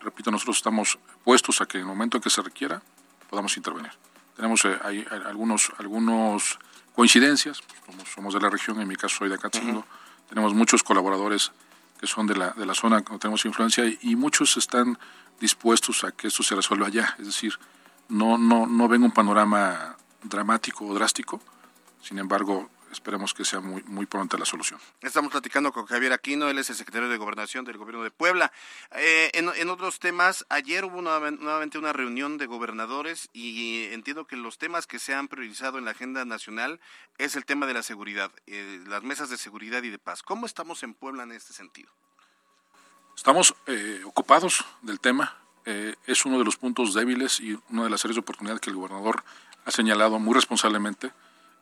Repito, 0.02 0.32
nosotros 0.32 0.58
estamos 0.58 1.00
puestos 1.24 1.62
a 1.62 1.66
que 1.66 1.78
en 1.78 1.82
el 1.84 1.88
momento 1.88 2.18
en 2.18 2.24
que 2.24 2.30
se 2.30 2.42
requiera 2.42 2.82
podamos 3.30 3.58
intervenir. 3.58 3.92
Tenemos 4.36 4.64
eh, 4.66 4.78
hay, 4.84 5.06
hay 5.10 5.22
algunos, 5.26 5.72
algunos 5.78 6.60
coincidencias, 6.94 7.62
como 7.86 8.06
somos 8.06 8.34
de 8.34 8.40
la 8.40 8.50
región, 8.50 8.80
en 8.82 8.88
mi 8.88 8.96
caso 8.96 9.18
soy 9.18 9.30
de 9.30 9.36
Acatzingo, 9.36 9.80
uh 9.80 9.82
-huh. 9.82 10.30
tenemos 10.30 10.54
muchos 10.54 10.84
colaboradores 10.84 11.52
que 12.00 12.08
son 12.08 12.28
de 12.28 12.36
la, 12.36 12.52
de 12.52 12.66
la 12.66 12.74
zona 12.74 13.02
donde 13.02 13.20
tenemos 13.20 13.44
influencia 13.46 13.86
y, 13.86 13.98
y, 14.02 14.16
muchos 14.16 14.56
están 14.58 14.98
dispuestos 15.40 16.04
a 16.04 16.12
que 16.12 16.28
esto 16.28 16.44
se 16.44 16.56
resuelva 16.56 16.88
allá. 16.88 17.16
Es 17.20 17.26
decir, 17.26 17.58
no, 18.10 18.38
no, 18.38 18.68
no 18.68 18.88
ven 18.88 19.04
un 19.04 19.12
panorama 19.12 19.98
dramático 20.24 20.86
o 20.86 20.94
drástico, 20.94 21.42
sin 22.02 22.20
embargo, 22.20 22.70
esperemos 22.92 23.34
que 23.34 23.46
sea 23.46 23.60
muy, 23.60 23.84
muy 23.84 24.06
pronta 24.06 24.38
la 24.38 24.46
solución. 24.46 24.80
Estamos 25.02 25.32
platicando 25.32 25.72
con 25.72 25.86
Javier 25.86 26.14
Aquino, 26.14 26.50
él 26.50 26.58
es 26.58 26.70
el 26.70 26.76
secretario 26.76 27.10
de 27.10 27.18
Gobernación 27.18 27.66
del 27.66 27.78
Gobierno 27.78 28.04
de 28.04 28.12
Puebla. 28.12 28.52
Eh, 28.92 29.32
en, 29.34 29.50
en, 29.56 29.70
otros 29.70 30.00
temas, 30.00 30.46
ayer 30.50 30.86
hubo 30.86 31.02
nuevamente 31.02 31.78
una 31.78 31.94
reunión 31.94 32.38
de 32.38 32.46
gobernadores 32.46 33.30
y 33.34 33.86
entiendo 33.92 34.26
que 34.26 34.36
los 34.36 34.58
temas 34.58 34.88
que 34.88 35.00
se 35.00 35.14
han 35.14 35.28
priorizado 35.28 35.78
en 35.78 35.86
la 35.86 35.92
agenda 35.92 36.26
nacional 36.26 36.80
es 37.18 37.36
el 37.36 37.46
tema 37.46 37.66
de 37.66 37.74
la 37.74 37.84
seguridad, 37.84 38.32
eh, 38.46 38.84
las 38.88 39.04
mesas 39.04 39.30
de 39.30 39.38
seguridad 39.38 39.84
y 39.84 39.90
de 39.90 40.00
paz. 40.00 40.24
¿Cómo 40.24 40.46
estamos 40.46 40.84
en 40.84 40.94
Puebla 40.94 41.24
en 41.24 41.32
este 41.32 41.54
sentido? 41.54 41.92
Estamos 43.16 43.56
eh, 43.66 44.02
ocupados 44.06 44.64
del 44.84 45.00
tema. 45.00 45.36
Eh, 45.66 45.96
es 46.06 46.24
uno 46.26 46.38
de 46.38 46.46
los 46.46 46.56
puntos 46.56 46.94
débiles 46.94 47.40
y 47.40 47.60
una 47.70 47.84
de 47.84 47.90
las 47.90 48.06
áreas 48.06 48.16
de 48.16 48.22
oportunidad 48.22 48.60
que 48.60 48.70
el 48.70 48.76
gobernador 48.76 49.24
ha 49.66 49.72
señalado 49.72 50.20
muy 50.20 50.34
responsablemente 50.34 51.12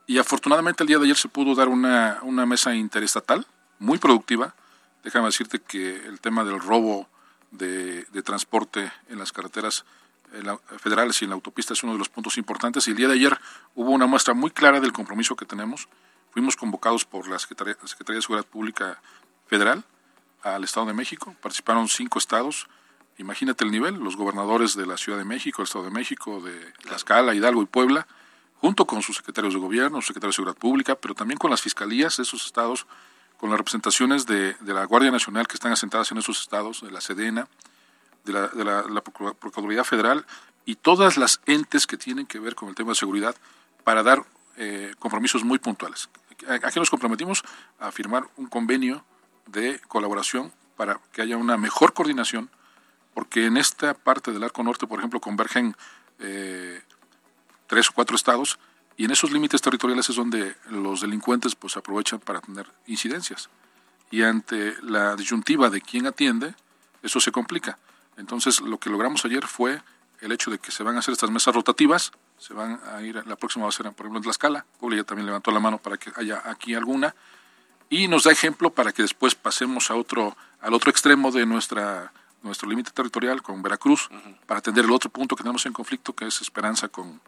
y 0.08 0.18
afortunadamente 0.18 0.84
el 0.84 0.88
día 0.88 0.98
de 0.98 1.06
ayer 1.06 1.18
se 1.18 1.30
pudo 1.30 1.56
dar 1.56 1.68
una, 1.68 2.20
una 2.22 2.46
mesa 2.46 2.76
interestatal 2.76 3.46
muy 3.80 3.98
productiva. 3.98 4.56
Déjame 5.04 5.26
decirte 5.26 5.60
que 5.60 5.96
el 6.06 6.20
tema 6.20 6.44
del 6.44 6.60
robo 6.60 7.08
de, 7.52 8.06
transporte 8.24 8.92
en 9.10 9.20
las 9.20 9.32
carreteras 9.32 9.86
en 10.34 10.46
la, 10.46 10.58
federales 10.58 11.22
y 11.22 11.26
en 11.26 11.30
la 11.30 11.36
autopista 11.36 11.74
es 11.74 11.84
uno 11.84 11.94
de 11.94 12.00
los 12.00 12.10
puntos 12.10 12.38
importantes. 12.38 12.88
Y 12.88 12.92
el 12.92 12.98
día 12.98 13.08
de 13.08 13.14
ayer 13.14 13.40
hubo 13.74 13.92
una 13.92 14.06
muestra 14.06 14.34
muy 14.34 14.52
clara 14.52 14.80
del 14.80 14.94
compromiso 14.94 15.36
que 15.36 15.46
tenemos. 15.46 15.88
Fuimos 16.32 16.56
convocados 16.56 17.06
por 17.06 17.28
la 17.28 17.40
Secretaría, 17.40 17.78
la 17.82 17.88
Secretaría 17.88 18.18
de 18.18 18.22
Seguridad 18.22 18.46
Pública 18.46 19.02
Federal 19.48 19.84
al 20.44 20.64
Estado 20.64 20.88
de 20.88 20.94
México. 20.94 21.36
Participaron 21.42 21.88
cinco 21.88 22.20
estados. 22.20 22.68
Imagínate 23.18 23.64
el 23.64 23.72
nivel, 23.72 23.96
los 23.96 24.18
gobernadores 24.18 24.76
de 24.76 24.86
la 24.86 24.98
Ciudad 24.98 25.18
de 25.18 25.26
México, 25.26 25.62
el 25.62 25.68
Estado 25.68 25.86
de 25.86 25.92
México, 25.92 26.42
de 26.42 26.74
Tlaxcala, 26.84 27.34
Hidalgo 27.34 27.64
y 27.64 27.66
Puebla 27.66 28.08
junto 28.62 28.86
con 28.86 29.02
sus 29.02 29.18
secretarios 29.18 29.54
de 29.54 29.60
gobierno, 29.60 29.98
sus 29.98 30.08
secretarios 30.08 30.36
de 30.36 30.38
seguridad 30.38 30.58
pública, 30.58 30.96
pero 30.96 31.14
también 31.14 31.38
con 31.38 31.52
las 31.52 31.62
fiscalías 31.62 32.18
de 32.18 32.24
esos 32.24 32.46
estados, 32.46 32.88
con 33.38 33.50
las 33.50 33.58
representaciones 33.58 34.26
de, 34.26 34.56
la 34.62 34.86
Guardia 34.86 35.12
Nacional 35.12 35.48
que 35.48 35.56
están 35.56 35.72
asentadas 35.72 36.12
en 36.12 36.18
esos 36.18 36.42
estados, 36.42 36.82
de 36.82 36.92
la 36.92 37.02
Sedena, 37.02 37.48
de 38.24 38.34
la 38.34 39.02
Procuraduría 39.02 39.84
Federal 39.84 40.26
y 40.66 40.76
todas 40.76 41.18
las 41.18 41.42
entes 41.46 41.86
que 41.86 41.98
tienen 41.98 42.26
que 42.26 42.40
ver 42.40 42.56
con 42.56 42.70
el 42.70 42.76
tema 42.76 42.90
de 42.90 42.96
seguridad 42.96 43.36
para 43.84 44.04
dar 44.04 44.26
eh, 44.58 44.94
compromisos 45.00 45.44
muy 45.44 45.60
puntuales. 45.60 46.10
Aquí 46.48 46.80
nos 46.80 46.90
comprometimos 46.90 47.44
a 47.80 47.92
firmar 47.92 48.28
un 48.36 48.48
convenio 48.48 49.06
de 49.48 49.80
colaboración 49.88 50.52
para 50.76 51.00
que 51.12 51.22
haya 51.22 51.38
una 51.38 51.56
mejor 51.58 51.94
coordinación, 51.94 52.50
porque 53.14 53.46
en 53.46 53.58
esta 53.58 53.94
parte 53.94 54.32
del 54.32 54.44
arco 54.44 54.64
norte, 54.64 54.88
por 54.88 55.00
ejemplo, 55.00 55.22
convergen 55.22 55.76
eh, 56.20 56.82
tres 57.68 57.90
o 57.90 57.94
cuatro 57.94 58.16
estados 58.16 58.60
y 58.98 59.06
en 59.06 59.12
esos 59.12 59.32
límites 59.32 59.62
territoriales 59.62 60.10
es 60.10 60.16
donde 60.16 60.56
los 60.70 61.02
delincuentes 61.02 61.56
pues 61.56 61.76
aprovechan 61.78 62.20
para 62.20 62.42
tener 62.42 62.68
incidencias 62.88 63.50
y 64.12 64.24
ante 64.24 64.76
la 64.82 65.16
disyuntiva 65.16 65.70
de 65.70 65.82
quién 65.82 66.08
atiende 66.08 66.56
eso 67.04 67.20
se 67.20 67.32
complica 67.32 67.78
entonces 68.18 68.62
lo 68.62 68.78
que 68.78 68.90
logramos 68.90 69.26
ayer 69.26 69.46
fue 69.46 69.82
el 70.22 70.32
hecho 70.32 70.50
de 70.50 70.60
que 70.60 70.72
se 70.72 70.84
van 70.84 70.96
a 70.96 71.00
hacer 71.00 71.14
estas 71.14 71.32
mesas 71.32 71.54
rotativas 71.54 72.12
se 72.38 72.54
van 72.54 72.80
a 72.94 73.02
ir 73.02 73.22
la 73.26 73.36
próxima 73.36 73.66
va 73.66 73.70
a 73.70 73.72
ser 73.72 73.86
por 73.92 74.06
ejemplo 74.06 74.18
en 74.18 74.24
Tlaxcala 74.24 74.66
Puebla 74.80 74.98
ya 74.98 75.04
también 75.04 75.26
levantó 75.26 75.52
la 75.52 75.60
mano 75.60 75.78
para 75.78 75.98
que 75.98 76.12
haya 76.16 76.42
aquí 76.46 76.74
alguna 76.74 77.16
y 77.90 78.08
nos 78.08 78.24
da 78.24 78.32
ejemplo 78.32 78.72
para 78.72 78.92
que 78.92 79.02
después 79.02 79.36
pasemos 79.36 79.92
a 79.92 79.96
otro 79.96 80.38
al 80.62 80.74
otro 80.74 80.90
extremo 80.90 81.32
de 81.32 81.46
nuestra 81.46 82.12
nuestro 82.44 82.70
límite 82.70 82.92
territorial 82.92 83.42
con 83.42 83.62
Veracruz 83.62 84.08
uh 84.12 84.14
-huh. 84.14 84.38
para 84.46 84.60
atender 84.60 84.86
el 84.86 84.92
otro 84.92 85.10
punto 85.10 85.36
que 85.36 85.44
tenemos 85.44 85.66
en 85.66 85.74
conflicto 85.74 86.14
que 86.14 86.28
es 86.28 86.42
Esperanza 86.42 86.88
con 86.88 87.20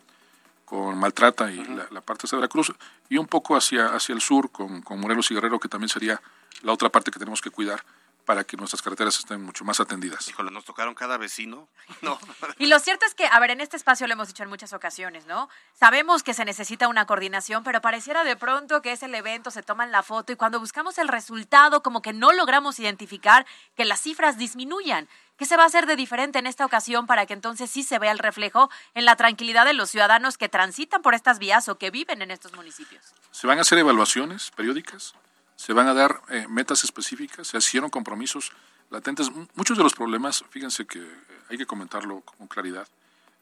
con 0.67 0.97
Maltrata 0.97 1.49
y 1.49 1.59
uh 1.59 1.63
-huh. 1.63 1.77
la, 1.77 1.87
la, 1.91 2.01
parte 2.01 2.27
de 2.29 2.35
Veracruz, 2.35 2.73
y 3.07 3.17
un 3.17 3.25
poco 3.25 3.55
hacia, 3.55 3.95
hacia 3.95 4.13
el 4.13 4.19
sur 4.19 4.51
con, 4.51 4.81
con, 4.81 4.99
Morelos 4.99 5.31
y 5.31 5.33
Guerrero, 5.33 5.61
que 5.61 5.69
también 5.69 5.87
sería 5.87 6.21
la 6.61 6.73
otra 6.73 6.89
parte 6.89 7.09
que 7.09 7.19
tenemos 7.19 7.41
que 7.41 7.51
cuidar 7.51 7.85
para 8.27 8.43
que 8.43 8.57
nuestras 8.57 8.81
carreteras 8.81 9.17
estén 9.19 9.41
mucho 9.41 9.63
más 9.63 9.79
atendidas. 9.79 10.27
Híjole, 10.27 10.51
nos 10.51 10.65
tocaron 10.65 10.93
cada 10.93 11.17
vecino. 11.17 11.69
No. 12.01 12.19
y 12.59 12.67
lo 12.67 12.77
cierto 12.79 13.05
es 13.05 13.15
que, 13.15 13.25
a 13.25 13.39
ver, 13.39 13.49
en 13.49 13.61
este 13.61 13.75
espacio 13.75 14.05
lo 14.05 14.13
hemos 14.13 14.27
dicho 14.27 14.43
en 14.43 14.49
muchas 14.49 14.71
ocasiones, 14.73 15.25
¿no? 15.25 15.49
Sabemos 15.73 16.21
que 16.21 16.33
se 16.33 16.45
necesita 16.45 16.87
una 16.89 17.05
coordinación, 17.05 17.63
pero 17.63 17.81
pareciera 17.81 18.23
de 18.23 18.35
pronto 18.35 18.81
que 18.81 18.91
es 18.91 19.01
el 19.01 19.15
evento, 19.15 19.49
se 19.49 19.63
toman 19.63 19.91
la 19.91 20.03
foto 20.03 20.33
y 20.33 20.35
cuando 20.35 20.59
buscamos 20.59 20.97
el 20.97 21.07
resultado, 21.07 21.81
como 21.81 22.01
que 22.01 22.13
no 22.13 22.33
logramos 22.33 22.79
identificar 22.79 23.45
que 23.75 23.85
las 23.85 24.01
cifras 24.01 24.37
disminuyan. 24.37 25.07
¿Qué 25.37 25.45
se 25.45 25.55
va 25.55 25.63
a 25.63 25.67
hacer 25.67 25.85
de 25.85 25.95
diferente 25.95 26.39
en 26.39 26.47
esta 26.47 26.65
ocasión 26.65 27.07
para 27.07 27.25
que 27.25 27.33
entonces 27.33 27.71
sí 27.71 27.83
se 27.83 27.99
vea 27.99 28.11
el 28.11 28.19
reflejo 28.19 28.69
en 28.93 29.05
la 29.05 29.15
tranquilidad 29.15 29.65
de 29.65 29.73
los 29.73 29.89
ciudadanos 29.89 30.37
que 30.37 30.49
transitan 30.49 31.01
por 31.01 31.13
estas 31.13 31.39
vías 31.39 31.69
o 31.69 31.77
que 31.77 31.91
viven 31.91 32.21
en 32.21 32.31
estos 32.31 32.53
municipios? 32.53 33.13
Se 33.31 33.47
van 33.47 33.57
a 33.57 33.61
hacer 33.61 33.77
evaluaciones 33.77 34.51
periódicas, 34.51 35.13
se 35.57 35.73
van 35.73 35.87
a 35.87 35.93
dar 35.93 36.21
eh, 36.29 36.45
metas 36.47 36.83
específicas, 36.85 37.47
se 37.47 37.57
hicieron 37.57 37.89
compromisos 37.89 38.53
latentes. 38.89 39.29
Muchos 39.55 39.75
de 39.77 39.83
los 39.83 39.93
problemas, 39.93 40.45
fíjense 40.49 40.85
que 40.85 41.05
hay 41.49 41.57
que 41.57 41.65
comentarlo 41.65 42.21
con 42.21 42.47
claridad, 42.47 42.87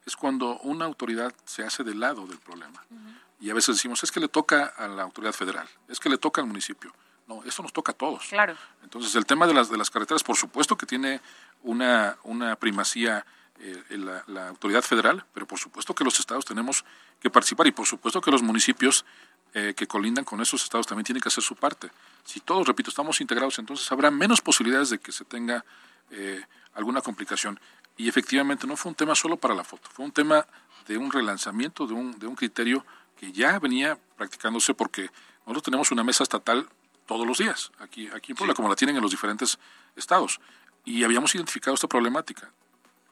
es 0.06 0.16
cuando 0.16 0.58
una 0.60 0.86
autoridad 0.86 1.34
se 1.46 1.64
hace 1.64 1.84
del 1.84 2.00
lado 2.00 2.26
del 2.26 2.40
problema. 2.40 2.84
Uh 2.90 2.96
-huh. 2.96 3.20
Y 3.42 3.50
a 3.50 3.54
veces 3.54 3.76
decimos, 3.76 4.02
es 4.04 4.12
que 4.12 4.20
le 4.20 4.30
toca 4.30 4.66
a 4.66 4.88
la 4.88 5.04
autoridad 5.04 5.34
federal, 5.34 5.68
es 5.88 6.00
que 6.00 6.10
le 6.10 6.18
toca 6.18 6.42
al 6.42 6.48
municipio. 6.48 6.94
No, 7.28 7.44
esto 7.44 7.64
nos 7.64 7.74
toca 7.74 7.92
a 7.92 7.96
todos. 7.96 8.28
Claro. 8.30 8.56
Entonces, 8.84 9.14
el 9.16 9.26
tema 9.26 9.48
de 9.48 9.54
las, 9.54 9.70
de 9.70 9.78
las 9.78 9.90
carreteras, 9.90 10.24
por 10.24 10.38
supuesto 10.38 10.78
que 10.78 10.86
tiene 10.86 11.22
una, 11.64 12.18
una 12.24 12.56
primacía 12.56 13.26
eh, 13.58 13.84
la, 14.28 14.50
autoridad 14.50 14.82
federal, 14.82 15.26
pero 15.34 15.48
por 15.48 15.58
supuesto 15.58 15.96
que 15.96 16.04
los 16.04 16.20
estados 16.20 16.44
tenemos 16.44 16.84
que 17.22 17.30
participar 17.30 17.66
y 17.68 17.72
por 17.72 17.86
supuesto 17.86 18.20
que 18.20 18.30
los 18.30 18.44
municipios 18.44 19.06
eh, 19.58 19.74
que 19.74 19.88
colindan 19.88 20.26
con 20.26 20.42
esos 20.42 20.62
estados 20.64 20.86
también 20.86 21.06
tienen 21.06 21.22
que 21.22 21.30
hacer 21.30 21.42
su 21.42 21.56
parte. 21.56 21.90
Si 22.26 22.42
todos, 22.42 22.68
repito, 22.68 22.90
estamos 22.90 23.22
integrados, 23.22 23.58
entonces 23.58 23.90
habrá 23.90 24.12
menos 24.12 24.42
posibilidades 24.42 24.90
de 24.90 25.00
que 25.00 25.14
se 25.14 25.24
tenga 25.24 25.64
eh, 26.12 26.44
alguna 26.74 27.00
complicación. 27.00 27.58
Y 27.96 28.10
efectivamente 28.10 28.68
no 28.68 28.76
fue 28.76 28.90
un 28.90 28.96
tema 28.96 29.16
solo 29.16 29.38
para 29.38 29.56
la 29.56 29.64
foto, 29.64 29.90
fue 29.90 30.04
un 30.04 30.12
tema 30.12 30.46
de 30.90 30.98
un 30.98 31.10
relanzamiento, 31.10 31.88
de 31.88 31.94
un, 31.94 32.20
de 32.20 32.28
un 32.28 32.36
criterio 32.36 32.86
que 33.18 33.32
ya 33.32 33.58
venía 33.58 33.98
practicándose 34.18 34.74
porque 34.74 35.10
nosotros 35.46 35.64
tenemos 35.64 35.90
una 35.90 36.04
mesa 36.04 36.24
estatal 36.24 36.68
todos 37.06 37.26
los 37.26 37.38
días, 37.38 37.72
aquí, 37.80 38.10
aquí 38.14 38.34
en 38.34 38.36
Puebla, 38.36 38.52
sí. 38.52 38.58
como 38.58 38.68
la 38.68 38.76
tienen 38.76 38.98
en 38.98 39.02
los 39.02 39.12
diferentes 39.12 39.58
estados. 39.96 40.42
Y 40.84 41.06
habíamos 41.06 41.34
identificado 41.34 41.76
esta 41.76 41.88
problemática. 41.88 42.52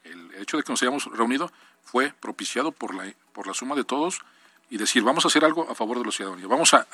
El 0.03 0.33
hecho 0.35 0.57
de 0.57 0.63
que 0.63 0.73
nos 0.73 0.81
hayamos 0.81 1.05
reunido 1.05 1.53
fue 1.83 2.11
propiciado 2.19 2.73
por 2.73 2.93
la, 2.93 3.13
por 3.31 3.47
la 3.47 3.53
suma 3.53 3.75
de 3.75 3.85
todos 3.85 4.19
y 4.73 4.77
decir, 4.77 5.03
vamos 5.03 5.23
a 5.23 5.27
hacer 5.27 5.45
algo 5.45 5.69
a 5.69 5.75
favor 5.75 5.99
de 5.99 6.05
los 6.05 6.15
ciudadanos. 6.15 6.47
Vamos 6.49 6.73
a, 6.73 6.87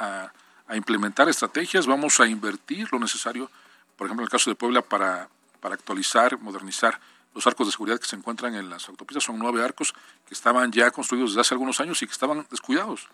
a, 0.68 0.76
implementar 0.76 1.30
estrategias, 1.30 1.88
vamos 1.88 2.20
a 2.20 2.28
invertir 2.28 2.92
lo 2.92 3.00
necesario, 3.00 3.50
por 3.96 4.08
ejemplo, 4.08 4.24
en 4.24 4.26
el 4.26 4.30
caso 4.30 4.50
de 4.50 4.56
Puebla, 4.56 4.82
para, 4.82 5.30
para 5.62 5.76
actualizar, 5.76 6.38
modernizar 6.40 7.00
los 7.34 7.48
arcos 7.48 7.68
de 7.68 7.72
seguridad 7.72 7.98
que 7.98 8.06
se 8.06 8.18
encuentran 8.18 8.54
en 8.56 8.70
las 8.70 8.90
autopistas. 8.90 9.24
Son 9.24 9.40
nueve 9.40 9.64
arcos 9.64 9.94
que 10.28 10.34
estaban 10.34 10.72
ya 10.74 10.92
construidos 10.92 11.32
desde 11.32 11.42
hace 11.42 11.54
algunos 11.54 11.80
años 11.80 12.02
y 12.02 12.06
que 12.06 12.12
estaban 12.12 12.46
descuidados. 12.52 13.08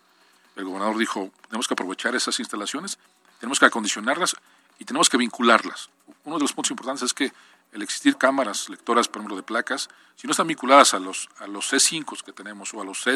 El 0.56 0.64
gobernador 0.64 0.98
dijo, 0.98 1.30
tenemos 1.48 1.68
que 1.68 1.74
aprovechar 1.74 2.16
esas 2.16 2.38
instalaciones 2.40 2.98
tenemos 3.38 3.60
que 3.60 3.66
acondicionarlas 3.66 4.36
y 4.78 4.84
tenemos 4.84 5.08
que 5.08 5.16
vincularlas. 5.16 5.90
Uno 6.24 6.36
de 6.36 6.42
los 6.42 6.52
puntos 6.52 6.70
importantes 6.70 7.02
es 7.02 7.14
que 7.14 7.32
el 7.72 7.82
existir 7.82 8.16
cámaras 8.16 8.68
lectoras, 8.68 9.08
por 9.08 9.20
ejemplo, 9.20 9.36
de 9.36 9.42
placas, 9.42 9.88
si 10.16 10.26
no 10.26 10.30
están 10.30 10.46
vinculadas 10.46 10.94
a 10.94 10.98
los, 10.98 11.28
a 11.38 11.46
los 11.46 11.72
C5 11.72 12.22
que 12.22 12.32
tenemos 12.32 12.72
o 12.74 12.80
a 12.80 12.84
los 12.84 13.06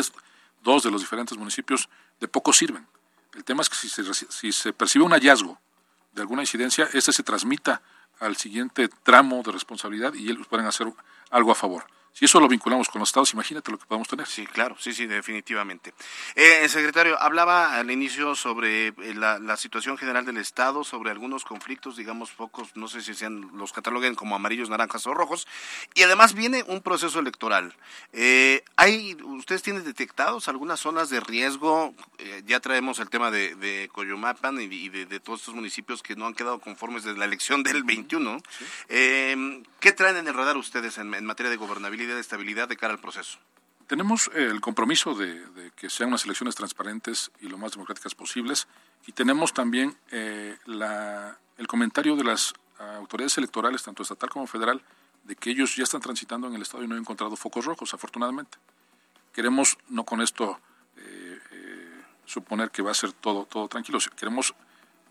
C2 0.63 0.83
de 0.83 0.91
los 0.91 1.01
diferentes 1.01 1.37
municipios, 1.37 1.89
de 2.21 2.29
poco 2.29 2.53
sirven. 2.53 2.87
El 3.35 3.45
tema 3.45 3.63
es 3.63 3.69
que 3.69 3.77
si 3.77 3.89
se, 3.89 4.03
si 4.15 4.53
se 4.53 4.73
percibe 4.73 5.05
un 5.05 5.13
hallazgo 5.13 5.59
de 6.13 6.23
alguna 6.23 6.43
incidencia, 6.43 6.89
este 6.93 7.13
se 7.13 7.23
transmita 7.23 7.83
al 8.19 8.37
siguiente 8.37 8.89
tramo 9.03 9.43
de 9.45 9.53
responsabilidad 9.53 10.15
y 10.15 10.31
ellos 10.31 10.47
pueden 10.47 10.67
hacer 10.67 10.93
algo 11.31 11.53
a 11.53 11.55
favor. 11.55 11.87
Si 12.13 12.25
eso 12.25 12.41
lo 12.41 12.49
vinculamos 12.49 12.89
con 12.89 12.99
los 12.99 13.09
estados, 13.09 13.33
imagínate 13.33 13.71
lo 13.71 13.79
que 13.79 13.87
podemos 13.87 14.09
tener. 14.09 14.27
Sí, 14.27 14.47
claro, 14.47 14.77
sí, 14.79 14.93
sí, 14.93 15.07
definitivamente. 15.07 15.95
Eh, 16.35 16.69
secretario, 16.69 17.21
hablaba 17.21 17.77
al 17.77 17.91
inicio 17.91 18.35
sobre 18.35 18.89
eh, 18.89 19.15
la, 19.15 19.57
situación 19.57 19.97
general 19.97 20.27
del 20.27 20.37
Estado, 20.37 20.85
sobre 20.85 21.11
algunos 21.11 21.45
conflictos, 21.45 21.97
digamos, 21.97 22.31
pocos, 22.33 22.77
no 22.77 22.89
sé 22.89 23.01
si 23.01 23.15
sean 23.15 23.51
los 23.55 23.73
cataloguen 23.73 24.15
como 24.15 24.35
amarillos, 24.35 24.69
naranjas 24.69 25.07
o 25.07 25.15
rojos, 25.15 25.47
y 25.95 26.03
además 26.03 26.35
viene 26.35 26.65
un 26.67 26.81
proceso 26.83 27.21
electoral. 27.21 27.75
Eh, 28.13 28.65
¿hay, 28.77 29.17
¿Ustedes 29.23 29.63
tienen 29.63 29.85
detectados 29.85 30.49
algunas 30.49 30.81
zonas 30.81 31.11
de 31.11 31.21
riesgo? 31.21 31.95
Eh, 32.19 32.43
ya 32.45 32.61
traemos 32.61 32.99
el 32.99 33.09
tema 33.09 33.31
de, 33.31 33.55
de 33.55 33.89
Coyomapan 33.93 34.61
y, 34.61 34.89
de, 34.89 35.21
todos 35.21 35.41
estos 35.41 35.55
municipios 35.55 36.03
que 36.03 36.17
no 36.17 36.27
han 36.27 36.35
quedado 36.35 36.59
conformes 36.59 37.05
desde 37.05 37.19
la 37.19 37.25
elección 37.25 37.63
del 37.63 37.85
21. 37.85 38.43
¿Qué 38.89 39.93
traen 39.93 40.17
en 40.17 40.29
el 40.29 40.35
radar 40.35 40.57
ustedes 40.57 40.99
en, 40.99 41.15
en 41.15 41.25
materia 41.25 41.51
de 41.51 41.57
gobernabilidad? 41.57 42.00
De 42.07 42.21
estabilidad 42.21 42.69
de 42.69 42.77
cara 42.77 42.95
al 42.95 43.01
proceso? 43.01 43.39
Tenemos 43.87 44.31
eh, 44.35 44.45
el 44.45 44.61
compromiso 44.61 45.15
de, 45.15 45.73
que 45.75 45.91
sean 45.91 46.11
unas 46.11 46.25
elecciones 46.25 46.55
transparentes 46.55 47.33
y 47.41 47.49
lo 47.49 47.59
más 47.59 47.73
democráticas 47.73 48.15
posibles 48.15 48.69
y 49.07 49.13
tenemos 49.13 49.53
también 49.53 49.97
eh, 50.13 50.57
el 50.67 51.67
comentario 51.67 52.17
de 52.17 52.25
las 52.25 52.55
autoridades 52.79 53.37
electorales, 53.37 53.83
tanto 53.83 54.03
estatal 54.03 54.31
como 54.31 54.47
federal, 54.47 54.83
de 55.25 55.37
que 55.37 55.51
ellos 55.51 55.77
ya 55.77 55.83
están 55.83 56.01
transitando 56.01 56.47
en 56.49 56.55
el 56.55 56.63
Estado 56.63 56.83
y 56.83 56.89
no 56.89 56.95
han 56.95 57.01
encontrado 57.03 57.37
focos 57.37 57.67
rojos, 57.67 57.93
afortunadamente. 57.93 58.57
Queremos, 59.35 59.77
no 59.89 60.05
con 60.05 60.23
esto 60.23 60.59
eh, 60.97 61.39
suponer 62.25 62.71
que 62.71 62.81
va 62.81 62.93
a 62.93 62.95
ser 62.95 63.13
todo, 63.13 63.45
todo 63.45 63.69
tranquilo, 63.69 63.99
queremos 64.17 64.55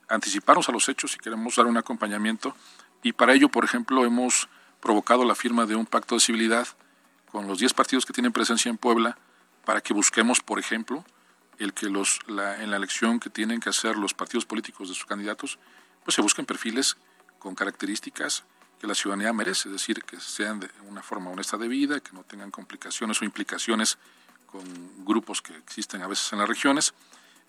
anticiparnos 0.07 0.67
a 0.67 0.71
los 0.71 0.89
hechos 0.89 1.13
y 1.15 1.19
queremos 1.19 1.55
dar 1.55 1.67
un 1.67 1.77
acompañamiento 1.77 2.55
y 3.03 3.13
para 3.13 3.33
ello, 3.33 3.49
por 3.49 3.63
ejemplo, 3.63 4.05
hemos 4.05 4.49
provocado 4.79 5.25
la 5.25 5.35
firma 5.35 5.65
de 5.65 5.75
un 5.75 5.85
pacto 5.85 6.15
de 6.15 6.21
civilidad 6.21 6.67
con 7.31 7.47
los 7.47 7.59
10 7.59 7.73
partidos 7.73 8.05
que 8.05 8.13
tienen 8.13 8.31
presencia 8.31 8.69
en 8.69 8.77
Puebla 8.77 9.17
para 9.65 9.81
que 9.81 9.93
busquemos, 9.93 10.39
por 10.39 10.59
ejemplo, 10.59 11.05
el 11.59 11.73
que 11.73 11.89
los, 11.89 12.19
la, 12.27 12.63
en 12.63 12.71
la 12.71 12.77
elección 12.77 13.19
que 13.19 13.29
tienen 13.29 13.59
que 13.59 13.69
hacer 13.69 13.97
los 13.97 14.13
partidos 14.13 14.45
políticos 14.45 14.87
de 14.89 14.95
sus 14.95 15.05
candidatos, 15.05 15.59
pues 16.03 16.15
se 16.15 16.21
busquen 16.21 16.45
perfiles 16.45 16.97
con 17.37 17.53
características 17.53 18.45
que 18.79 18.87
la 18.87 18.95
ciudadanía 18.95 19.33
merece, 19.33 19.67
es 19.67 19.73
decir, 19.73 20.03
que 20.03 20.19
sean 20.19 20.61
de 20.61 20.69
una 20.87 21.03
forma 21.03 21.29
honesta 21.29 21.57
de 21.57 21.67
vida, 21.67 21.99
que 21.99 22.13
no 22.13 22.23
tengan 22.23 22.49
complicaciones 22.49 23.21
o 23.21 23.25
implicaciones 23.25 23.97
con 24.45 24.63
grupos 25.05 25.41
que 25.41 25.55
existen 25.57 26.01
a 26.01 26.07
veces 26.07 26.31
en 26.31 26.39
las 26.39 26.47
regiones, 26.47 26.93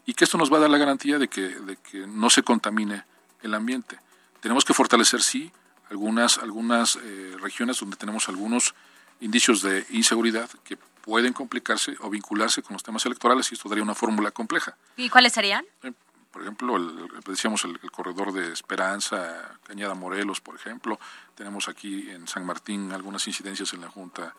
y 0.06 0.14
que 0.14 0.24
esto 0.24 0.38
nos 0.38 0.52
va 0.52 0.56
a 0.56 0.60
dar 0.60 0.70
la 0.70 0.78
garantía 0.78 1.18
de 1.18 1.28
que, 1.28 1.42
de 1.42 1.76
que 1.76 2.06
no 2.06 2.30
se 2.30 2.42
contamine 2.42 3.04
el 3.42 3.54
ambiente. 3.54 3.98
Tenemos 4.40 4.64
que 4.64 4.74
fortalecer, 4.74 5.22
sí, 5.22 5.52
algunas, 5.90 6.38
algunas 6.38 6.96
eh, 6.96 7.36
regiones 7.40 7.78
donde 7.80 7.96
tenemos 7.96 8.28
algunos 8.28 8.74
indicios 9.20 9.60
de 9.62 9.84
inseguridad 9.90 10.48
que 10.64 10.78
pueden 11.02 11.32
complicarse 11.32 11.96
o 12.00 12.08
vincularse 12.08 12.62
con 12.62 12.74
los 12.74 12.82
temas 12.82 13.04
electorales 13.06 13.50
y 13.50 13.54
esto 13.54 13.68
daría 13.68 13.82
una 13.82 13.94
fórmula 13.94 14.30
compleja. 14.30 14.76
¿Y 14.96 15.08
cuáles 15.08 15.32
serían? 15.32 15.64
Eh, 15.82 15.92
por 16.30 16.42
ejemplo, 16.42 16.76
el, 16.76 17.08
decíamos 17.26 17.64
el, 17.64 17.78
corredor 17.90 18.32
de 18.32 18.52
Esperanza, 18.52 19.58
Cañada 19.64 19.94
Morelos, 19.94 20.40
por 20.40 20.54
ejemplo. 20.54 20.98
Tenemos 21.34 21.68
aquí 21.68 22.08
en 22.08 22.28
San 22.28 22.46
Martín 22.46 22.92
algunas 22.92 23.26
incidencias 23.26 23.72
en 23.72 23.80
la 23.80 23.88
Junta 23.88 24.34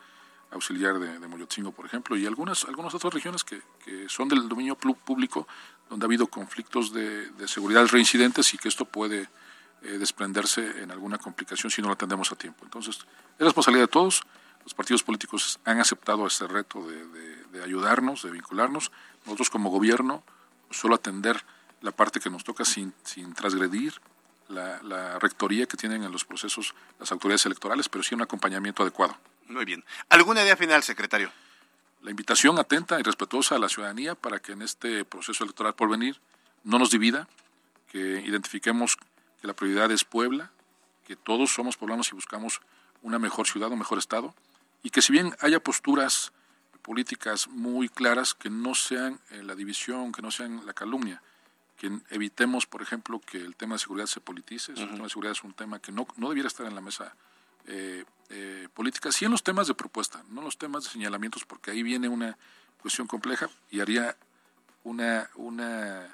Auxiliar 0.51 0.99
de, 0.99 1.19
de 1.19 1.27
Moyotzingo, 1.27 1.71
por 1.71 1.85
ejemplo, 1.85 2.17
y 2.17 2.25
algunas, 2.25 2.65
algunas 2.65 2.93
otras 2.93 3.13
regiones 3.13 3.43
que, 3.43 3.61
que 3.83 4.07
son 4.09 4.27
del 4.29 4.47
dominio 4.49 4.75
público, 4.75 5.47
donde 5.89 6.05
ha 6.05 6.07
habido 6.07 6.27
conflictos 6.27 6.93
de, 6.93 7.29
de 7.31 7.47
seguridad 7.47 7.85
reincidentes 7.87 8.53
y 8.53 8.57
que 8.57 8.67
esto 8.67 8.85
puede 8.85 9.29
eh, 9.83 9.97
desprenderse 9.97 10.83
en 10.83 10.91
alguna 10.91 11.17
complicación 11.17 11.71
si 11.71 11.81
no 11.81 11.87
lo 11.87 11.95
atendemos 11.95 12.31
a 12.31 12.35
tiempo. 12.35 12.63
Entonces, 12.65 12.97
es 12.97 13.45
responsabilidad 13.45 13.85
de 13.85 13.91
todos. 13.91 14.21
Los 14.63 14.75
partidos 14.75 15.01
políticos 15.01 15.59
han 15.65 15.79
aceptado 15.79 16.27
este 16.27 16.47
reto 16.47 16.85
de, 16.87 17.63
ayudarnos, 17.63 18.21
de 18.21 18.29
vincularnos. 18.29 18.91
Nosotros 19.25 19.49
como 19.49 19.71
gobierno, 19.71 20.23
solo 20.69 20.95
atender 20.95 21.43
la 21.81 21.91
parte 21.91 22.19
que 22.19 22.29
nos 22.29 22.43
toca 22.43 22.63
sin, 22.63 22.93
sin 23.03 23.33
transgredir 23.33 23.99
la, 24.49 25.17
rectoría 25.19 25.65
que 25.65 25.77
tienen 25.77 26.03
en 26.03 26.11
los 26.11 26.25
procesos 26.25 26.75
las 26.99 27.11
autoridades 27.11 27.45
electorales, 27.45 27.89
pero 27.89 28.03
sí 28.03 28.13
un 28.13 28.21
acompañamiento 28.21 28.83
adecuado. 28.83 29.17
Muy 29.47 29.65
bien. 29.65 29.83
¿Alguna 30.09 30.43
idea 30.43 30.55
final, 30.55 30.83
secretario? 30.83 31.31
La 32.01 32.11
invitación 32.11 32.59
atenta 32.59 32.99
y 32.99 33.03
respetuosa 33.03 33.55
a 33.55 33.59
la 33.59 33.69
ciudadanía 33.69 34.15
para 34.15 34.39
que 34.39 34.51
en 34.51 34.61
este 34.61 35.05
proceso 35.05 35.43
electoral 35.43 35.75
por 35.75 35.89
venir 35.89 36.19
no 36.63 36.79
nos 36.79 36.91
divida, 36.91 37.27
que 37.91 38.21
identifiquemos 38.25 38.97
que 39.41 39.47
la 39.47 39.55
prioridad 39.55 39.91
es 39.91 40.05
Puebla, 40.05 40.51
que 41.05 41.15
todos 41.15 41.51
somos 41.51 41.75
poblanos 41.75 42.09
y 42.11 42.15
buscamos 42.15 42.61
una 43.01 43.17
mejor 43.17 43.47
ciudad, 43.47 43.71
un 43.71 43.79
mejor 43.79 43.97
estado, 43.97 44.35
y 44.83 44.91
que 44.91 45.01
si 45.01 45.11
bien 45.11 45.35
haya 45.39 45.59
posturas 45.59 46.31
políticas 46.83 47.47
muy 47.47 47.89
claras, 47.89 48.33
que 48.33 48.49
no 48.49 48.75
sean 48.75 49.19
la 49.31 49.55
división, 49.55 50.11
que 50.11 50.21
no 50.21 50.31
sean 50.31 50.65
la 50.65 50.73
calumnia, 50.73 51.21
que 51.77 51.91
evitemos, 52.11 52.67
por 52.67 52.83
ejemplo, 52.83 53.19
que 53.19 53.37
el 53.37 53.55
tema 53.55 53.75
de 53.75 53.79
seguridad 53.79 54.05
se 54.05 54.21
politice, 54.21 54.73
el 54.73 54.87
tema 54.89 55.03
de 55.03 55.09
seguridad 55.09 55.31
es 55.31 55.43
un 55.43 55.53
tema 55.53 55.79
que 55.79 55.91
no, 55.91 56.07
no 56.17 56.29
debiera 56.29 56.47
estar 56.47 56.67
en 56.67 56.75
la 56.75 56.81
mesa 56.81 57.15
eh, 57.65 58.05
eh, 58.29 58.67
política, 58.73 59.11
sí 59.11 59.25
en 59.25 59.31
los 59.31 59.43
temas 59.43 59.67
de 59.67 59.73
propuesta, 59.73 60.23
no 60.29 60.41
en 60.41 60.45
los 60.45 60.57
temas 60.57 60.83
de 60.83 60.91
señalamientos, 60.91 61.45
porque 61.45 61.71
ahí 61.71 61.81
viene 61.81 62.07
una 62.07 62.37
cuestión 62.79 63.07
compleja 63.07 63.49
y 63.71 63.79
haría 63.79 64.15
una, 64.83 65.29
una 65.35 66.05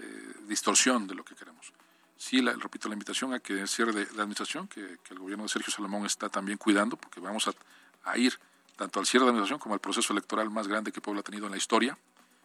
eh, 0.00 0.34
distorsión 0.48 1.06
de 1.06 1.14
lo 1.14 1.24
que 1.24 1.36
queremos 1.36 1.72
sí, 2.16 2.40
la, 2.40 2.52
repito, 2.52 2.88
la 2.88 2.94
invitación 2.94 3.32
a 3.34 3.40
que 3.40 3.66
cierre 3.66 3.92
de 3.92 4.06
la 4.14 4.22
administración, 4.22 4.68
que, 4.68 4.98
el 5.10 5.18
gobierno 5.18 5.44
de 5.44 5.48
Sergio 5.48 5.72
Salomón 5.72 6.06
está 6.06 6.28
también 6.28 6.58
cuidando, 6.58 6.96
porque 6.96 7.20
vamos 7.20 7.48
a, 7.48 8.18
ir 8.18 8.38
tanto 8.76 9.00
al 9.00 9.06
cierre 9.06 9.24
de 9.24 9.26
la 9.26 9.30
administración 9.30 9.58
como 9.58 9.74
al 9.74 9.80
proceso 9.80 10.12
electoral 10.12 10.50
más 10.50 10.68
grande 10.68 10.92
que 10.92 11.00
Puebla 11.00 11.20
ha 11.20 11.24
tenido 11.24 11.46
en 11.46 11.52
la 11.52 11.56
historia. 11.56 11.96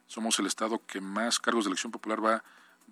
Somos 0.08 0.40
el 0.40 0.48
Estado 0.48 0.82
que 0.86 1.02
más 1.02 1.40
cargos 1.40 1.66
de 1.66 1.70
elección 1.70 1.92
popular 1.92 2.24
va, 2.24 2.44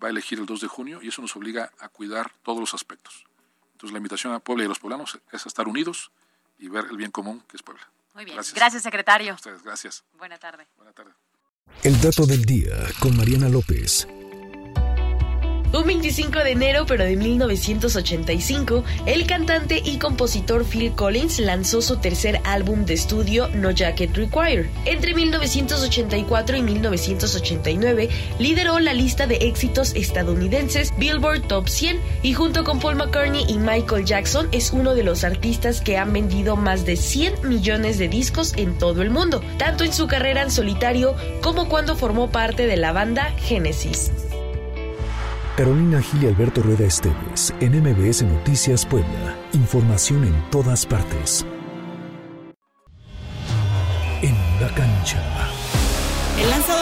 va 0.02 0.08
a 0.08 0.12
elegir 0.12 0.40
el 0.40 0.46
2 0.46 0.62
de 0.62 0.68
junio 0.68 1.00
y 1.02 1.08
eso 1.08 1.22
nos 1.22 1.36
obliga 1.36 1.72
a 1.80 1.90
cuidar 1.90 2.32
todos 2.44 2.60
los 2.60 2.74
aspectos. 2.74 3.26
Entonces 3.74 3.92
la 3.92 3.98
invitación 3.98 4.34
a 4.34 4.40
Puebla 4.40 4.64
y 4.64 4.66
a 4.66 4.70
los 4.70 4.80
poblanos 4.80 5.20
es 5.32 5.46
a 5.46 5.50
estar 5.50 5.68
unidos 5.68 6.12
y 6.60 6.68
ver 6.68 6.86
el 6.90 6.98
bien 6.98 7.12
común 7.12 7.44
que 7.48 7.58
es 7.58 7.64
Puebla. 7.64 7.88
Muy 8.16 8.26
bien. 8.26 8.38
Gracias, 8.56 8.82
secretario. 8.82 9.36
ustedes, 9.36 9.62
gracias. 9.62 10.04
Buena 10.18 10.40
tarde. 10.40 10.66
Buena 10.78 10.92
tarde. 10.92 11.12
El 11.84 12.02
dato 12.02 12.26
del 12.26 12.44
día 12.46 12.76
con 13.00 13.16
Mariana 13.16 13.50
López. 13.50 14.08
Un 15.74 15.86
25 15.86 16.40
de 16.40 16.52
enero, 16.52 16.86
pero 16.86 17.04
de 17.04 17.18
1985, 17.18 18.86
el 19.06 19.28
cantante 19.28 19.82
y 19.84 19.98
compositor 19.98 20.64
Phil 20.64 20.94
Collins 20.94 21.40
lanzó 21.40 21.82
su 21.82 21.98
tercer 21.98 22.40
álbum 22.46 22.86
de 22.86 22.94
estudio 22.94 23.50
No 23.50 23.72
Jacket 23.72 24.16
Required. 24.16 24.68
Entre 24.86 25.14
1984 25.14 26.58
y 26.58 26.62
1989, 26.62 28.10
lideró 28.40 28.80
la 28.80 28.94
lista 28.94 29.28
de 29.28 29.36
éxitos 29.36 29.94
estadounidenses 29.94 30.94
Billboard 30.98 31.48
Top 31.48 31.68
100 31.68 32.00
y 32.24 32.34
junto 32.34 32.64
con 32.64 32.80
Paul 32.80 32.96
McCartney 32.96 33.46
y 33.50 33.58
Michael 33.58 34.06
Jackson 34.06 34.48
es 34.54 34.72
uno 34.72 34.96
de 34.96 35.04
los 35.04 35.26
artistas 35.26 35.82
que 35.82 35.98
han 35.98 36.14
vendido 36.14 36.56
más 36.56 36.86
de 36.86 36.96
100 36.96 37.48
millones 37.48 37.98
de 37.98 38.08
discos 38.08 38.54
en 38.56 38.78
todo 38.78 39.02
el 39.02 39.10
mundo, 39.10 39.44
tanto 39.58 39.84
en 39.84 39.92
su 39.92 40.08
carrera 40.08 40.44
en 40.44 40.52
solitario 40.52 41.16
como 41.42 41.68
cuando 41.68 41.98
formó 41.98 42.32
parte 42.32 42.68
de 42.68 42.78
la 42.78 42.94
banda 42.94 43.34
Genesis. 43.38 44.12
Carolina 45.58 46.04
Gil 46.04 46.24
y 46.24 46.28
Alberto 46.28 46.62
Rueda 46.62 46.86
Esteves, 46.86 47.52
en 47.60 47.82
MBS 47.82 48.22
Noticias 48.22 48.86
Puebla. 48.86 49.36
Información 49.54 50.24
en 50.24 50.52
todas 50.52 50.86
partes. 50.86 51.48
En 54.22 54.36
la 54.62 54.68
cancha. 54.76 55.37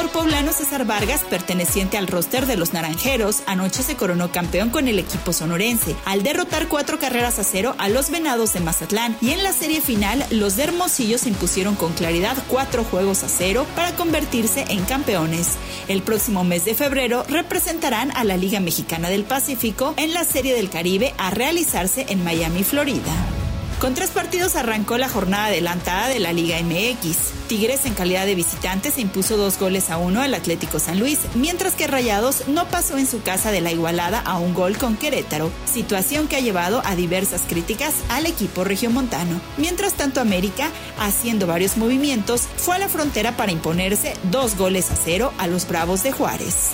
Poblano 0.09 0.51
César 0.51 0.85
Vargas, 0.85 1.21
perteneciente 1.29 1.97
al 1.97 2.07
roster 2.07 2.45
de 2.45 2.57
los 2.57 2.73
Naranjeros, 2.73 3.43
anoche 3.45 3.83
se 3.83 3.95
coronó 3.95 4.31
campeón 4.31 4.69
con 4.69 4.87
el 4.87 4.99
equipo 4.99 5.33
sonorense, 5.33 5.95
al 6.05 6.23
derrotar 6.23 6.67
cuatro 6.67 6.99
carreras 6.99 7.39
a 7.39 7.43
cero 7.43 7.75
a 7.77 7.89
los 7.89 8.09
Venados 8.09 8.53
de 8.53 8.59
Mazatlán. 8.59 9.17
Y 9.21 9.31
en 9.31 9.43
la 9.43 9.53
serie 9.53 9.81
final, 9.81 10.25
los 10.31 10.55
de 10.55 10.63
Hermosillo 10.63 11.17
se 11.17 11.29
impusieron 11.29 11.75
con 11.75 11.93
claridad 11.93 12.37
cuatro 12.47 12.83
juegos 12.83 13.23
a 13.23 13.29
cero 13.29 13.65
para 13.75 13.95
convertirse 13.95 14.65
en 14.69 14.83
campeones. 14.85 15.51
El 15.87 16.01
próximo 16.01 16.43
mes 16.43 16.65
de 16.65 16.75
febrero 16.75 17.23
representarán 17.27 18.11
a 18.11 18.23
la 18.23 18.37
Liga 18.37 18.59
Mexicana 18.59 19.09
del 19.09 19.23
Pacífico 19.23 19.93
en 19.97 20.13
la 20.13 20.23
Serie 20.23 20.53
del 20.53 20.69
Caribe 20.69 21.13
a 21.17 21.31
realizarse 21.31 22.05
en 22.09 22.23
Miami, 22.23 22.63
Florida. 22.63 23.34
Con 23.85 23.93
tres 23.93 24.09
partidos 24.09 24.55
arrancó 24.55 24.97
la 24.97 25.07
jornada 25.07 25.45
adelantada 25.45 26.07
de 26.07 26.19
la 26.19 26.33
Liga 26.33 26.57
MX. 26.59 27.47
Tigres 27.47 27.85
en 27.85 27.93
calidad 27.93 28.25
de 28.25 28.33
visitante 28.33 28.89
se 28.89 29.01
impuso 29.01 29.37
dos 29.37 29.59
goles 29.59 29.91
a 29.91 29.97
uno 29.97 30.21
al 30.21 30.33
Atlético 30.33 30.79
San 30.79 30.99
Luis, 30.99 31.19
mientras 31.35 31.75
que 31.75 31.85
Rayados 31.85 32.47
no 32.47 32.67
pasó 32.67 32.97
en 32.97 33.05
su 33.05 33.21
casa 33.21 33.51
de 33.51 33.61
la 33.61 33.71
igualada 33.71 34.21
a 34.21 34.39
un 34.39 34.55
gol 34.55 34.75
con 34.79 34.97
Querétaro, 34.97 35.51
situación 35.71 36.27
que 36.27 36.35
ha 36.35 36.39
llevado 36.39 36.81
a 36.83 36.95
diversas 36.95 37.41
críticas 37.47 37.93
al 38.09 38.25
equipo 38.25 38.63
regiomontano. 38.63 39.39
Mientras 39.57 39.93
tanto 39.93 40.19
América, 40.19 40.71
haciendo 40.97 41.45
varios 41.45 41.77
movimientos, 41.77 42.47
fue 42.57 42.77
a 42.77 42.79
la 42.79 42.89
frontera 42.89 43.37
para 43.37 43.51
imponerse 43.51 44.15
dos 44.31 44.57
goles 44.57 44.89
a 44.89 44.95
cero 44.95 45.31
a 45.37 45.45
los 45.45 45.67
Bravos 45.67 46.01
de 46.01 46.11
Juárez. 46.11 46.71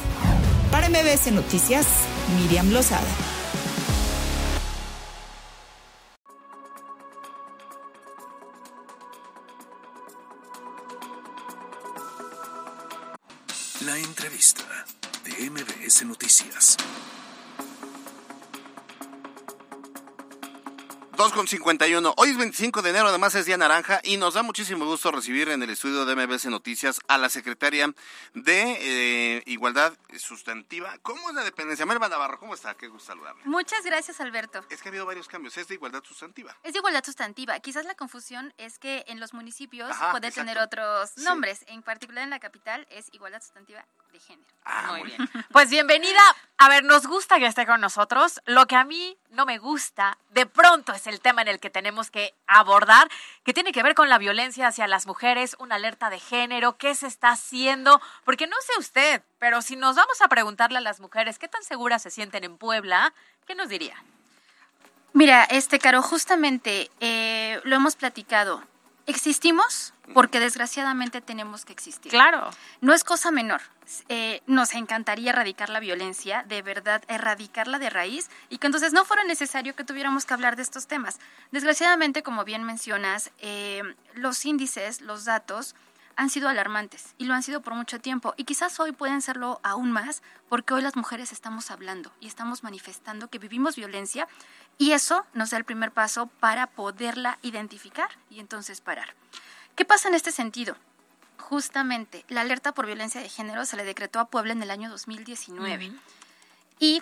Para 0.71 0.87
MBS 0.87 1.29
Noticias, 1.33 1.87
Miriam 2.39 2.71
Lozada. 2.71 3.30
MBS 15.39 16.05
Noticias. 16.05 16.77
2 21.21 21.33
con 21.33 21.47
51. 21.47 22.15
Hoy 22.17 22.29
es 22.29 22.37
25 22.37 22.81
de 22.81 22.89
enero, 22.89 23.07
además 23.09 23.35
es 23.35 23.45
Día 23.45 23.55
Naranja 23.55 23.99
y 24.03 24.17
nos 24.17 24.33
da 24.33 24.41
muchísimo 24.41 24.85
gusto 24.85 25.11
recibir 25.11 25.49
en 25.49 25.61
el 25.61 25.69
estudio 25.69 26.03
de 26.03 26.15
MBS 26.15 26.45
Noticias 26.47 26.99
a 27.07 27.19
la 27.19 27.29
secretaria 27.29 27.93
de 28.33 29.37
eh, 29.37 29.43
Igualdad 29.45 29.93
Sustantiva. 30.17 30.97
¿Cómo 31.03 31.29
es 31.29 31.35
la 31.35 31.43
dependencia? 31.43 31.85
Melba 31.85 32.09
Navarro, 32.09 32.39
¿cómo 32.39 32.55
está? 32.55 32.73
Qué 32.73 32.87
gusto 32.87 33.13
saludarle. 33.13 33.43
Muchas 33.45 33.85
gracias, 33.85 34.19
Alberto. 34.19 34.65
Es 34.71 34.81
que 34.81 34.89
ha 34.89 34.91
habido 34.91 35.05
varios 35.05 35.27
cambios. 35.27 35.55
Es 35.57 35.67
de 35.67 35.75
Igualdad 35.75 36.03
Sustantiva. 36.03 36.57
Es 36.63 36.73
de 36.73 36.79
Igualdad 36.79 37.03
Sustantiva. 37.05 37.59
Quizás 37.59 37.85
la 37.85 37.93
confusión 37.93 38.51
es 38.57 38.79
que 38.79 39.03
en 39.07 39.19
los 39.19 39.35
municipios 39.35 39.95
puede 40.09 40.31
tener 40.31 40.57
otros 40.57 41.15
nombres. 41.17 41.65
En 41.67 41.83
particular 41.83 42.23
en 42.23 42.31
la 42.31 42.39
capital 42.39 42.87
es 42.89 43.13
Igualdad 43.13 43.43
Sustantiva 43.43 43.85
de 44.11 44.19
Género. 44.19 44.47
Ah, 44.65 44.87
muy, 44.91 45.03
bien. 45.03 45.29
Pues 45.51 45.69
bienvenida. 45.69 46.19
A 46.57 46.69
ver, 46.69 46.83
nos 46.83 47.07
gusta 47.07 47.39
que 47.39 47.45
esté 47.45 47.65
con 47.65 47.79
nosotros. 47.79 48.41
Lo 48.45 48.67
que 48.67 48.75
a 48.75 48.83
mí 48.83 49.17
no 49.29 49.45
me 49.45 49.57
gusta, 49.57 50.17
de 50.31 50.45
pronto 50.45 50.91
es 50.91 51.07
el 51.07 51.21
tema 51.21 51.41
en 51.41 51.47
el 51.47 51.59
que 51.59 51.69
tenemos 51.69 52.11
que 52.11 52.33
abordar, 52.45 53.09
que 53.43 53.53
tiene 53.53 53.71
que 53.71 53.83
ver 53.83 53.95
con 53.95 54.09
la 54.09 54.17
violencia 54.17 54.67
hacia 54.67 54.87
las 54.87 55.07
mujeres, 55.07 55.55
una 55.59 55.75
alerta 55.75 56.09
de 56.09 56.19
género, 56.19 56.77
qué 56.77 56.93
se 56.93 57.07
está 57.07 57.29
haciendo, 57.29 58.01
porque 58.25 58.47
no 58.47 58.55
sé 58.65 58.73
usted, 58.79 59.23
pero 59.39 59.61
si 59.61 59.75
nos 59.77 59.95
vamos 59.95 60.21
a 60.21 60.27
preguntarle 60.27 60.79
a 60.79 60.81
las 60.81 60.99
mujeres 60.99 61.39
qué 61.39 61.47
tan 61.47 61.63
seguras 61.63 62.01
se 62.01 62.11
sienten 62.11 62.43
en 62.43 62.57
Puebla, 62.57 63.13
¿qué 63.47 63.55
nos 63.55 63.69
diría? 63.69 63.95
Mira, 65.13 65.43
este, 65.45 65.79
Caro, 65.79 66.01
justamente 66.01 66.89
eh, 66.99 67.61
lo 67.63 67.75
hemos 67.75 67.95
platicado. 67.95 68.63
Existimos 69.11 69.93
porque 70.13 70.39
desgraciadamente 70.39 71.19
tenemos 71.19 71.65
que 71.65 71.73
existir. 71.73 72.09
Claro. 72.11 72.49
No 72.79 72.93
es 72.93 73.03
cosa 73.03 73.29
menor. 73.29 73.61
Eh, 74.07 74.41
nos 74.47 74.73
encantaría 74.73 75.31
erradicar 75.31 75.69
la 75.69 75.81
violencia, 75.81 76.45
de 76.47 76.61
verdad, 76.61 77.03
erradicarla 77.09 77.77
de 77.77 77.89
raíz 77.89 78.29
y 78.47 78.57
que 78.57 78.67
entonces 78.67 78.93
no 78.93 79.03
fuera 79.03 79.25
necesario 79.25 79.75
que 79.75 79.83
tuviéramos 79.83 80.25
que 80.25 80.33
hablar 80.33 80.55
de 80.55 80.61
estos 80.61 80.87
temas. 80.87 81.19
Desgraciadamente, 81.51 82.23
como 82.23 82.45
bien 82.45 82.63
mencionas, 82.63 83.31
eh, 83.39 83.83
los 84.13 84.45
índices, 84.45 85.01
los 85.01 85.25
datos 85.25 85.75
han 86.15 86.29
sido 86.29 86.49
alarmantes 86.49 87.15
y 87.17 87.25
lo 87.25 87.33
han 87.33 87.43
sido 87.43 87.61
por 87.61 87.73
mucho 87.73 87.99
tiempo 87.99 88.33
y 88.37 88.43
quizás 88.43 88.79
hoy 88.79 88.91
pueden 88.91 89.21
serlo 89.21 89.59
aún 89.63 89.91
más 89.91 90.21
porque 90.49 90.73
hoy 90.73 90.81
las 90.81 90.95
mujeres 90.95 91.31
estamos 91.31 91.71
hablando 91.71 92.11
y 92.19 92.27
estamos 92.27 92.63
manifestando 92.63 93.29
que 93.29 93.39
vivimos 93.39 93.75
violencia 93.75 94.27
y 94.77 94.91
eso 94.91 95.25
nos 95.33 95.51
da 95.51 95.57
el 95.57 95.65
primer 95.65 95.91
paso 95.91 96.27
para 96.27 96.67
poderla 96.67 97.39
identificar 97.41 98.09
y 98.29 98.39
entonces 98.39 98.81
parar. 98.81 99.15
¿Qué 99.75 99.85
pasa 99.85 100.09
en 100.09 100.15
este 100.15 100.31
sentido? 100.31 100.75
Justamente, 101.37 102.25
la 102.29 102.41
alerta 102.41 102.73
por 102.73 102.85
violencia 102.85 103.21
de 103.21 103.29
género 103.29 103.65
se 103.65 103.75
le 103.75 103.83
decretó 103.83 104.19
a 104.19 104.25
Puebla 104.25 104.53
en 104.53 104.63
el 104.63 104.71
año 104.71 104.89
2019. 104.89 105.91
Y 106.79 107.01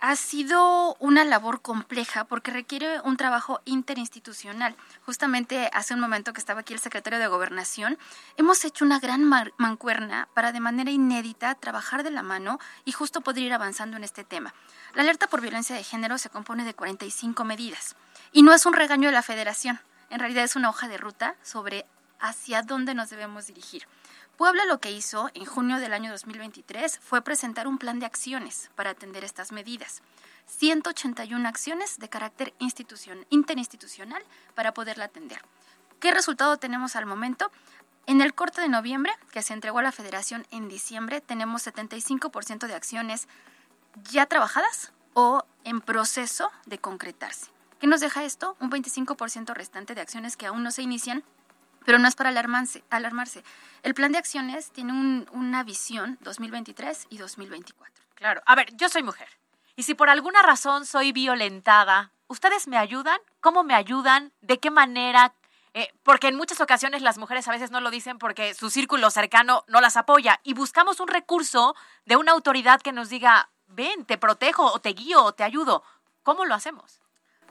ha 0.00 0.16
sido 0.16 0.96
una 0.98 1.24
labor 1.24 1.60
compleja 1.60 2.24
porque 2.24 2.50
requiere 2.50 3.00
un 3.02 3.18
trabajo 3.18 3.60
interinstitucional. 3.66 4.74
Justamente 5.04 5.70
hace 5.74 5.92
un 5.92 6.00
momento 6.00 6.32
que 6.32 6.40
estaba 6.40 6.60
aquí 6.60 6.72
el 6.72 6.80
secretario 6.80 7.18
de 7.18 7.26
Gobernación, 7.26 7.98
hemos 8.38 8.64
hecho 8.64 8.84
una 8.84 8.98
gran 8.98 9.24
mancuerna 9.58 10.28
para 10.34 10.52
de 10.52 10.60
manera 10.60 10.90
inédita 10.90 11.54
trabajar 11.54 12.02
de 12.02 12.10
la 12.10 12.22
mano 12.22 12.58
y 12.86 12.92
justo 12.92 13.20
poder 13.20 13.42
ir 13.42 13.52
avanzando 13.52 13.98
en 13.98 14.04
este 14.04 14.24
tema. 14.24 14.54
La 14.94 15.02
alerta 15.02 15.26
por 15.26 15.42
violencia 15.42 15.76
de 15.76 15.84
género 15.84 16.16
se 16.16 16.30
compone 16.30 16.64
de 16.64 16.74
45 16.74 17.44
medidas 17.44 17.94
y 18.32 18.42
no 18.42 18.54
es 18.54 18.64
un 18.64 18.72
regaño 18.72 19.08
de 19.08 19.14
la 19.14 19.22
federación, 19.22 19.80
en 20.08 20.18
realidad 20.18 20.44
es 20.44 20.56
una 20.56 20.70
hoja 20.70 20.88
de 20.88 20.96
ruta 20.96 21.36
sobre 21.42 21.86
hacia 22.20 22.62
dónde 22.62 22.94
nos 22.94 23.10
debemos 23.10 23.46
dirigir. 23.46 23.86
Puebla 24.40 24.64
lo 24.64 24.80
que 24.80 24.90
hizo 24.90 25.28
en 25.34 25.44
junio 25.44 25.76
del 25.76 25.92
año 25.92 26.10
2023 26.12 26.98
fue 27.00 27.20
presentar 27.20 27.68
un 27.68 27.76
plan 27.76 28.00
de 28.00 28.06
acciones 28.06 28.70
para 28.74 28.88
atender 28.88 29.22
estas 29.22 29.52
medidas. 29.52 30.00
181 30.46 31.46
acciones 31.46 31.98
de 31.98 32.08
carácter 32.08 32.54
interinstitucional 33.28 34.22
para 34.54 34.72
poderla 34.72 35.04
atender. 35.04 35.42
¿Qué 35.98 36.10
resultado 36.10 36.56
tenemos 36.56 36.96
al 36.96 37.04
momento? 37.04 37.50
En 38.06 38.22
el 38.22 38.32
corte 38.32 38.62
de 38.62 38.70
noviembre, 38.70 39.12
que 39.30 39.42
se 39.42 39.52
entregó 39.52 39.80
a 39.80 39.82
la 39.82 39.92
federación 39.92 40.46
en 40.50 40.70
diciembre, 40.70 41.20
tenemos 41.20 41.66
75% 41.66 42.66
de 42.66 42.74
acciones 42.74 43.28
ya 44.10 44.24
trabajadas 44.24 44.94
o 45.12 45.44
en 45.64 45.82
proceso 45.82 46.50
de 46.64 46.78
concretarse. 46.78 47.50
¿Qué 47.78 47.86
nos 47.86 48.00
deja 48.00 48.24
esto? 48.24 48.56
Un 48.58 48.70
25% 48.70 49.52
restante 49.52 49.94
de 49.94 50.00
acciones 50.00 50.38
que 50.38 50.46
aún 50.46 50.62
no 50.62 50.70
se 50.70 50.80
inician, 50.80 51.24
pero 51.84 51.98
no 51.98 52.08
es 52.08 52.14
para 52.14 52.30
alarmarse. 52.30 52.84
alarmarse. 52.90 53.42
El 53.82 53.94
plan 53.94 54.12
de 54.12 54.18
acciones 54.18 54.70
tiene 54.70 54.92
una 55.32 55.64
visión 55.64 56.18
2023 56.22 57.06
y 57.10 57.18
2024. 57.18 58.04
Claro. 58.14 58.42
A 58.46 58.54
ver, 58.54 58.74
yo 58.76 58.88
soy 58.88 59.02
mujer. 59.02 59.28
Y 59.76 59.82
si 59.84 59.94
por 59.94 60.10
alguna 60.10 60.42
razón 60.42 60.84
soy 60.84 61.12
violentada, 61.12 62.12
¿ustedes 62.26 62.68
me 62.68 62.76
ayudan? 62.76 63.18
¿Cómo 63.40 63.64
me 63.64 63.74
ayudan? 63.74 64.32
¿De 64.42 64.58
qué 64.58 64.70
manera? 64.70 65.32
Eh, 65.72 65.88
porque 66.02 66.28
en 66.28 66.36
muchas 66.36 66.60
ocasiones 66.60 67.00
las 67.00 67.16
mujeres 67.16 67.46
a 67.46 67.52
veces 67.52 67.70
no 67.70 67.80
lo 67.80 67.90
dicen 67.90 68.18
porque 68.18 68.54
su 68.54 68.70
círculo 68.70 69.10
cercano 69.10 69.64
no 69.68 69.80
las 69.80 69.96
apoya 69.96 70.40
y 70.42 70.52
buscamos 70.52 70.98
un 71.00 71.08
recurso 71.08 71.76
de 72.06 72.16
una 72.16 72.32
autoridad 72.32 72.80
que 72.80 72.92
nos 72.92 73.08
diga, 73.08 73.50
ven, 73.68 74.04
te 74.04 74.18
protejo 74.18 74.64
o 74.64 74.80
te 74.80 74.90
guío 74.90 75.22
o 75.22 75.32
te 75.32 75.44
ayudo. 75.44 75.84
¿Cómo 76.22 76.44
lo 76.44 76.54
hacemos? 76.54 77.00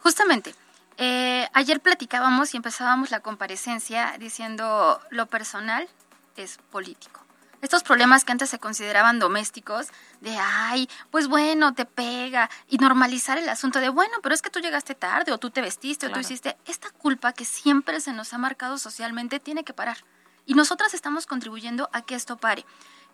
Justamente, 0.02 0.54
eh, 1.02 1.48
ayer 1.54 1.80
platicábamos 1.80 2.54
y 2.54 2.58
empezábamos 2.58 3.10
la 3.10 3.22
comparecencia 3.22 4.16
diciendo 4.20 5.00
lo 5.10 5.28
personal 5.28 5.88
es 6.36 6.58
político. 6.72 7.22
Estos 7.62 7.84
problemas 7.84 8.26
que 8.26 8.34
antes 8.34 8.50
se 8.50 8.60
consideraban 8.60 9.18
domésticos, 9.18 9.88
de 10.20 10.38
ay, 10.38 10.90
pues 11.10 11.28
bueno, 11.28 11.74
te 11.74 11.86
pega, 11.86 12.50
y 12.68 12.78
normalizar 12.78 13.38
el 13.38 13.48
asunto 13.48 13.80
de 13.80 13.90
bueno, 13.90 14.18
pero 14.22 14.36
es 14.36 14.42
que 14.42 14.50
tú 14.50 14.60
llegaste 14.60 14.94
tarde, 14.94 15.32
o 15.32 15.38
tú 15.38 15.52
te 15.52 15.62
vestiste, 15.62 16.08
o 16.08 16.12
tú 16.12 16.20
hiciste, 16.20 16.58
esta 16.66 16.90
culpa 16.92 17.32
que 17.32 17.46
siempre 17.46 18.02
se 18.02 18.14
nos 18.14 18.34
ha 18.34 18.38
marcado 18.38 18.78
socialmente 18.78 19.40
tiene 19.40 19.64
que 19.64 19.74
parar. 19.74 19.98
Y 20.46 20.54
nosotras 20.54 20.94
estamos 20.94 21.26
contribuyendo 21.26 21.90
a 21.94 22.02
que 22.02 22.16
esto 22.16 22.38
pare. 22.38 22.66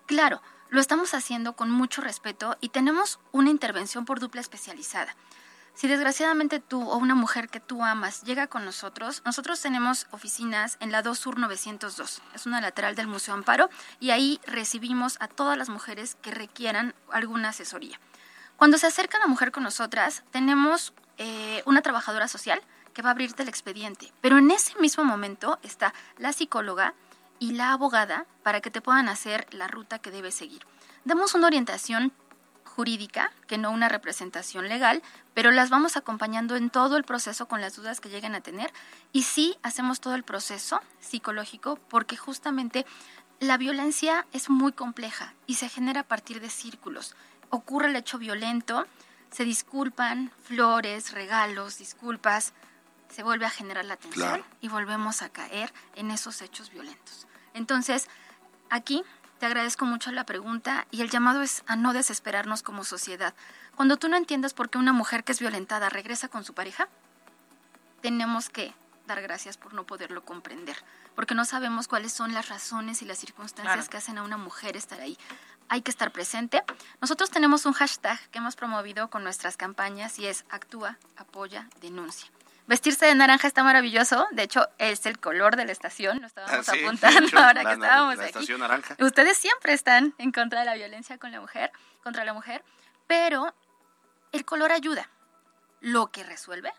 Claro, 0.05 0.41
lo 0.69 0.79
estamos 0.79 1.13
haciendo 1.13 1.53
con 1.53 1.69
mucho 1.69 2.01
respeto 2.01 2.57
y 2.61 2.69
tenemos 2.69 3.19
una 3.31 3.49
intervención 3.49 4.05
por 4.05 4.19
dupla 4.19 4.41
especializada. 4.41 5.15
Si 5.75 5.89
desgraciadamente 5.89 6.61
tú 6.61 6.89
o 6.89 6.95
una 6.95 7.15
mujer 7.15 7.49
que 7.49 7.59
tú 7.59 7.83
amas 7.83 8.23
llega 8.23 8.47
con 8.47 8.63
nosotros, 8.63 9.21
nosotros 9.25 9.59
tenemos 9.61 10.07
oficinas 10.11 10.77
en 10.79 10.89
la 10.93 11.01
2 11.01 11.19
Sur 11.19 11.37
902, 11.37 12.21
es 12.33 12.45
una 12.45 12.61
lateral 12.61 12.95
del 12.95 13.07
Museo 13.07 13.33
Amparo, 13.33 13.69
y 13.99 14.11
ahí 14.11 14.39
recibimos 14.47 15.17
a 15.19 15.27
todas 15.27 15.57
las 15.57 15.67
mujeres 15.67 16.15
que 16.21 16.31
requieran 16.31 16.95
alguna 17.11 17.49
asesoría. 17.49 17.99
Cuando 18.55 18.77
se 18.77 18.87
acerca 18.87 19.19
la 19.19 19.27
mujer 19.27 19.51
con 19.51 19.63
nosotras, 19.63 20.23
tenemos 20.31 20.93
eh, 21.17 21.61
una 21.65 21.81
trabajadora 21.81 22.29
social 22.29 22.61
que 22.93 23.01
va 23.01 23.09
a 23.09 23.11
abrirte 23.11 23.43
el 23.43 23.49
expediente, 23.49 24.13
pero 24.21 24.37
en 24.37 24.51
ese 24.51 24.79
mismo 24.79 25.03
momento 25.03 25.59
está 25.61 25.93
la 26.17 26.31
psicóloga 26.31 26.93
y 27.37 27.51
la 27.51 27.73
abogada 27.73 28.25
para 28.43 28.61
que 28.61 28.71
te 28.71 28.79
puedan 28.79 29.09
hacer 29.09 29.45
la 29.51 29.67
ruta 29.67 29.99
que 29.99 30.11
debes 30.11 30.35
seguir. 30.35 30.65
Damos 31.03 31.35
una 31.35 31.47
orientación 31.47 32.13
jurídica, 32.75 33.31
que 33.47 33.57
no 33.57 33.71
una 33.71 33.87
representación 33.87 34.67
legal, 34.67 35.01
pero 35.33 35.51
las 35.51 35.69
vamos 35.69 35.95
acompañando 35.95 36.57
en 36.57 36.69
todo 36.69 36.97
el 36.97 37.05
proceso 37.05 37.47
con 37.47 37.61
las 37.61 37.75
dudas 37.75 38.01
que 38.01 38.09
lleguen 38.09 38.35
a 38.35 38.41
tener 38.41 38.71
y 39.13 39.23
sí 39.23 39.57
hacemos 39.63 40.01
todo 40.01 40.15
el 40.15 40.23
proceso 40.23 40.81
psicológico 40.99 41.79
porque 41.87 42.17
justamente 42.17 42.85
la 43.39 43.57
violencia 43.57 44.27
es 44.33 44.49
muy 44.49 44.73
compleja 44.73 45.33
y 45.47 45.55
se 45.55 45.69
genera 45.69 46.01
a 46.01 46.07
partir 46.07 46.41
de 46.41 46.49
círculos. 46.49 47.15
Ocurre 47.49 47.87
el 47.87 47.95
hecho 47.95 48.17
violento, 48.17 48.85
se 49.31 49.45
disculpan, 49.45 50.31
flores, 50.43 51.13
regalos, 51.13 51.77
disculpas, 51.77 52.53
se 53.07 53.23
vuelve 53.23 53.45
a 53.45 53.49
generar 53.49 53.85
la 53.85 53.95
tensión 53.95 54.43
y 54.59 54.67
volvemos 54.67 55.21
a 55.21 55.29
caer 55.29 55.71
en 55.95 56.11
esos 56.11 56.41
hechos 56.41 56.71
violentos. 56.71 57.25
Entonces, 57.53 58.09
aquí 58.69 59.03
te 59.39 59.45
agradezco 59.45 59.85
mucho 59.85 60.11
la 60.11 60.25
pregunta 60.25 60.87
y 60.91 61.01
el 61.01 61.09
llamado 61.09 61.41
es 61.41 61.63
a 61.67 61.75
no 61.75 61.93
desesperarnos 61.93 62.63
como 62.63 62.83
sociedad. 62.83 63.33
Cuando 63.75 63.97
tú 63.97 64.07
no 64.07 64.17
entiendas 64.17 64.53
por 64.53 64.69
qué 64.69 64.77
una 64.77 64.93
mujer 64.93 65.23
que 65.23 65.31
es 65.31 65.39
violentada 65.39 65.89
regresa 65.89 66.27
con 66.27 66.43
su 66.43 66.53
pareja, 66.53 66.87
tenemos 68.01 68.49
que 68.49 68.73
dar 69.07 69.21
gracias 69.21 69.57
por 69.57 69.73
no 69.73 69.85
poderlo 69.85 70.23
comprender, 70.23 70.77
porque 71.15 71.35
no 71.35 71.45
sabemos 71.45 71.87
cuáles 71.87 72.13
son 72.13 72.33
las 72.33 72.49
razones 72.49 73.01
y 73.01 73.05
las 73.05 73.17
circunstancias 73.17 73.89
que 73.89 73.97
hacen 73.97 74.17
a 74.17 74.23
una 74.23 74.37
mujer 74.37 74.77
estar 74.77 74.99
ahí. 75.01 75.17
Hay 75.67 75.81
que 75.81 75.91
estar 75.91 76.11
presente. 76.11 76.63
Nosotros 77.01 77.31
tenemos 77.31 77.65
un 77.65 77.73
hashtag 77.73 78.19
que 78.29 78.37
hemos 78.37 78.55
promovido 78.55 79.09
con 79.09 79.23
nuestras 79.23 79.57
campañas 79.57 80.19
y 80.19 80.27
es 80.27 80.45
actúa, 80.49 80.97
apoya, 81.17 81.67
denuncia. 81.81 82.29
Vestirse 82.67 83.05
de 83.05 83.15
naranja 83.15 83.47
está 83.47 83.63
maravilloso. 83.63 84.27
De 84.31 84.43
hecho, 84.43 84.67
es 84.79 85.05
el 85.05 85.19
color 85.19 85.55
de 85.55 85.65
la 85.65 85.71
estación. 85.71 86.19
Lo 86.19 86.27
estábamos 86.27 86.67
ah, 86.67 86.73
apuntando 86.73 87.39
ahora 87.39 87.63
que 87.63 87.73
estábamos 87.73 88.17
la 88.17 88.25
Estación 88.25 88.59
naranja. 88.59 88.95
Ustedes 88.99 89.37
siempre 89.37 89.73
están 89.73 90.15
en 90.17 90.31
contra 90.31 90.61
de 90.61 90.65
la 90.65 90.75
violencia 90.75 91.17
con 91.17 91.31
la 91.31 91.41
mujer, 91.41 91.71
contra 92.03 92.25
la 92.25 92.33
mujer, 92.33 92.63
pero 93.07 93.53
el 94.31 94.45
color 94.45 94.71
ayuda. 94.71 95.09
Lo 95.79 96.07
que 96.07 96.23
resuelve 96.23 96.73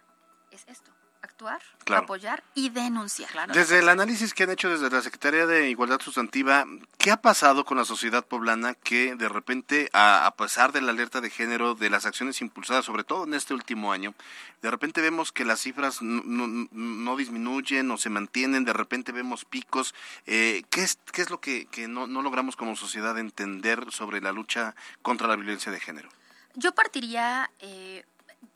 es 0.51 0.65
esto 0.67 0.91
actuar, 1.27 1.61
Claro. 1.85 2.05
apoyar 2.05 2.43
y 2.55 2.71
denunciar. 2.71 3.31
Desde 3.53 3.79
el 3.81 3.89
análisis 3.89 4.33
que 4.35 4.45
han 4.45 4.51
hecho 4.51 4.69
desde 4.71 4.89
la 4.91 5.03
Secretaría 5.03 5.47
de 5.47 5.69
Igualdad 5.71 6.01
Sustantiva, 6.01 6.65
¿qué 6.99 7.11
ha 7.11 7.21
pasado 7.21 7.65
con 7.65 7.77
la 7.77 7.85
sociedad 7.85 8.25
poblana 8.25 8.75
que 8.75 9.15
de 9.15 9.29
repente, 9.29 9.91
a, 9.93 10.27
a 10.27 10.31
pesar 10.37 10.73
de 10.73 10.81
la 10.81 10.91
alerta 10.93 11.21
de 11.21 11.31
género, 11.31 11.75
de 11.75 11.91
las 11.91 12.07
acciones 12.07 12.41
impulsadas, 12.41 12.85
sobre 12.85 13.05
todo 13.05 13.25
en 13.25 13.35
este 13.35 13.55
último 13.55 13.93
año, 13.93 14.15
de 14.63 14.71
repente 14.71 15.01
vemos 15.01 15.31
que 15.33 15.45
las 15.45 15.61
cifras 15.61 16.01
no, 16.03 16.23
no- 16.25 16.69
no 16.73 17.17
disminuyen 17.17 17.91
o 17.91 17.99
se 17.99 18.09
mantienen, 18.11 18.65
de 18.65 18.73
repente 18.73 19.13
vemos 19.13 19.45
picos? 19.45 19.95
Eh, 20.27 20.65
¿qué, 20.71 20.83
es, 20.83 20.99
¿Qué 21.13 21.23
es 21.23 21.31
lo 21.31 21.41
que, 21.41 21.67
que 21.67 21.87
no, 21.89 22.07
no 22.07 22.23
logramos 22.23 22.57
como 22.57 22.75
sociedad 22.77 23.19
entender 23.19 23.93
sobre 23.93 24.21
la 24.21 24.33
lucha 24.33 24.75
contra 25.03 25.29
la 25.29 25.37
violencia 25.37 25.71
de 25.71 25.81
género? 25.81 26.09
Yo 26.55 26.75
partiría, 26.75 27.51
eh, 27.61 28.05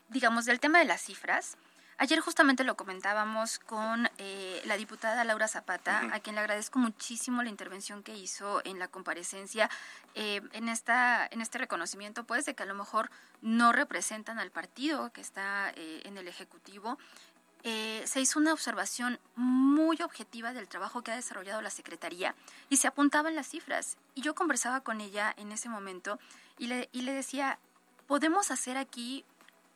digamos, 0.09 0.45
del 0.45 0.59
tema 0.59 0.79
de 0.79 0.85
las 0.85 1.01
cifras. 1.03 1.55
Ayer 2.01 2.19
justamente 2.19 2.63
lo 2.63 2.75
comentábamos 2.75 3.59
con 3.59 4.09
eh, 4.17 4.59
la 4.65 4.75
diputada 4.75 5.23
Laura 5.23 5.47
Zapata, 5.47 6.09
a 6.11 6.19
quien 6.19 6.33
le 6.33 6.41
agradezco 6.41 6.79
muchísimo 6.79 7.43
la 7.43 7.49
intervención 7.49 8.01
que 8.01 8.17
hizo 8.17 8.59
en 8.65 8.79
la 8.79 8.87
comparecencia 8.87 9.69
eh, 10.15 10.41
en, 10.53 10.67
esta, 10.67 11.27
en 11.29 11.41
este 11.41 11.59
reconocimiento, 11.59 12.23
pues 12.23 12.43
de 12.45 12.55
que 12.55 12.63
a 12.63 12.65
lo 12.65 12.73
mejor 12.73 13.11
no 13.43 13.71
representan 13.71 14.39
al 14.39 14.49
partido 14.49 15.13
que 15.13 15.21
está 15.21 15.69
eh, 15.75 16.01
en 16.05 16.17
el 16.17 16.27
Ejecutivo. 16.27 16.97
Eh, 17.61 18.01
se 18.07 18.19
hizo 18.19 18.39
una 18.39 18.53
observación 18.53 19.19
muy 19.35 20.01
objetiva 20.01 20.53
del 20.53 20.67
trabajo 20.67 21.03
que 21.03 21.11
ha 21.11 21.15
desarrollado 21.15 21.61
la 21.61 21.69
Secretaría 21.69 22.33
y 22.69 22.77
se 22.77 22.87
apuntaban 22.87 23.35
las 23.35 23.47
cifras. 23.47 23.97
Y 24.15 24.21
yo 24.21 24.33
conversaba 24.33 24.81
con 24.81 25.01
ella 25.01 25.35
en 25.37 25.51
ese 25.51 25.69
momento 25.69 26.17
y 26.57 26.65
le, 26.65 26.89
y 26.93 27.03
le 27.03 27.13
decía, 27.13 27.59
podemos 28.07 28.49
hacer 28.49 28.77
aquí 28.77 29.23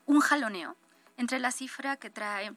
un 0.08 0.22
jaloneo 0.22 0.76
entre 1.18 1.40
la 1.40 1.52
cifra 1.52 1.98
que 1.98 2.10
trae 2.10 2.54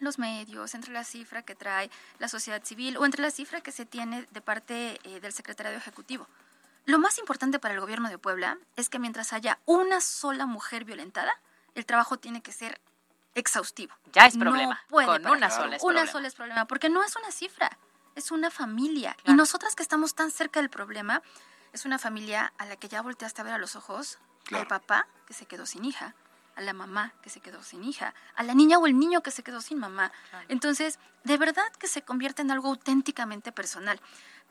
los 0.00 0.18
medios, 0.18 0.74
entre 0.74 0.92
la 0.92 1.04
cifra 1.04 1.42
que 1.42 1.54
trae 1.54 1.90
la 2.18 2.28
sociedad 2.28 2.62
civil 2.64 2.96
o 2.96 3.04
entre 3.04 3.20
la 3.22 3.30
cifra 3.30 3.60
que 3.60 3.72
se 3.72 3.84
tiene 3.84 4.26
de 4.30 4.40
parte 4.40 5.00
eh, 5.02 5.20
del 5.20 5.32
secretariado 5.32 5.76
ejecutivo. 5.76 6.28
Lo 6.84 6.98
más 6.98 7.18
importante 7.18 7.58
para 7.58 7.74
el 7.74 7.80
gobierno 7.80 8.08
de 8.08 8.16
Puebla 8.18 8.58
es 8.76 8.88
que 8.88 8.98
mientras 8.98 9.32
haya 9.32 9.58
una 9.66 10.00
sola 10.00 10.46
mujer 10.46 10.84
violentada, 10.84 11.32
el 11.74 11.84
trabajo 11.84 12.16
tiene 12.18 12.40
que 12.42 12.52
ser 12.52 12.80
exhaustivo. 13.34 13.94
Ya 14.12 14.26
es 14.26 14.36
No 14.36 14.42
problema. 14.44 14.80
puede 14.88 15.06
Con 15.06 15.22
parar. 15.22 15.36
una 15.36 15.50
sola 15.50 15.76
es 15.76 15.82
Una 15.82 15.92
problema. 15.94 16.12
sola 16.12 16.28
es 16.28 16.34
problema, 16.34 16.64
porque 16.66 16.88
no 16.88 17.04
es 17.04 17.14
una 17.16 17.30
cifra, 17.30 17.76
es 18.14 18.30
una 18.30 18.50
familia. 18.50 19.16
Y 19.24 19.34
nosotras 19.34 19.74
que 19.74 19.82
estamos 19.82 20.14
tan 20.14 20.30
cerca 20.30 20.60
del 20.60 20.70
problema, 20.70 21.22
es 21.72 21.84
una 21.84 21.98
familia 21.98 22.52
a 22.56 22.64
la 22.66 22.76
que 22.76 22.88
ya 22.88 23.02
volteaste 23.02 23.40
a 23.40 23.44
ver 23.44 23.52
a 23.54 23.58
los 23.58 23.76
ojos, 23.76 24.18
al 24.52 24.66
papá 24.66 25.06
que 25.26 25.34
se 25.34 25.44
quedó 25.44 25.66
sin 25.66 25.84
hija, 25.84 26.14
a 26.58 26.60
la 26.60 26.72
mamá 26.72 27.14
que 27.22 27.30
se 27.30 27.40
quedó 27.40 27.62
sin 27.62 27.84
hija, 27.84 28.14
a 28.34 28.42
la 28.42 28.52
niña 28.52 28.78
o 28.78 28.86
el 28.86 28.98
niño 28.98 29.22
que 29.22 29.30
se 29.30 29.44
quedó 29.44 29.60
sin 29.60 29.78
mamá. 29.78 30.10
Entonces, 30.48 30.98
de 31.22 31.38
verdad 31.38 31.70
que 31.78 31.86
se 31.86 32.02
convierte 32.02 32.42
en 32.42 32.50
algo 32.50 32.68
auténticamente 32.68 33.52
personal. 33.52 34.00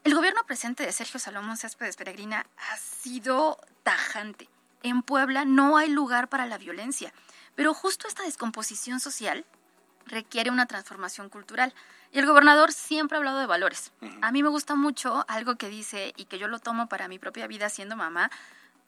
El 0.05 0.15
gobierno 0.15 0.41
presente 0.45 0.85
de 0.85 0.93
Sergio 0.93 1.19
Salomón 1.19 1.57
Céspedes 1.57 1.97
Peregrina 1.97 2.45
ha 2.71 2.77
sido 2.77 3.59
tajante. 3.83 4.49
En 4.83 5.01
Puebla 5.01 5.43
no 5.43 5.75
hay 5.75 5.89
lugar 5.89 6.29
para 6.29 6.45
la 6.45 6.57
violencia, 6.57 7.13
pero 7.55 7.73
justo 7.73 8.07
esta 8.07 8.23
descomposición 8.23 9.01
social 9.01 9.45
requiere 10.05 10.49
una 10.49 10.65
transformación 10.65 11.27
cultural. 11.27 11.73
Y 12.13 12.19
el 12.19 12.25
gobernador 12.25 12.71
siempre 12.71 13.17
ha 13.17 13.19
hablado 13.19 13.39
de 13.39 13.47
valores. 13.47 13.91
A 14.21 14.31
mí 14.31 14.43
me 14.43 14.49
gusta 14.49 14.75
mucho 14.75 15.25
algo 15.27 15.55
que 15.55 15.67
dice 15.67 16.13
y 16.15 16.25
que 16.25 16.39
yo 16.39 16.47
lo 16.47 16.59
tomo 16.59 16.87
para 16.87 17.09
mi 17.09 17.19
propia 17.19 17.47
vida 17.47 17.67
siendo 17.67 17.97
mamá, 17.97 18.31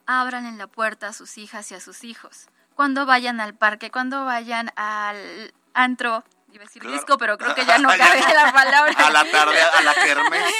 abran 0.06 0.46
en 0.46 0.56
la 0.56 0.68
puerta 0.68 1.08
a 1.08 1.12
sus 1.12 1.36
hijas 1.36 1.70
y 1.70 1.74
a 1.74 1.80
sus 1.80 2.02
hijos. 2.02 2.48
Cuando 2.74 3.06
vayan 3.06 3.40
al 3.40 3.54
parque, 3.54 3.90
cuando 3.90 4.24
vayan 4.24 4.70
al 4.76 5.52
antro, 5.74 6.24
iba 6.52 6.62
a 6.62 6.66
decir 6.66 6.82
Claro. 6.82 6.96
disco, 6.96 7.18
pero 7.18 7.38
creo 7.38 7.54
que 7.54 7.64
ya 7.64 7.78
no 7.78 7.90
Ya 7.90 7.98
cabe 7.98 8.20
la 8.34 8.52
palabra. 8.52 9.06
A 9.06 9.10
la 9.10 9.24
tarde, 9.30 9.60
a 9.62 9.82
la 9.82 9.94
kermés. 9.94 10.54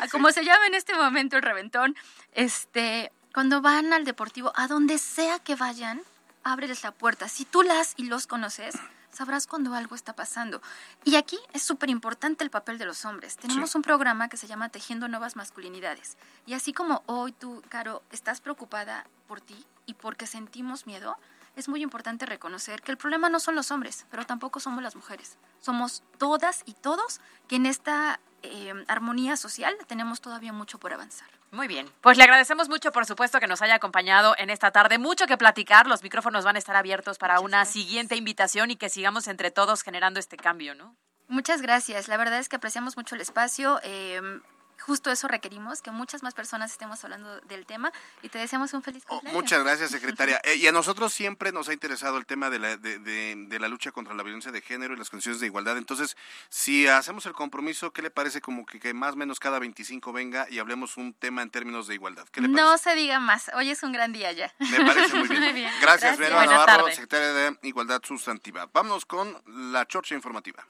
A 0.00 0.08
como 0.12 0.30
se 0.30 0.44
llama 0.44 0.66
en 0.66 0.74
este 0.74 0.94
momento 0.94 1.36
el 1.36 1.42
reventón, 1.42 1.96
este, 2.32 3.12
cuando 3.34 3.60
van 3.60 3.92
al 3.92 4.04
deportivo, 4.04 4.52
a 4.56 4.66
donde 4.68 4.98
sea 4.98 5.38
que 5.38 5.56
vayan, 5.56 6.02
ábreles 6.44 6.82
la 6.82 6.92
puerta. 6.92 7.28
Si 7.28 7.44
tú 7.44 7.62
las 7.62 7.94
y 7.96 8.04
los 8.04 8.26
conoces, 8.26 8.74
sabrás 9.10 9.46
cuando 9.46 9.74
algo 9.74 9.94
está 9.94 10.14
pasando. 10.14 10.62
Y 11.04 11.16
aquí 11.16 11.38
es 11.52 11.62
súper 11.62 11.90
importante 11.90 12.44
el 12.44 12.50
papel 12.50 12.78
de 12.78 12.86
los 12.86 13.04
hombres. 13.04 13.36
Tenemos 13.36 13.74
un 13.74 13.82
programa 13.82 14.28
que 14.28 14.36
se 14.36 14.46
llama 14.46 14.68
Tejiendo 14.68 15.08
Nuevas 15.08 15.36
Masculinidades. 15.36 16.16
Y 16.46 16.54
así 16.54 16.72
como 16.72 17.02
hoy 17.06 17.32
tú, 17.32 17.62
Caro, 17.68 18.02
estás 18.12 18.40
preocupada 18.40 19.06
por 19.26 19.40
ti 19.40 19.66
y 19.90 19.94
porque 19.94 20.26
sentimos 20.26 20.86
miedo, 20.86 21.18
es 21.56 21.68
muy 21.68 21.82
importante 21.82 22.24
reconocer 22.24 22.80
que 22.80 22.92
el 22.92 22.96
problema 22.96 23.28
no 23.28 23.40
son 23.40 23.56
los 23.56 23.70
hombres, 23.72 24.06
pero 24.10 24.24
tampoco 24.24 24.60
somos 24.60 24.82
las 24.82 24.94
mujeres. 24.94 25.36
Somos 25.60 26.02
todas 26.16 26.62
y 26.64 26.74
todos 26.74 27.20
que 27.48 27.56
en 27.56 27.66
esta 27.66 28.20
eh, 28.42 28.72
armonía 28.86 29.36
social 29.36 29.76
tenemos 29.88 30.20
todavía 30.20 30.52
mucho 30.52 30.78
por 30.78 30.92
avanzar. 30.92 31.28
Muy 31.50 31.66
bien. 31.66 31.90
Pues 32.02 32.16
le 32.16 32.22
agradecemos 32.22 32.68
mucho, 32.68 32.92
por 32.92 33.04
supuesto, 33.04 33.40
que 33.40 33.48
nos 33.48 33.60
haya 33.62 33.74
acompañado 33.74 34.36
en 34.38 34.48
esta 34.48 34.70
tarde. 34.70 34.98
Mucho 34.98 35.26
que 35.26 35.36
platicar. 35.36 35.88
Los 35.88 36.04
micrófonos 36.04 36.44
van 36.44 36.54
a 36.54 36.60
estar 36.60 36.76
abiertos 36.76 37.18
para 37.18 37.40
una 37.40 37.64
siguiente 37.64 38.14
invitación 38.14 38.70
y 38.70 38.76
que 38.76 38.88
sigamos 38.88 39.26
entre 39.26 39.50
todos 39.50 39.82
generando 39.82 40.20
este 40.20 40.36
cambio, 40.36 40.76
¿no? 40.76 40.94
Muchas 41.26 41.60
gracias. 41.62 42.06
La 42.06 42.16
verdad 42.16 42.38
es 42.38 42.48
que 42.48 42.56
apreciamos 42.56 42.96
mucho 42.96 43.16
el 43.16 43.20
espacio. 43.20 43.80
eh, 43.82 44.40
justo 44.80 45.10
eso 45.10 45.28
requerimos, 45.28 45.82
que 45.82 45.90
muchas 45.90 46.22
más 46.22 46.34
personas 46.34 46.72
estemos 46.72 47.02
hablando 47.04 47.40
del 47.42 47.66
tema 47.66 47.92
y 48.22 48.28
te 48.28 48.38
deseamos 48.38 48.72
un 48.74 48.82
feliz 48.82 49.04
cumpleaños. 49.04 49.40
Muchas 49.40 49.62
gracias, 49.62 49.90
secretaria. 49.90 50.40
Eh, 50.44 50.56
y 50.56 50.66
a 50.66 50.72
nosotros 50.72 51.12
siempre 51.12 51.52
nos 51.52 51.68
ha 51.68 51.72
interesado 51.72 52.16
el 52.18 52.26
tema 52.26 52.50
de 52.50 52.58
la, 52.58 52.76
de, 52.76 52.98
de- 52.98 53.34
de 53.36 53.58
la 53.60 53.68
lucha 53.68 53.92
contra 53.92 54.14
la 54.14 54.22
violencia 54.22 54.50
de 54.52 54.60
género 54.60 54.94
y 54.94 54.96
las 54.96 55.10
condiciones 55.10 55.40
de 55.40 55.46
igualdad. 55.46 55.76
Entonces, 55.76 56.16
si 56.48 56.86
hacemos 56.86 57.26
el 57.26 57.32
compromiso, 57.32 57.92
¿qué 57.92 58.02
le 58.02 58.10
parece 58.10 58.40
como 58.40 58.66
que, 58.66 58.80
que 58.80 58.94
más 58.94 59.12
o 59.14 59.16
menos 59.16 59.38
cada 59.40 59.58
25 59.58 60.12
venga 60.12 60.46
y 60.50 60.58
hablemos 60.58 60.96
un 60.96 61.12
tema 61.14 61.42
en 61.42 61.50
términos 61.50 61.86
de 61.86 61.94
igualdad? 61.94 62.26
¿Qué 62.30 62.40
le 62.40 62.48
parece? 62.48 62.62
No 62.62 62.78
se 62.78 62.94
diga 62.94 63.20
más. 63.20 63.50
Hoy 63.54 63.70
es 63.70 63.82
un 63.82 63.92
gran 63.92 64.12
día 64.12 64.32
ya. 64.32 64.52
Me 64.58 64.84
parece 64.84 65.14
muy 65.16 65.28
bien. 65.52 65.70
Gracias, 65.80 66.16
Vera 66.18 66.44
Navarro, 66.46 66.66
tardes. 66.84 66.94
secretaria 66.94 67.28
de 67.32 67.58
Igualdad 67.62 68.00
Sustantiva. 68.04 68.68
Vámonos 68.72 69.04
con 69.06 69.36
la 69.72 69.86
chorcha 69.86 70.14
informativa. 70.14 70.66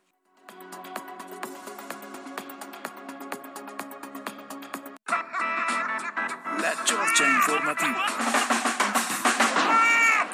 La 6.60 6.84
Chorcha 6.84 7.24
Informativa. 7.24 8.06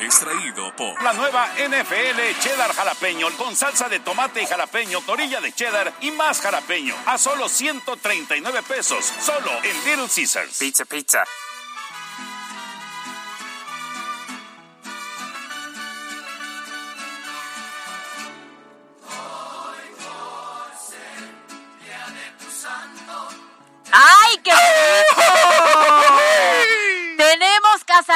Extraído 0.00 0.74
por 0.74 1.00
la 1.02 1.12
nueva 1.12 1.48
NFL 1.56 2.40
Cheddar 2.40 2.72
Jalapeño 2.72 3.28
con 3.36 3.54
salsa 3.54 3.88
de 3.88 4.00
tomate 4.00 4.42
y 4.42 4.46
jalapeño, 4.46 5.00
torilla 5.02 5.40
de 5.40 5.52
cheddar 5.52 5.92
y 6.00 6.10
más 6.10 6.40
jalapeño 6.40 6.94
a 7.06 7.16
solo 7.16 7.48
139 7.48 8.62
pesos, 8.62 9.04
solo 9.20 9.50
en 9.62 9.84
Little 9.84 10.08
Caesars. 10.14 10.58
Pizza, 10.58 10.84
pizza. 10.84 11.24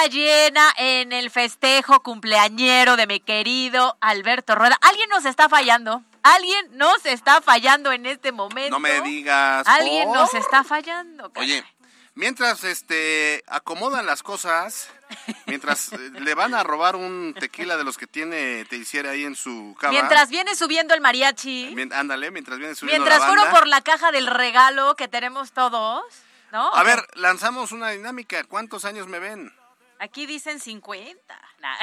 Llena 0.06 0.72
en 0.76 1.12
el 1.12 1.30
festejo 1.30 2.02
cumpleañero 2.02 2.96
de 2.96 3.06
mi 3.06 3.20
querido 3.20 3.96
Alberto 4.00 4.54
Rueda. 4.54 4.78
Alguien 4.80 5.08
nos 5.10 5.24
está 5.24 5.48
fallando. 5.48 6.02
Alguien 6.22 6.76
nos 6.76 7.04
está 7.06 7.40
fallando 7.40 7.92
en 7.92 8.06
este 8.06 8.32
momento. 8.32 8.70
No 8.70 8.80
me 8.80 9.00
digas. 9.02 9.66
Alguien 9.66 10.08
¿por? 10.08 10.16
nos 10.16 10.34
está 10.34 10.64
fallando. 10.64 11.30
Oye, 11.36 11.64
mientras 12.14 12.64
este 12.64 13.42
acomodan 13.46 14.06
las 14.06 14.22
cosas, 14.22 14.88
mientras 15.46 15.92
eh, 15.92 15.98
le 16.20 16.34
van 16.34 16.54
a 16.54 16.62
robar 16.62 16.96
un 16.96 17.34
tequila 17.38 17.76
de 17.76 17.84
los 17.84 17.96
que 17.98 18.06
tiene 18.06 18.64
te 18.66 18.76
hiciera 18.76 19.10
ahí 19.10 19.24
en 19.24 19.34
su 19.34 19.76
cava. 19.78 19.92
Mientras 19.92 20.30
viene 20.30 20.54
subiendo 20.56 20.94
el 20.94 21.00
mariachi, 21.00 21.72
Mien- 21.74 21.92
ándale, 21.92 22.30
mientras 22.30 22.58
viene 22.58 22.74
subiendo 22.74 23.02
mientras 23.02 23.20
la 23.20 23.26
fueron 23.26 23.44
banda. 23.44 23.58
por 23.58 23.68
la 23.68 23.80
caja 23.82 24.12
del 24.12 24.26
regalo 24.26 24.96
que 24.96 25.08
tenemos 25.08 25.52
todos, 25.52 26.02
¿no? 26.52 26.74
A 26.74 26.82
ver, 26.82 27.06
lanzamos 27.14 27.72
una 27.72 27.90
dinámica. 27.90 28.44
¿Cuántos 28.44 28.84
años 28.84 29.06
me 29.06 29.18
ven? 29.18 29.52
Aquí 30.00 30.26
dicen 30.26 30.58
50. 30.60 31.40
Nah. 31.60 31.76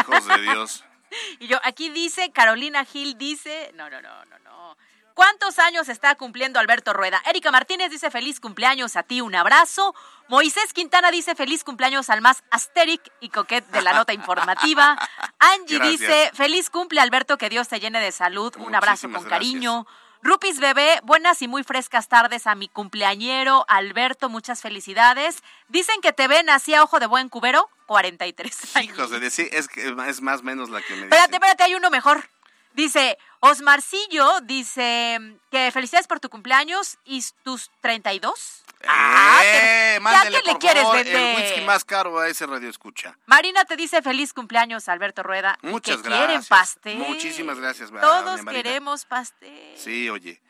Hijos 0.00 0.26
de 0.26 0.38
Dios. 0.42 0.84
Y 1.38 1.46
yo, 1.46 1.60
aquí 1.62 1.90
dice, 1.90 2.32
Carolina 2.32 2.84
Gil 2.84 3.16
dice, 3.16 3.70
no, 3.74 3.88
no, 3.88 4.02
no, 4.02 4.24
no, 4.24 4.38
no. 4.40 4.76
¿Cuántos 5.14 5.60
años 5.60 5.88
está 5.88 6.16
cumpliendo 6.16 6.58
Alberto 6.58 6.92
Rueda? 6.92 7.22
Erika 7.26 7.52
Martínez 7.52 7.88
dice 7.88 8.10
feliz 8.10 8.40
cumpleaños 8.40 8.96
a 8.96 9.04
ti, 9.04 9.20
un 9.20 9.36
abrazo. 9.36 9.94
Moisés 10.26 10.72
Quintana 10.72 11.12
dice 11.12 11.36
feliz 11.36 11.62
cumpleaños 11.62 12.10
al 12.10 12.20
más 12.20 12.42
asteric 12.50 13.00
y 13.20 13.28
coquet 13.28 13.64
de 13.68 13.82
la 13.82 13.92
nota 13.92 14.12
informativa. 14.12 14.98
Angie 15.38 15.78
Gracias. 15.78 16.00
dice 16.00 16.30
feliz 16.34 16.68
cumple 16.68 17.00
Alberto, 17.00 17.38
que 17.38 17.48
Dios 17.48 17.68
te 17.68 17.78
llene 17.78 18.00
de 18.00 18.10
salud, 18.10 18.52
un 18.56 18.74
abrazo 18.74 19.02
con 19.02 19.12
gracias. 19.12 19.30
cariño. 19.30 19.86
Rupis 20.24 20.58
Bebé, 20.58 21.00
buenas 21.02 21.42
y 21.42 21.48
muy 21.48 21.64
frescas 21.64 22.08
tardes 22.08 22.46
a 22.46 22.54
mi 22.54 22.66
cumpleañero 22.66 23.66
Alberto, 23.68 24.30
muchas 24.30 24.62
felicidades. 24.62 25.42
Dicen 25.68 26.00
que 26.00 26.14
te 26.14 26.28
ven 26.28 26.48
así 26.48 26.72
a 26.72 26.82
ojo 26.82 26.98
de 26.98 27.04
buen 27.04 27.28
cubero, 27.28 27.68
43 27.84 28.76
años. 28.76 28.94
Hijos 28.96 29.10
de 29.10 29.28
sí, 29.28 29.46
es, 29.52 29.68
que 29.68 29.86
es 29.86 30.22
más 30.22 30.40
o 30.40 30.42
menos 30.42 30.70
la 30.70 30.80
que 30.80 30.94
me 30.96 31.02
Espérate, 31.02 31.28
dicen. 31.28 31.34
espérate, 31.34 31.64
hay 31.64 31.74
uno 31.74 31.90
mejor. 31.90 32.26
Dice, 32.72 33.18
Osmarcillo 33.40 34.40
dice 34.40 35.36
que 35.50 35.70
felicidades 35.70 36.06
por 36.06 36.20
tu 36.20 36.30
cumpleaños 36.30 36.96
y 37.04 37.22
tus 37.42 37.70
32. 37.82 38.63
Ah, 38.88 39.40
eh, 39.44 39.92
¿ya 39.94 40.00
mándele, 40.00 40.40
qué 40.42 40.52
le 40.52 40.58
quieres 40.58 40.82
favor, 40.82 40.96
vender? 40.96 41.16
el 41.16 41.36
whisky 41.36 41.60
más 41.62 41.84
caro 41.84 42.18
a 42.18 42.28
ese 42.28 42.46
radio 42.46 42.68
escucha. 42.68 43.16
Marina 43.26 43.64
te 43.64 43.76
dice 43.76 44.02
feliz 44.02 44.32
cumpleaños, 44.32 44.88
Alberto 44.88 45.22
Rueda. 45.22 45.58
y 45.62 45.68
Muchas 45.68 45.96
que 45.98 46.02
gracias. 46.08 46.26
quieren 46.26 46.44
pastel. 46.46 46.98
Muchísimas 46.98 47.58
gracias, 47.58 47.90
Todos 47.90 48.42
Marina. 48.42 48.62
queremos 48.62 49.04
pastel. 49.04 49.74
Sí, 49.76 50.08
oye. 50.10 50.40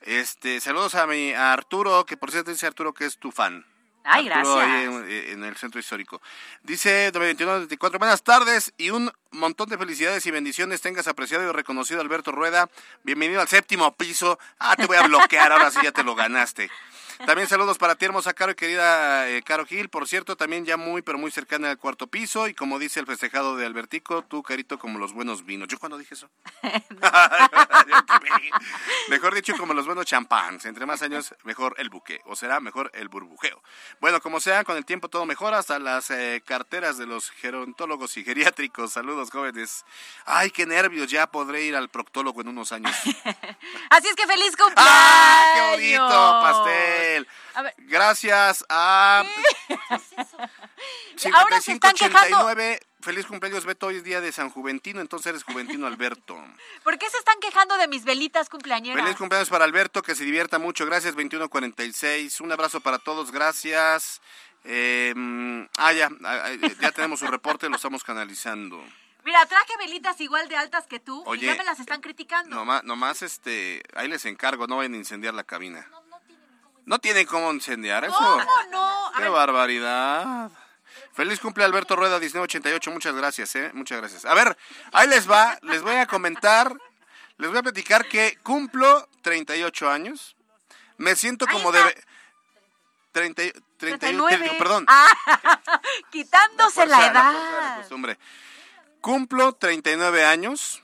Este, 0.00 0.60
saludos 0.60 0.94
a 0.96 1.06
mi 1.06 1.32
a 1.32 1.52
Arturo, 1.52 2.04
que 2.04 2.16
por 2.16 2.30
cierto 2.30 2.50
dice 2.50 2.66
Arturo 2.66 2.92
que 2.92 3.06
es 3.06 3.16
tu 3.18 3.32
fan. 3.32 3.64
Ay, 4.06 4.28
Arturo, 4.28 4.56
gracias. 4.56 4.76
ahí 4.78 4.84
en, 4.84 5.30
en 5.32 5.44
el 5.44 5.56
centro 5.56 5.80
histórico. 5.80 6.20
Dice 6.62 7.10
2124, 7.10 7.98
buenas 7.98 8.22
tardes 8.22 8.74
y 8.76 8.90
un 8.90 9.10
montón 9.30 9.70
de 9.70 9.78
felicidades 9.78 10.26
y 10.26 10.30
bendiciones. 10.30 10.82
Tengas 10.82 11.08
apreciado 11.08 11.48
y 11.48 11.52
reconocido 11.52 12.02
Alberto 12.02 12.30
Rueda. 12.30 12.68
Bienvenido 13.02 13.40
al 13.40 13.48
séptimo 13.48 13.94
piso. 13.94 14.38
Ah, 14.58 14.76
te 14.76 14.86
voy 14.86 14.98
a 14.98 15.04
bloquear, 15.04 15.50
ahora 15.52 15.70
sí 15.70 15.78
ya 15.82 15.92
te 15.92 16.02
lo 16.04 16.14
ganaste. 16.14 16.70
También 17.26 17.48
saludos 17.48 17.78
para 17.78 17.94
ti, 17.94 18.04
hermosa 18.04 18.34
Caro 18.34 18.52
y 18.52 18.54
querida 18.54 19.28
eh, 19.28 19.42
Caro 19.42 19.66
Gil. 19.66 19.88
Por 19.88 20.08
cierto, 20.08 20.36
también 20.36 20.64
ya 20.64 20.76
muy, 20.76 21.02
pero 21.02 21.18
muy 21.18 21.30
cercana 21.30 21.70
al 21.70 21.78
cuarto 21.78 22.06
piso. 22.06 22.48
Y 22.48 22.54
como 22.54 22.78
dice 22.78 23.00
el 23.00 23.06
festejado 23.06 23.56
de 23.56 23.66
Albertico, 23.66 24.22
tú, 24.22 24.42
Carito, 24.42 24.78
como 24.78 24.98
los 24.98 25.12
buenos 25.12 25.44
vinos. 25.44 25.68
¿Yo 25.68 25.78
cuando 25.78 25.98
dije 25.98 26.14
eso? 26.14 26.30
mejor 29.08 29.34
dicho, 29.34 29.56
como 29.56 29.74
los 29.74 29.86
buenos 29.86 30.06
champáns. 30.06 30.64
Entre 30.64 30.86
más 30.86 31.02
años, 31.02 31.34
mejor 31.44 31.74
el 31.78 31.88
buque. 31.88 32.20
O 32.26 32.36
será 32.36 32.60
mejor 32.60 32.90
el 32.94 33.08
burbujeo. 33.08 33.62
Bueno, 34.00 34.20
como 34.20 34.40
sea, 34.40 34.64
con 34.64 34.76
el 34.76 34.84
tiempo 34.84 35.08
todo 35.08 35.26
mejora. 35.26 35.58
Hasta 35.58 35.78
las 35.78 36.10
eh, 36.10 36.42
carteras 36.44 36.98
de 36.98 37.06
los 37.06 37.30
gerontólogos 37.30 38.16
y 38.16 38.24
geriátricos. 38.24 38.92
Saludos, 38.92 39.30
jóvenes. 39.30 39.84
Ay, 40.24 40.50
qué 40.50 40.66
nervios. 40.66 41.10
Ya 41.10 41.26
podré 41.26 41.62
ir 41.62 41.76
al 41.76 41.88
proctólogo 41.88 42.40
en 42.40 42.48
unos 42.48 42.72
años. 42.72 42.94
Así 43.90 44.08
es 44.08 44.14
que 44.14 44.26
feliz 44.26 44.56
cumpleaños. 44.56 44.74
¡Ah, 44.76 45.52
qué 45.54 45.76
bonito 45.76 46.40
pastel! 46.42 47.03
A 47.54 47.62
ver. 47.62 47.74
Gracias 47.78 48.64
a 48.68 49.24
Ahora 51.34 51.60
se 51.60 51.72
están 51.72 51.94
quejando. 51.94 52.18
5589. 52.18 52.80
Feliz 53.00 53.26
cumpleaños, 53.26 53.66
Beto. 53.66 53.88
Hoy 53.88 53.96
es 53.96 54.04
día 54.04 54.22
de 54.22 54.32
San 54.32 54.48
Juventino, 54.48 55.02
entonces 55.02 55.26
eres 55.26 55.44
Juventino 55.44 55.86
Alberto. 55.86 56.42
¿Por 56.84 56.98
qué 56.98 57.08
se 57.10 57.18
están 57.18 57.38
quejando 57.40 57.76
de 57.76 57.86
mis 57.86 58.04
velitas 58.04 58.48
cumpleañeras? 58.48 59.02
Feliz 59.02 59.18
cumpleaños 59.18 59.50
para 59.50 59.64
Alberto, 59.64 60.02
que 60.02 60.14
se 60.14 60.24
divierta 60.24 60.58
mucho. 60.58 60.86
Gracias, 60.86 61.14
2146. 61.14 62.40
Un 62.40 62.52
abrazo 62.52 62.80
para 62.80 62.98
todos, 62.98 63.30
gracias. 63.30 64.22
Eh, 64.64 65.12
ah, 65.76 65.92
ya, 65.92 66.08
ah, 66.24 66.50
ya 66.80 66.92
tenemos 66.92 67.20
su 67.20 67.26
reporte, 67.26 67.68
lo 67.68 67.76
estamos 67.76 68.02
canalizando. 68.02 68.82
Mira, 69.22 69.44
traje 69.46 69.76
velitas 69.78 70.20
igual 70.20 70.48
de 70.48 70.56
altas 70.56 70.86
que 70.86 71.00
tú 71.00 71.22
Oye, 71.26 71.46
y 71.46 71.48
ya 71.48 71.56
me 71.56 71.64
las 71.64 71.80
están 71.80 72.00
criticando. 72.00 72.56
Nomás, 72.56 72.84
nomás, 72.84 73.22
este, 73.22 73.82
ahí 73.94 74.08
les 74.08 74.24
encargo, 74.26 74.66
no 74.66 74.78
vayan 74.78 74.94
a 74.94 74.98
incendiar 74.98 75.34
la 75.34 75.44
cabina. 75.44 75.86
No 75.90 76.03
tienen 76.98 77.26
cómo 77.26 77.52
incendiar 77.52 78.04
eso. 78.04 78.14
¿Cómo 78.16 78.44
no? 78.70 79.10
Qué 79.16 79.28
barbaridad. 79.28 80.50
Feliz 81.12 81.38
cumple 81.40 81.64
Alberto 81.64 81.94
Rueda 81.96 82.18
1988, 82.18 82.90
muchas 82.90 83.14
gracias, 83.14 83.54
eh, 83.54 83.70
muchas 83.72 83.98
gracias. 83.98 84.24
A 84.24 84.34
ver, 84.34 84.56
ahí 84.92 85.06
les 85.08 85.30
va, 85.30 85.56
les 85.62 85.80
voy 85.82 85.94
a 85.94 86.06
comentar, 86.06 86.72
les 87.36 87.50
voy 87.50 87.58
a 87.58 87.62
platicar 87.62 88.06
que 88.08 88.36
cumplo 88.42 89.08
38 89.22 89.88
años. 89.90 90.34
Me 90.96 91.14
siento 91.16 91.46
como 91.46 91.72
de 91.72 91.80
30, 93.12 93.42
31, 93.78 94.26
39. 94.26 94.56
perdón. 94.58 94.84
Ah, 94.88 95.06
quitándose 96.10 96.74
Fuerza, 96.74 96.86
la 96.86 96.96
fuerza 96.96 97.08
de 97.08 97.14
la 97.14 97.60
edad. 97.68 97.76
costumbre. 97.78 98.18
Cumplo 99.00 99.52
39 99.54 100.24
años. 100.24 100.82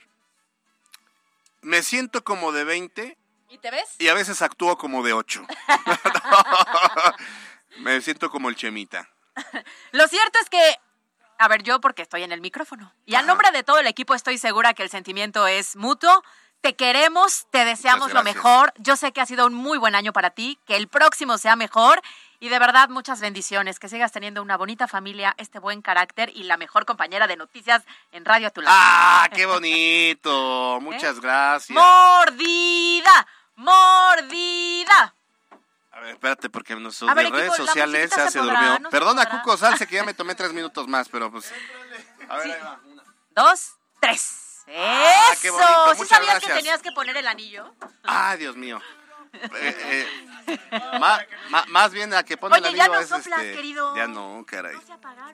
Me 1.61 1.83
siento 1.83 2.23
como 2.23 2.51
de 2.51 2.63
20 2.63 3.17
¿Y 3.51 3.57
te 3.57 3.69
ves? 3.69 3.95
y 3.99 4.07
a 4.07 4.13
veces 4.13 4.41
actúo 4.41 4.77
como 4.77 5.03
de 5.03 5.13
8. 5.13 5.45
Me 7.79 7.99
siento 8.01 8.29
como 8.29 8.49
el 8.49 8.55
Chemita. 8.55 9.09
Lo 9.91 10.07
cierto 10.07 10.39
es 10.41 10.49
que, 10.49 10.75
a 11.37 11.47
ver, 11.49 11.63
yo 11.63 11.81
porque 11.81 12.01
estoy 12.01 12.23
en 12.23 12.31
el 12.31 12.41
micrófono. 12.41 12.93
Y 13.05 13.15
a 13.15 13.21
nombre 13.21 13.51
de 13.51 13.63
todo 13.63 13.79
el 13.79 13.87
equipo 13.87 14.15
estoy 14.15 14.37
segura 14.37 14.73
que 14.73 14.83
el 14.83 14.89
sentimiento 14.89 15.47
es 15.47 15.75
mutuo. 15.75 16.23
Te 16.61 16.75
queremos, 16.75 17.47
te 17.51 17.65
deseamos 17.65 18.13
lo 18.13 18.23
mejor. 18.23 18.71
Yo 18.77 18.95
sé 18.95 19.11
que 19.11 19.19
ha 19.19 19.25
sido 19.25 19.47
un 19.47 19.53
muy 19.53 19.77
buen 19.79 19.95
año 19.95 20.13
para 20.13 20.29
ti, 20.29 20.59
que 20.65 20.75
el 20.75 20.87
próximo 20.87 21.37
sea 21.37 21.55
mejor. 21.55 22.01
Y 22.39 22.49
de 22.49 22.59
verdad, 22.59 22.89
muchas 22.89 23.19
bendiciones. 23.19 23.79
Que 23.79 23.89
sigas 23.89 24.11
teniendo 24.11 24.41
una 24.41 24.57
bonita 24.57 24.87
familia, 24.87 25.33
este 25.37 25.59
buen 25.59 25.81
carácter 25.81 26.31
y 26.35 26.43
la 26.43 26.57
mejor 26.57 26.85
compañera 26.85 27.27
de 27.27 27.35
noticias 27.35 27.83
en 28.11 28.25
Radio 28.25 28.47
a 28.47 28.51
tu 28.51 28.61
lado. 28.61 28.75
¡Ah, 28.79 29.27
qué 29.33 29.45
bonito! 29.47 30.79
Muchas 30.81 31.19
gracias. 31.19 31.75
¡Mordida! 31.75 33.27
¡Mordida! 33.61 35.13
A 35.91 35.99
ver, 35.99 36.13
espérate, 36.13 36.49
porque 36.49 36.73
en 36.73 36.83
nuestras 36.83 37.13
ver, 37.13 37.31
redes 37.31 37.49
equipo, 37.49 37.65
sociales 37.67 38.09
se 38.09 38.29
se 38.31 38.39
podrá, 38.39 38.53
durmió. 38.53 38.79
no 38.79 38.89
Perdona. 38.89 39.29
Cuco 39.29 39.55
Salce, 39.55 39.85
que 39.85 39.95
ya 39.97 40.03
me 40.03 40.15
tomé 40.15 40.33
tres 40.33 40.51
minutos 40.51 40.87
más, 40.87 41.09
pero 41.09 41.29
pues... 41.31 41.53
A 42.27 42.37
ver, 42.37 42.51
ahí 42.51 42.61
va. 42.63 42.79
Dos, 43.35 43.73
tres. 43.99 44.63
Ah, 44.67 45.31
qué 45.41 45.49
¡Eso! 45.49 45.95
¿Sí 45.95 46.05
sabías 46.05 46.31
gracias. 46.31 46.51
que 46.51 46.57
tenías 46.57 46.81
que 46.81 46.91
poner 46.91 47.15
el 47.17 47.27
anillo? 47.27 47.71
¡Ah, 48.03 48.35
Dios 48.37 48.55
mío! 48.55 48.81
Eh, 49.33 50.07
eh, 50.59 50.99
ma- 50.99 51.65
más 51.69 51.91
bien 51.91 52.13
a 52.13 52.23
que 52.23 52.35
pone 52.37 52.57
Oye, 52.57 52.69
el 52.69 52.75
ya 52.75 52.87
no 52.87 53.01
soplas, 53.01 53.23
este, 53.41 53.53
querido. 53.55 53.95
Ya 53.95 54.07
no, 54.07 54.43
caray. 54.45 54.75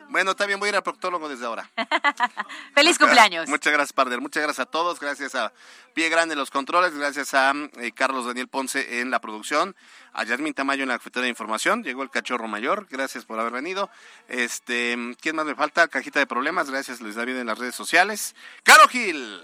Bueno, 0.10 0.32
está 0.32 0.46
bien, 0.46 0.60
voy 0.60 0.68
a 0.68 0.70
ir 0.70 0.76
al 0.76 0.84
proctólogo 0.84 1.28
desde 1.28 1.46
ahora. 1.46 1.70
¡Feliz 2.76 2.98
cumpleaños! 3.00 3.50
Muchas 3.50 3.74
gracias, 3.74 3.94
Parder. 3.94 4.22
Muchas 4.22 4.44
gracias 4.44 4.68
a 4.68 4.70
todos. 4.70 5.00
Gracias 5.00 5.34
a 5.36 5.52
Pie 5.94 6.10
Grande 6.10 6.34
en 6.34 6.40
los 6.40 6.52
controles. 6.52 6.94
Gracias 6.94 7.34
a 7.34 7.54
eh, 7.78 7.92
Carlos 7.94 8.26
Daniel 8.26 8.48
Ponce 8.48 9.02
en 9.02 9.10
la 9.10 9.20
producción. 9.20 9.76
A 10.14 10.24
Yasmin 10.24 10.54
Tamayo 10.54 10.84
en 10.84 10.90
la 10.90 10.98
cafetera 10.98 11.24
de 11.24 11.30
información. 11.30 11.84
Llegó 11.84 12.04
el 12.04 12.10
cachorro 12.10 12.48
mayor. 12.48 12.88
Gracias 12.90 13.26
por 13.26 13.40
haber 13.40 13.54
venido. 13.54 13.90
Este, 14.28 14.96
¿Quién 15.22 15.36
más 15.36 15.46
me 15.46 15.56
falta? 15.56 15.88
Cajita 15.88 16.20
de 16.20 16.28
problemas. 16.28 16.70
Gracias, 16.70 17.02
Luis 17.02 17.16
David 17.16 17.38
en 17.38 17.48
las 17.48 17.58
redes 17.58 17.76
sociales. 17.76 18.36
Caro 18.64 18.88
Gil. 18.88 19.42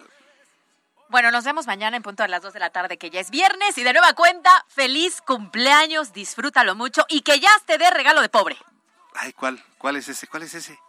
Bueno, 1.14 1.30
nos 1.30 1.44
vemos 1.44 1.68
mañana 1.68 1.96
en 1.96 2.02
punto 2.02 2.24
a 2.24 2.28
las 2.28 2.42
2 2.42 2.54
de 2.54 2.60
la 2.60 2.72
tarde, 2.72 2.98
que 2.98 3.12
ya 3.12 3.20
es 3.20 3.30
viernes. 3.30 3.78
Y 3.78 3.84
de 3.84 3.94
nueva 3.94 4.14
cuenta, 4.14 4.50
feliz 4.68 5.22
cumpleaños, 5.22 6.12
disfrútalo 6.12 6.74
mucho 6.74 7.06
y 7.08 7.22
que 7.22 7.40
ya 7.40 7.52
te 7.68 7.78
dé 7.78 7.92
regalo 7.92 8.20
de 8.20 8.30
pobre. 8.30 8.58
Ay, 9.14 9.32
¿cuál? 9.34 9.64
¿Cuál 9.78 9.98
es 9.98 10.10
ese? 10.10 10.26
¿Cuál 10.26 10.42
es 10.42 10.56
ese? 10.56 10.80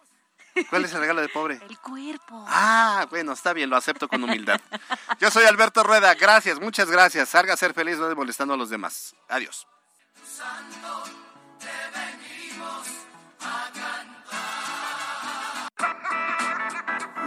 ¿Cuál 0.71 0.87
es 0.87 0.95
el 0.95 1.01
regalo 1.01 1.21
de 1.21 1.29
pobre? 1.29 1.61
El 1.69 1.79
cuerpo. 1.79 2.43
Ah, 2.49 3.07
bueno, 3.11 3.35
está 3.35 3.53
bien, 3.53 3.69
lo 3.69 3.77
acepto 3.77 4.09
con 4.09 4.25
humildad. 4.25 4.59
Yo 5.21 5.31
soy 5.31 5.45
Alberto 5.45 5.83
Rueda, 5.83 6.15
gracias, 6.15 6.59
muchas 6.59 6.91
gracias. 6.91 7.29
Salga 7.29 7.53
a 7.53 7.59
ser 7.59 7.75
feliz, 7.75 7.99
no 7.99 8.05
esté 8.05 8.17
molestando 8.17 8.55
a 8.55 8.57
los 8.57 8.71
demás. 8.71 9.15
Adiós. 9.29 9.67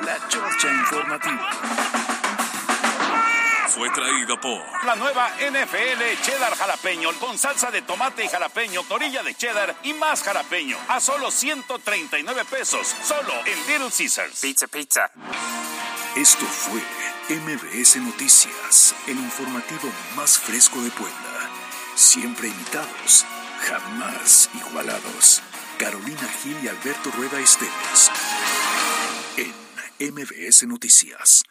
La 0.04 0.28
Chorcha 0.30 0.68
Informativa. 0.74 2.07
Fue 3.78 3.92
traído 3.92 4.42
por 4.42 4.60
la 4.86 4.96
nueva 4.96 5.30
NFL 5.40 6.24
Cheddar 6.24 6.56
Jalapeño 6.56 7.14
con 7.20 7.38
salsa 7.38 7.70
de 7.70 7.84
tomate 7.84 8.26
y 8.26 8.28
jalapeño, 8.28 8.82
torilla 8.86 9.22
de 9.22 9.36
cheddar 9.36 9.76
y 9.84 9.94
más 9.94 10.24
jalapeño 10.24 10.76
a 10.88 11.00
solo 11.00 11.30
139 11.30 12.46
pesos, 12.46 12.96
solo 13.04 13.32
en 13.46 13.68
Little 13.68 13.92
Caesars. 13.96 14.40
Pizza, 14.42 14.66
pizza. 14.66 15.12
Esto 16.16 16.46
fue 16.48 16.82
MBS 17.30 17.98
Noticias, 17.98 18.96
el 19.06 19.18
informativo 19.18 19.92
más 20.16 20.40
fresco 20.40 20.82
de 20.82 20.90
Puebla. 20.90 21.52
Siempre 21.94 22.48
imitados, 22.48 23.28
jamás 23.60 24.50
igualados. 24.56 25.44
Carolina 25.78 26.28
Gil 26.42 26.58
y 26.64 26.68
Alberto 26.68 27.12
Rueda 27.12 27.40
Esteves. 27.40 28.12
En 29.38 29.54
MBS 30.00 30.66
Noticias. 30.66 31.44